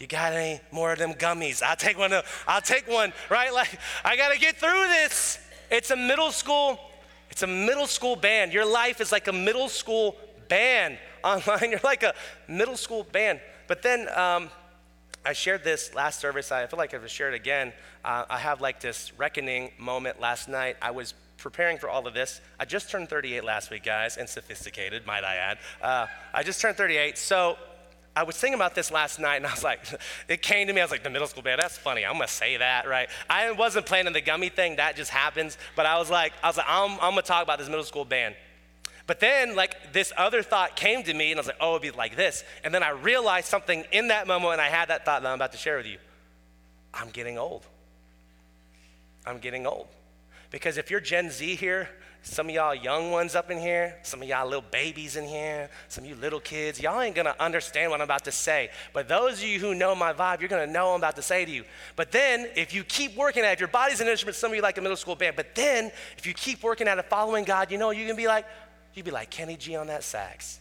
you 0.00 0.08
got 0.08 0.32
any 0.32 0.60
more 0.72 0.92
of 0.92 0.98
them 0.98 1.14
gummies? 1.14 1.62
I'll 1.62 1.76
take 1.76 1.96
one. 1.96 2.12
I'll 2.48 2.60
take 2.60 2.88
one, 2.88 3.12
right? 3.30 3.52
Like, 3.54 3.78
I 4.04 4.16
got 4.16 4.32
to 4.32 4.38
get 4.40 4.56
through 4.56 4.88
this. 4.88 5.38
It's 5.70 5.92
a 5.92 5.96
middle 5.96 6.32
school 6.32 6.80
it's 7.30 7.42
a 7.42 7.46
middle 7.46 7.86
school 7.86 8.16
band. 8.16 8.52
Your 8.52 8.64
life 8.64 9.00
is 9.00 9.12
like 9.12 9.28
a 9.28 9.32
middle 9.32 9.68
school 9.68 10.16
band 10.48 10.98
online. 11.24 11.70
You're 11.70 11.80
like 11.84 12.02
a 12.02 12.14
middle 12.46 12.76
school 12.76 13.04
band. 13.04 13.40
But 13.66 13.82
then 13.82 14.08
um, 14.16 14.50
I 15.24 15.32
shared 15.32 15.62
this 15.62 15.94
last 15.94 16.20
service. 16.20 16.50
I 16.50 16.66
feel 16.66 16.78
like 16.78 16.94
I 16.94 16.98
have 16.98 17.10
shared 17.10 17.34
it 17.34 17.36
again. 17.36 17.72
Uh, 18.04 18.24
I 18.30 18.38
have 18.38 18.60
like 18.60 18.80
this 18.80 19.12
reckoning 19.18 19.70
moment 19.78 20.20
last 20.20 20.48
night. 20.48 20.76
I 20.80 20.90
was 20.90 21.14
preparing 21.36 21.78
for 21.78 21.88
all 21.88 22.06
of 22.06 22.14
this. 22.14 22.40
I 22.58 22.64
just 22.64 22.90
turned 22.90 23.08
38 23.08 23.44
last 23.44 23.70
week, 23.70 23.84
guys, 23.84 24.16
and 24.16 24.28
sophisticated, 24.28 25.06
might 25.06 25.24
I 25.24 25.36
add. 25.36 25.58
Uh, 25.80 26.06
I 26.34 26.42
just 26.42 26.60
turned 26.60 26.76
38. 26.76 27.16
So 27.16 27.56
I 28.18 28.24
was 28.24 28.36
thinking 28.36 28.56
about 28.56 28.74
this 28.74 28.90
last 28.90 29.20
night 29.20 29.36
and 29.36 29.46
I 29.46 29.52
was 29.52 29.62
like, 29.62 29.80
it 30.28 30.42
came 30.42 30.66
to 30.66 30.72
me. 30.72 30.80
I 30.80 30.84
was 30.84 30.90
like, 30.90 31.04
the 31.04 31.10
middle 31.10 31.28
school 31.28 31.44
band, 31.44 31.60
that's 31.62 31.78
funny. 31.78 32.04
I'm 32.04 32.14
gonna 32.14 32.26
say 32.26 32.56
that, 32.56 32.88
right? 32.88 33.08
I 33.30 33.52
wasn't 33.52 33.86
planning 33.86 34.12
the 34.12 34.20
gummy 34.20 34.48
thing, 34.48 34.76
that 34.76 34.96
just 34.96 35.12
happens. 35.12 35.56
But 35.76 35.86
I 35.86 35.98
was 35.98 36.10
like, 36.10 36.32
I 36.42 36.48
was 36.48 36.56
like, 36.56 36.66
I'm, 36.68 36.92
I'm 36.94 37.12
gonna 37.12 37.22
talk 37.22 37.44
about 37.44 37.60
this 37.60 37.68
middle 37.68 37.84
school 37.84 38.04
band. 38.04 38.34
But 39.06 39.20
then, 39.20 39.54
like, 39.54 39.92
this 39.92 40.12
other 40.16 40.42
thought 40.42 40.74
came 40.74 41.04
to 41.04 41.14
me 41.14 41.30
and 41.30 41.38
I 41.38 41.40
was 41.40 41.46
like, 41.46 41.58
oh, 41.60 41.76
it'd 41.76 41.82
be 41.82 41.96
like 41.96 42.16
this. 42.16 42.42
And 42.64 42.74
then 42.74 42.82
I 42.82 42.90
realized 42.90 43.46
something 43.46 43.84
in 43.92 44.08
that 44.08 44.26
moment 44.26 44.54
and 44.54 44.60
I 44.60 44.66
had 44.66 44.88
that 44.88 45.04
thought 45.04 45.22
that 45.22 45.28
I'm 45.28 45.36
about 45.36 45.52
to 45.52 45.58
share 45.58 45.76
with 45.76 45.86
you. 45.86 45.98
I'm 46.92 47.10
getting 47.10 47.38
old. 47.38 47.64
I'm 49.24 49.38
getting 49.38 49.64
old. 49.64 49.86
Because 50.50 50.76
if 50.76 50.90
you're 50.90 51.00
Gen 51.00 51.30
Z 51.30 51.54
here, 51.54 51.88
some 52.22 52.48
of 52.48 52.54
y'all 52.54 52.74
young 52.74 53.10
ones 53.10 53.34
up 53.34 53.50
in 53.50 53.58
here, 53.58 53.96
some 54.02 54.20
of 54.20 54.28
y'all 54.28 54.46
little 54.46 54.64
babies 54.70 55.16
in 55.16 55.24
here, 55.24 55.70
some 55.88 56.04
of 56.04 56.10
you 56.10 56.16
little 56.16 56.40
kids, 56.40 56.80
y'all 56.80 57.00
ain't 57.00 57.14
gonna 57.14 57.34
understand 57.38 57.90
what 57.90 58.00
I'm 58.00 58.04
about 58.04 58.24
to 58.24 58.32
say. 58.32 58.70
But 58.92 59.08
those 59.08 59.34
of 59.34 59.44
you 59.44 59.58
who 59.58 59.74
know 59.74 59.94
my 59.94 60.12
vibe, 60.12 60.40
you're 60.40 60.48
gonna 60.48 60.66
know 60.66 60.90
I'm 60.90 61.00
about 61.00 61.16
to 61.16 61.22
say 61.22 61.44
to 61.44 61.50
you. 61.50 61.64
But 61.96 62.12
then, 62.12 62.48
if 62.56 62.74
you 62.74 62.84
keep 62.84 63.16
working 63.16 63.44
at 63.44 63.50
it, 63.50 63.52
if 63.54 63.60
your 63.60 63.68
body's 63.68 64.00
an 64.00 64.08
instrument, 64.08 64.36
some 64.36 64.50
of 64.50 64.56
you 64.56 64.62
like 64.62 64.78
a 64.78 64.80
middle 64.80 64.96
school 64.96 65.16
band, 65.16 65.36
but 65.36 65.54
then, 65.54 65.90
if 66.16 66.26
you 66.26 66.34
keep 66.34 66.62
working 66.62 66.88
at 66.88 66.98
it, 66.98 67.06
following 67.06 67.44
God, 67.44 67.70
you 67.70 67.78
know, 67.78 67.90
you 67.90 68.06
can 68.06 68.16
be 68.16 68.26
like, 68.26 68.46
you'd 68.94 69.04
be 69.04 69.10
like 69.10 69.30
Kenny 69.30 69.56
G 69.56 69.76
on 69.76 69.86
that 69.86 70.02
sax. 70.02 70.60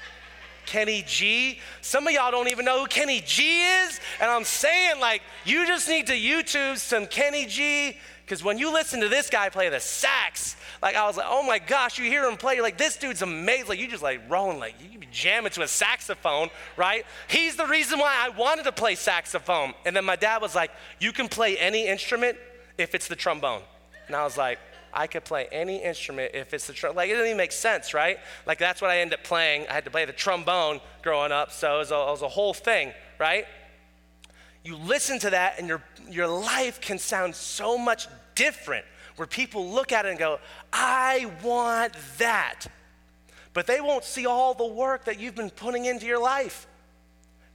Kenny 0.66 1.04
G. 1.06 1.60
Some 1.82 2.06
of 2.06 2.14
y'all 2.14 2.30
don't 2.30 2.48
even 2.48 2.64
know 2.64 2.80
who 2.80 2.86
Kenny 2.86 3.20
G 3.20 3.60
is. 3.62 4.00
And 4.20 4.30
I'm 4.30 4.44
saying, 4.44 5.00
like, 5.00 5.22
you 5.44 5.66
just 5.66 5.88
need 5.88 6.06
to 6.06 6.14
YouTube 6.14 6.78
some 6.78 7.06
Kenny 7.06 7.46
G 7.46 7.98
because 8.24 8.42
when 8.42 8.56
you 8.56 8.72
listen 8.72 9.00
to 9.00 9.08
this 9.08 9.28
guy 9.28 9.50
play 9.50 9.68
the 9.68 9.80
sax, 9.80 10.56
like 10.80 10.96
I 10.96 11.06
was 11.06 11.16
like, 11.16 11.26
oh 11.28 11.42
my 11.42 11.58
gosh, 11.58 11.98
you 11.98 12.04
hear 12.04 12.24
him 12.24 12.38
play, 12.38 12.60
like, 12.60 12.78
this 12.78 12.96
dude's 12.96 13.20
amazing. 13.20 13.68
Like 13.68 13.78
you 13.78 13.86
just 13.86 14.02
like 14.02 14.22
rolling, 14.30 14.58
like 14.58 14.74
you 14.80 14.98
be 14.98 15.08
jamming 15.12 15.52
to 15.52 15.62
a 15.62 15.68
saxophone, 15.68 16.48
right? 16.76 17.04
He's 17.28 17.56
the 17.56 17.66
reason 17.66 17.98
why 17.98 18.14
I 18.18 18.30
wanted 18.30 18.64
to 18.64 18.72
play 18.72 18.94
saxophone. 18.94 19.74
And 19.84 19.94
then 19.94 20.06
my 20.06 20.16
dad 20.16 20.40
was 20.40 20.54
like, 20.54 20.70
you 21.00 21.12
can 21.12 21.28
play 21.28 21.58
any 21.58 21.86
instrument 21.86 22.38
if 22.78 22.94
it's 22.94 23.08
the 23.08 23.16
trombone. 23.16 23.60
And 24.06 24.16
I 24.16 24.24
was 24.24 24.38
like, 24.38 24.58
I 24.92 25.06
could 25.06 25.24
play 25.24 25.46
any 25.52 25.82
instrument 25.82 26.30
if 26.34 26.54
it's 26.54 26.66
the 26.66 26.72
trombone. 26.72 26.96
Like, 26.96 27.10
it 27.10 27.14
doesn't 27.14 27.26
even 27.26 27.36
make 27.36 27.52
sense, 27.52 27.92
right? 27.92 28.18
Like, 28.46 28.58
that's 28.58 28.80
what 28.80 28.90
I 28.90 29.00
ended 29.00 29.18
up 29.18 29.24
playing. 29.24 29.66
I 29.68 29.72
had 29.72 29.84
to 29.84 29.90
play 29.90 30.04
the 30.04 30.12
trombone 30.12 30.80
growing 31.02 31.32
up, 31.32 31.50
so 31.50 31.74
it 31.74 31.78
was 31.78 31.90
a, 31.90 31.94
it 31.96 32.10
was 32.10 32.22
a 32.22 32.28
whole 32.28 32.54
thing, 32.54 32.92
right? 33.18 33.44
You 34.64 34.76
listen 34.76 35.18
to 35.20 35.30
that 35.30 35.58
and 35.58 35.68
your, 35.68 35.82
your 36.10 36.26
life 36.26 36.80
can 36.80 36.98
sound 36.98 37.34
so 37.34 37.76
much 37.76 38.08
different 38.34 38.84
where 39.16 39.28
people 39.28 39.70
look 39.70 39.92
at 39.92 40.06
it 40.06 40.10
and 40.10 40.18
go, 40.18 40.40
I 40.72 41.30
want 41.42 41.94
that. 42.18 42.66
But 43.52 43.66
they 43.66 43.80
won't 43.80 44.04
see 44.04 44.26
all 44.26 44.54
the 44.54 44.66
work 44.66 45.04
that 45.04 45.20
you've 45.20 45.36
been 45.36 45.50
putting 45.50 45.84
into 45.84 46.06
your 46.06 46.20
life. 46.20 46.66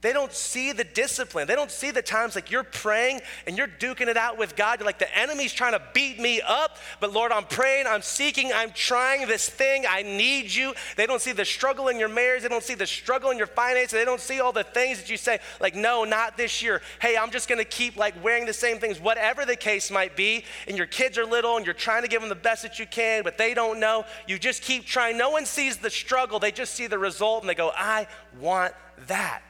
They 0.02 0.14
don't 0.14 0.32
see 0.32 0.72
the 0.72 0.84
discipline. 0.84 1.46
They 1.46 1.54
don't 1.54 1.70
see 1.70 1.90
the 1.90 2.00
times 2.00 2.34
like 2.34 2.50
you're 2.50 2.64
praying 2.64 3.20
and 3.46 3.58
you're 3.58 3.68
duking 3.68 4.08
it 4.08 4.16
out 4.16 4.38
with 4.38 4.56
God. 4.56 4.80
You're 4.80 4.86
like, 4.86 4.98
the 4.98 5.18
enemy's 5.18 5.52
trying 5.52 5.72
to 5.72 5.82
beat 5.92 6.18
me 6.18 6.40
up, 6.40 6.78
but 7.00 7.12
Lord, 7.12 7.32
I'm 7.32 7.44
praying, 7.44 7.86
I'm 7.86 8.00
seeking, 8.00 8.50
I'm 8.50 8.70
trying 8.72 9.26
this 9.26 9.46
thing. 9.48 9.84
I 9.86 10.02
need 10.02 10.54
you. 10.54 10.72
They 10.96 11.04
don't 11.04 11.20
see 11.20 11.32
the 11.32 11.44
struggle 11.44 11.88
in 11.88 11.98
your 11.98 12.08
marriage. 12.08 12.42
They 12.42 12.48
don't 12.48 12.62
see 12.62 12.74
the 12.74 12.86
struggle 12.86 13.30
in 13.30 13.36
your 13.36 13.46
finances. 13.46 13.92
They 13.92 14.06
don't 14.06 14.20
see 14.20 14.40
all 14.40 14.52
the 14.52 14.64
things 14.64 14.98
that 14.98 15.10
you 15.10 15.18
say, 15.18 15.38
like, 15.60 15.74
no, 15.74 16.04
not 16.04 16.38
this 16.38 16.62
year. 16.62 16.80
Hey, 17.02 17.18
I'm 17.18 17.30
just 17.30 17.46
going 17.46 17.58
to 17.58 17.64
keep 17.66 17.96
like 17.96 18.14
wearing 18.24 18.46
the 18.46 18.54
same 18.54 18.78
things, 18.78 18.98
whatever 18.98 19.44
the 19.44 19.56
case 19.56 19.90
might 19.90 20.16
be. 20.16 20.44
And 20.66 20.78
your 20.78 20.86
kids 20.86 21.18
are 21.18 21.26
little 21.26 21.58
and 21.58 21.66
you're 21.66 21.74
trying 21.74 22.02
to 22.02 22.08
give 22.08 22.22
them 22.22 22.30
the 22.30 22.34
best 22.34 22.62
that 22.62 22.78
you 22.78 22.86
can, 22.86 23.22
but 23.22 23.36
they 23.36 23.52
don't 23.52 23.78
know. 23.78 24.06
You 24.26 24.38
just 24.38 24.62
keep 24.62 24.86
trying. 24.86 25.18
No 25.18 25.28
one 25.28 25.44
sees 25.44 25.76
the 25.76 25.90
struggle. 25.90 26.38
They 26.38 26.52
just 26.52 26.72
see 26.72 26.86
the 26.86 26.98
result 26.98 27.42
and 27.42 27.50
they 27.50 27.54
go, 27.54 27.70
I 27.76 28.06
want 28.40 28.72
that. 29.06 29.42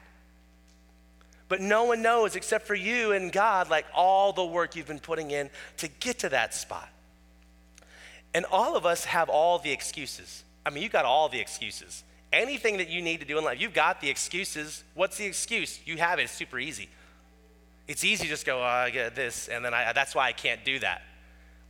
But 1.50 1.60
no 1.60 1.82
one 1.82 2.00
knows 2.00 2.36
except 2.36 2.64
for 2.64 2.76
you 2.76 3.10
and 3.10 3.32
God, 3.32 3.68
like 3.68 3.84
all 3.92 4.32
the 4.32 4.44
work 4.44 4.76
you've 4.76 4.86
been 4.86 5.00
putting 5.00 5.32
in 5.32 5.50
to 5.78 5.88
get 5.88 6.20
to 6.20 6.28
that 6.28 6.54
spot. 6.54 6.88
And 8.32 8.46
all 8.52 8.76
of 8.76 8.86
us 8.86 9.04
have 9.06 9.28
all 9.28 9.58
the 9.58 9.72
excuses. 9.72 10.44
I 10.64 10.70
mean, 10.70 10.84
you 10.84 10.88
got 10.88 11.04
all 11.04 11.28
the 11.28 11.40
excuses. 11.40 12.04
Anything 12.32 12.76
that 12.76 12.88
you 12.88 13.02
need 13.02 13.18
to 13.18 13.26
do 13.26 13.36
in 13.36 13.42
life, 13.42 13.60
you've 13.60 13.74
got 13.74 14.00
the 14.00 14.08
excuses. 14.08 14.84
What's 14.94 15.16
the 15.16 15.26
excuse? 15.26 15.80
You 15.84 15.96
have 15.96 16.20
it, 16.20 16.22
it's 16.22 16.32
super 16.32 16.60
easy. 16.60 16.88
It's 17.88 18.04
easy 18.04 18.22
to 18.22 18.30
just 18.30 18.46
go, 18.46 18.60
oh, 18.60 18.62
I 18.62 18.90
get 18.90 19.16
this, 19.16 19.48
and 19.48 19.64
then 19.64 19.74
I, 19.74 19.92
that's 19.92 20.14
why 20.14 20.28
I 20.28 20.32
can't 20.32 20.64
do 20.64 20.78
that. 20.78 21.02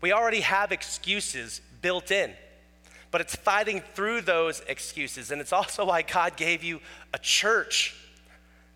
We 0.02 0.12
already 0.12 0.40
have 0.40 0.72
excuses 0.72 1.62
built 1.80 2.10
in, 2.10 2.34
but 3.10 3.22
it's 3.22 3.34
fighting 3.34 3.82
through 3.94 4.20
those 4.20 4.60
excuses. 4.68 5.30
And 5.30 5.40
it's 5.40 5.54
also 5.54 5.86
why 5.86 6.02
God 6.02 6.36
gave 6.36 6.62
you 6.62 6.80
a 7.14 7.18
church 7.18 7.96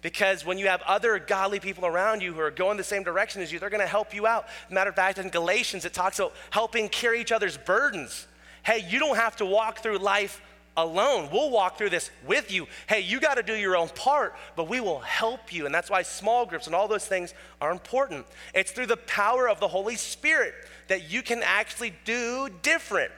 because 0.04 0.44
when 0.44 0.58
you 0.58 0.66
have 0.66 0.82
other 0.82 1.18
godly 1.18 1.58
people 1.58 1.86
around 1.86 2.22
you 2.22 2.34
who 2.34 2.40
are 2.40 2.50
going 2.50 2.76
the 2.76 2.84
same 2.84 3.02
direction 3.04 3.40
as 3.40 3.50
you, 3.50 3.58
they're 3.58 3.70
going 3.70 3.80
to 3.80 3.86
help 3.86 4.12
you 4.12 4.26
out. 4.26 4.46
Matter 4.68 4.90
of 4.90 4.96
fact, 4.96 5.16
in 5.16 5.30
Galatians, 5.30 5.86
it 5.86 5.94
talks 5.94 6.18
about 6.18 6.34
helping 6.50 6.90
carry 6.90 7.22
each 7.22 7.32
other's 7.32 7.56
burdens. 7.56 8.26
Hey, 8.62 8.84
you 8.86 8.98
don't 8.98 9.16
have 9.16 9.34
to 9.36 9.46
walk 9.46 9.78
through 9.78 9.96
life 9.96 10.42
alone. 10.76 11.30
We'll 11.32 11.48
walk 11.48 11.78
through 11.78 11.88
this 11.88 12.10
with 12.26 12.52
you. 12.52 12.66
Hey, 12.86 13.00
you 13.00 13.18
got 13.18 13.36
to 13.36 13.42
do 13.42 13.54
your 13.54 13.78
own 13.78 13.88
part, 13.88 14.34
but 14.56 14.68
we 14.68 14.78
will 14.78 15.00
help 15.00 15.54
you. 15.54 15.64
And 15.64 15.74
that's 15.74 15.88
why 15.88 16.02
small 16.02 16.44
groups 16.44 16.66
and 16.66 16.74
all 16.74 16.86
those 16.86 17.06
things 17.06 17.32
are 17.62 17.72
important. 17.72 18.26
It's 18.54 18.72
through 18.72 18.88
the 18.88 18.98
power 18.98 19.48
of 19.48 19.58
the 19.58 19.68
Holy 19.68 19.96
Spirit 19.96 20.52
that 20.88 21.10
you 21.10 21.22
can 21.22 21.42
actually 21.42 21.94
do 22.04 22.50
different. 22.60 23.10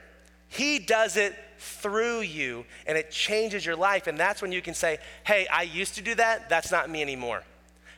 He 0.47 0.79
does 0.79 1.17
it 1.17 1.35
through 1.57 2.21
you 2.21 2.65
and 2.85 2.97
it 2.97 3.11
changes 3.11 3.65
your 3.65 3.75
life. 3.75 4.07
And 4.07 4.17
that's 4.17 4.41
when 4.41 4.51
you 4.51 4.61
can 4.61 4.73
say, 4.73 4.99
hey, 5.23 5.47
I 5.51 5.63
used 5.63 5.95
to 5.95 6.01
do 6.01 6.15
that. 6.15 6.49
That's 6.49 6.71
not 6.71 6.89
me 6.89 7.01
anymore. 7.01 7.43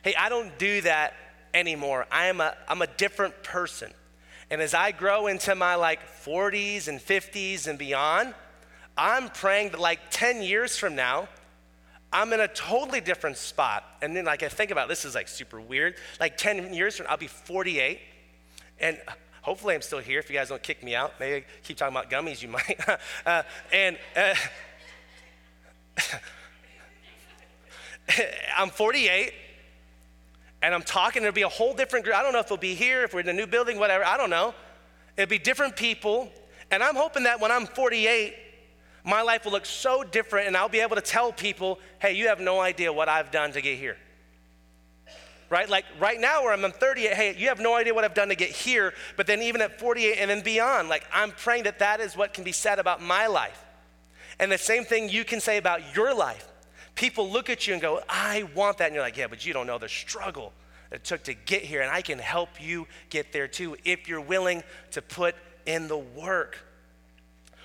Hey, 0.02 0.14
I 0.14 0.28
don't 0.28 0.58
do 0.58 0.80
that 0.82 1.14
anymore. 1.52 2.06
I 2.10 2.26
am 2.26 2.40
a, 2.40 2.56
I'm 2.68 2.82
a 2.82 2.86
different 2.86 3.42
person. 3.42 3.92
And 4.50 4.60
as 4.60 4.74
I 4.74 4.90
grow 4.92 5.26
into 5.26 5.54
my 5.54 5.76
like 5.76 6.00
40s 6.24 6.88
and 6.88 6.98
50s 6.98 7.66
and 7.66 7.78
beyond, 7.78 8.34
I'm 8.96 9.28
praying 9.28 9.70
that 9.70 9.80
like 9.80 10.00
10 10.10 10.42
years 10.42 10.76
from 10.76 10.94
now, 10.96 11.28
I'm 12.12 12.32
in 12.32 12.40
a 12.40 12.48
totally 12.48 13.00
different 13.00 13.36
spot. 13.36 13.84
And 14.02 14.16
then, 14.16 14.24
like, 14.24 14.42
I 14.42 14.48
think 14.48 14.70
about 14.70 14.86
it, 14.86 14.88
this 14.88 15.04
is 15.04 15.14
like 15.14 15.28
super 15.28 15.60
weird. 15.60 15.94
Like, 16.18 16.36
10 16.36 16.74
years 16.74 16.96
from 16.96 17.04
now, 17.04 17.12
I'll 17.12 17.16
be 17.16 17.28
48. 17.28 18.00
And 18.80 18.98
hopefully, 19.50 19.74
I'm 19.74 19.82
still 19.82 19.98
here. 19.98 20.20
If 20.20 20.30
you 20.30 20.36
guys 20.36 20.48
don't 20.48 20.62
kick 20.62 20.80
me 20.80 20.94
out, 20.94 21.14
maybe 21.18 21.44
I 21.44 21.44
keep 21.64 21.76
talking 21.76 21.92
about 21.92 22.08
gummies, 22.08 22.40
you 22.40 22.46
might. 22.46 22.78
uh, 23.26 23.42
and 23.72 23.98
uh, 24.16 24.32
I'm 28.56 28.70
48 28.70 29.32
and 30.62 30.72
I'm 30.72 30.84
talking, 30.84 31.22
There'll 31.22 31.34
be 31.34 31.42
a 31.42 31.48
whole 31.48 31.74
different 31.74 32.04
group. 32.04 32.14
I 32.14 32.22
don't 32.22 32.32
know 32.32 32.38
if 32.38 32.46
it'll 32.46 32.58
be 32.58 32.76
here, 32.76 33.02
if 33.02 33.12
we're 33.12 33.20
in 33.20 33.28
a 33.28 33.32
new 33.32 33.48
building, 33.48 33.80
whatever, 33.80 34.04
I 34.04 34.16
don't 34.16 34.30
know. 34.30 34.54
It'll 35.16 35.28
be 35.28 35.40
different 35.40 35.74
people. 35.74 36.30
And 36.70 36.80
I'm 36.80 36.94
hoping 36.94 37.24
that 37.24 37.40
when 37.40 37.50
I'm 37.50 37.66
48, 37.66 38.36
my 39.02 39.22
life 39.22 39.46
will 39.46 39.52
look 39.52 39.66
so 39.66 40.04
different 40.04 40.46
and 40.46 40.56
I'll 40.56 40.68
be 40.68 40.78
able 40.78 40.94
to 40.94 41.02
tell 41.02 41.32
people, 41.32 41.80
hey, 41.98 42.12
you 42.12 42.28
have 42.28 42.38
no 42.38 42.60
idea 42.60 42.92
what 42.92 43.08
I've 43.08 43.32
done 43.32 43.50
to 43.54 43.60
get 43.60 43.78
here. 43.78 43.96
Right? 45.50 45.68
Like 45.68 45.84
right 45.98 46.18
now, 46.20 46.44
where 46.44 46.52
I'm 46.52 46.62
38, 46.70 47.12
hey, 47.12 47.36
you 47.36 47.48
have 47.48 47.60
no 47.60 47.74
idea 47.74 47.92
what 47.92 48.04
I've 48.04 48.14
done 48.14 48.28
to 48.28 48.36
get 48.36 48.50
here. 48.50 48.94
But 49.16 49.26
then 49.26 49.42
even 49.42 49.60
at 49.60 49.78
48 49.78 50.16
and 50.18 50.30
then 50.30 50.42
beyond, 50.42 50.88
like 50.88 51.04
I'm 51.12 51.32
praying 51.32 51.64
that 51.64 51.80
that 51.80 52.00
is 52.00 52.16
what 52.16 52.32
can 52.32 52.44
be 52.44 52.52
said 52.52 52.78
about 52.78 53.02
my 53.02 53.26
life. 53.26 53.62
And 54.38 54.50
the 54.50 54.58
same 54.58 54.84
thing 54.84 55.08
you 55.08 55.24
can 55.24 55.40
say 55.40 55.58
about 55.58 55.94
your 55.94 56.14
life. 56.14 56.46
People 56.94 57.30
look 57.30 57.50
at 57.50 57.66
you 57.66 57.74
and 57.74 57.82
go, 57.82 58.00
I 58.08 58.48
want 58.54 58.78
that. 58.78 58.86
And 58.86 58.94
you're 58.94 59.04
like, 59.04 59.16
yeah, 59.16 59.26
but 59.26 59.44
you 59.44 59.52
don't 59.52 59.66
know 59.66 59.78
the 59.78 59.88
struggle 59.88 60.52
it 60.90 61.04
took 61.04 61.24
to 61.24 61.34
get 61.34 61.62
here. 61.62 61.82
And 61.82 61.90
I 61.90 62.02
can 62.02 62.18
help 62.18 62.60
you 62.60 62.86
get 63.10 63.32
there 63.32 63.48
too 63.48 63.76
if 63.84 64.08
you're 64.08 64.20
willing 64.20 64.62
to 64.92 65.02
put 65.02 65.34
in 65.66 65.88
the 65.88 65.98
work. 65.98 66.58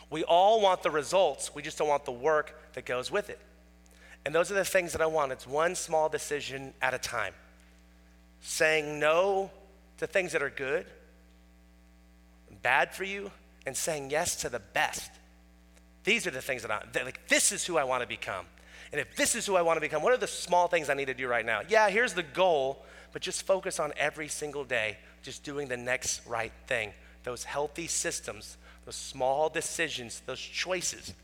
We 0.09 0.23
all 0.23 0.61
want 0.61 0.83
the 0.83 0.91
results, 0.91 1.53
we 1.55 1.61
just 1.61 1.77
don't 1.77 1.87
want 1.87 2.05
the 2.05 2.11
work 2.11 2.73
that 2.73 2.85
goes 2.85 3.11
with 3.11 3.29
it. 3.29 3.39
And 4.25 4.33
those 4.33 4.51
are 4.51 4.55
the 4.55 4.65
things 4.65 4.91
that 4.93 5.01
I 5.01 5.05
want. 5.05 5.31
It's 5.31 5.47
one 5.47 5.75
small 5.75 6.09
decision 6.09 6.73
at 6.81 6.93
a 6.93 6.97
time. 6.97 7.33
Saying 8.47 8.99
no 8.99 9.49
to 9.97 10.05
things 10.05 10.33
that 10.33 10.43
are 10.43 10.51
good, 10.51 10.85
bad 12.61 12.93
for 12.93 13.03
you, 13.03 13.31
and 13.65 13.75
saying 13.75 14.11
yes 14.11 14.35
to 14.37 14.49
the 14.49 14.59
best. 14.59 15.11
These 16.03 16.27
are 16.27 16.31
the 16.31 16.41
things 16.41 16.61
that 16.61 16.69
I 16.69 16.83
like. 17.03 17.27
This 17.27 17.51
is 17.51 17.65
who 17.65 17.77
I 17.77 17.83
want 17.83 18.03
to 18.03 18.07
become. 18.07 18.45
And 18.91 19.01
if 19.01 19.15
this 19.15 19.33
is 19.33 19.47
who 19.47 19.55
I 19.55 19.63
want 19.63 19.77
to 19.77 19.81
become, 19.81 20.03
what 20.03 20.13
are 20.13 20.17
the 20.17 20.27
small 20.27 20.67
things 20.67 20.91
I 20.91 20.93
need 20.93 21.07
to 21.07 21.15
do 21.15 21.27
right 21.27 21.45
now? 21.45 21.61
Yeah, 21.67 21.89
here's 21.89 22.13
the 22.13 22.23
goal, 22.23 22.85
but 23.13 23.23
just 23.23 23.47
focus 23.47 23.79
on 23.79 23.91
every 23.97 24.27
single 24.27 24.63
day, 24.63 24.99
just 25.23 25.43
doing 25.43 25.67
the 25.67 25.75
next 25.75 26.21
right 26.27 26.53
thing. 26.67 26.93
Those 27.23 27.43
healthy 27.43 27.87
systems, 27.87 28.57
those 28.85 28.95
small 28.95 29.49
decisions, 29.49 30.21
those 30.27 30.39
choices. 30.39 31.15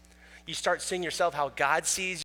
You 0.47 0.55
start 0.55 0.81
seeing 0.81 1.03
yourself 1.03 1.35
how 1.35 1.49
God 1.49 1.85
sees 1.85 2.19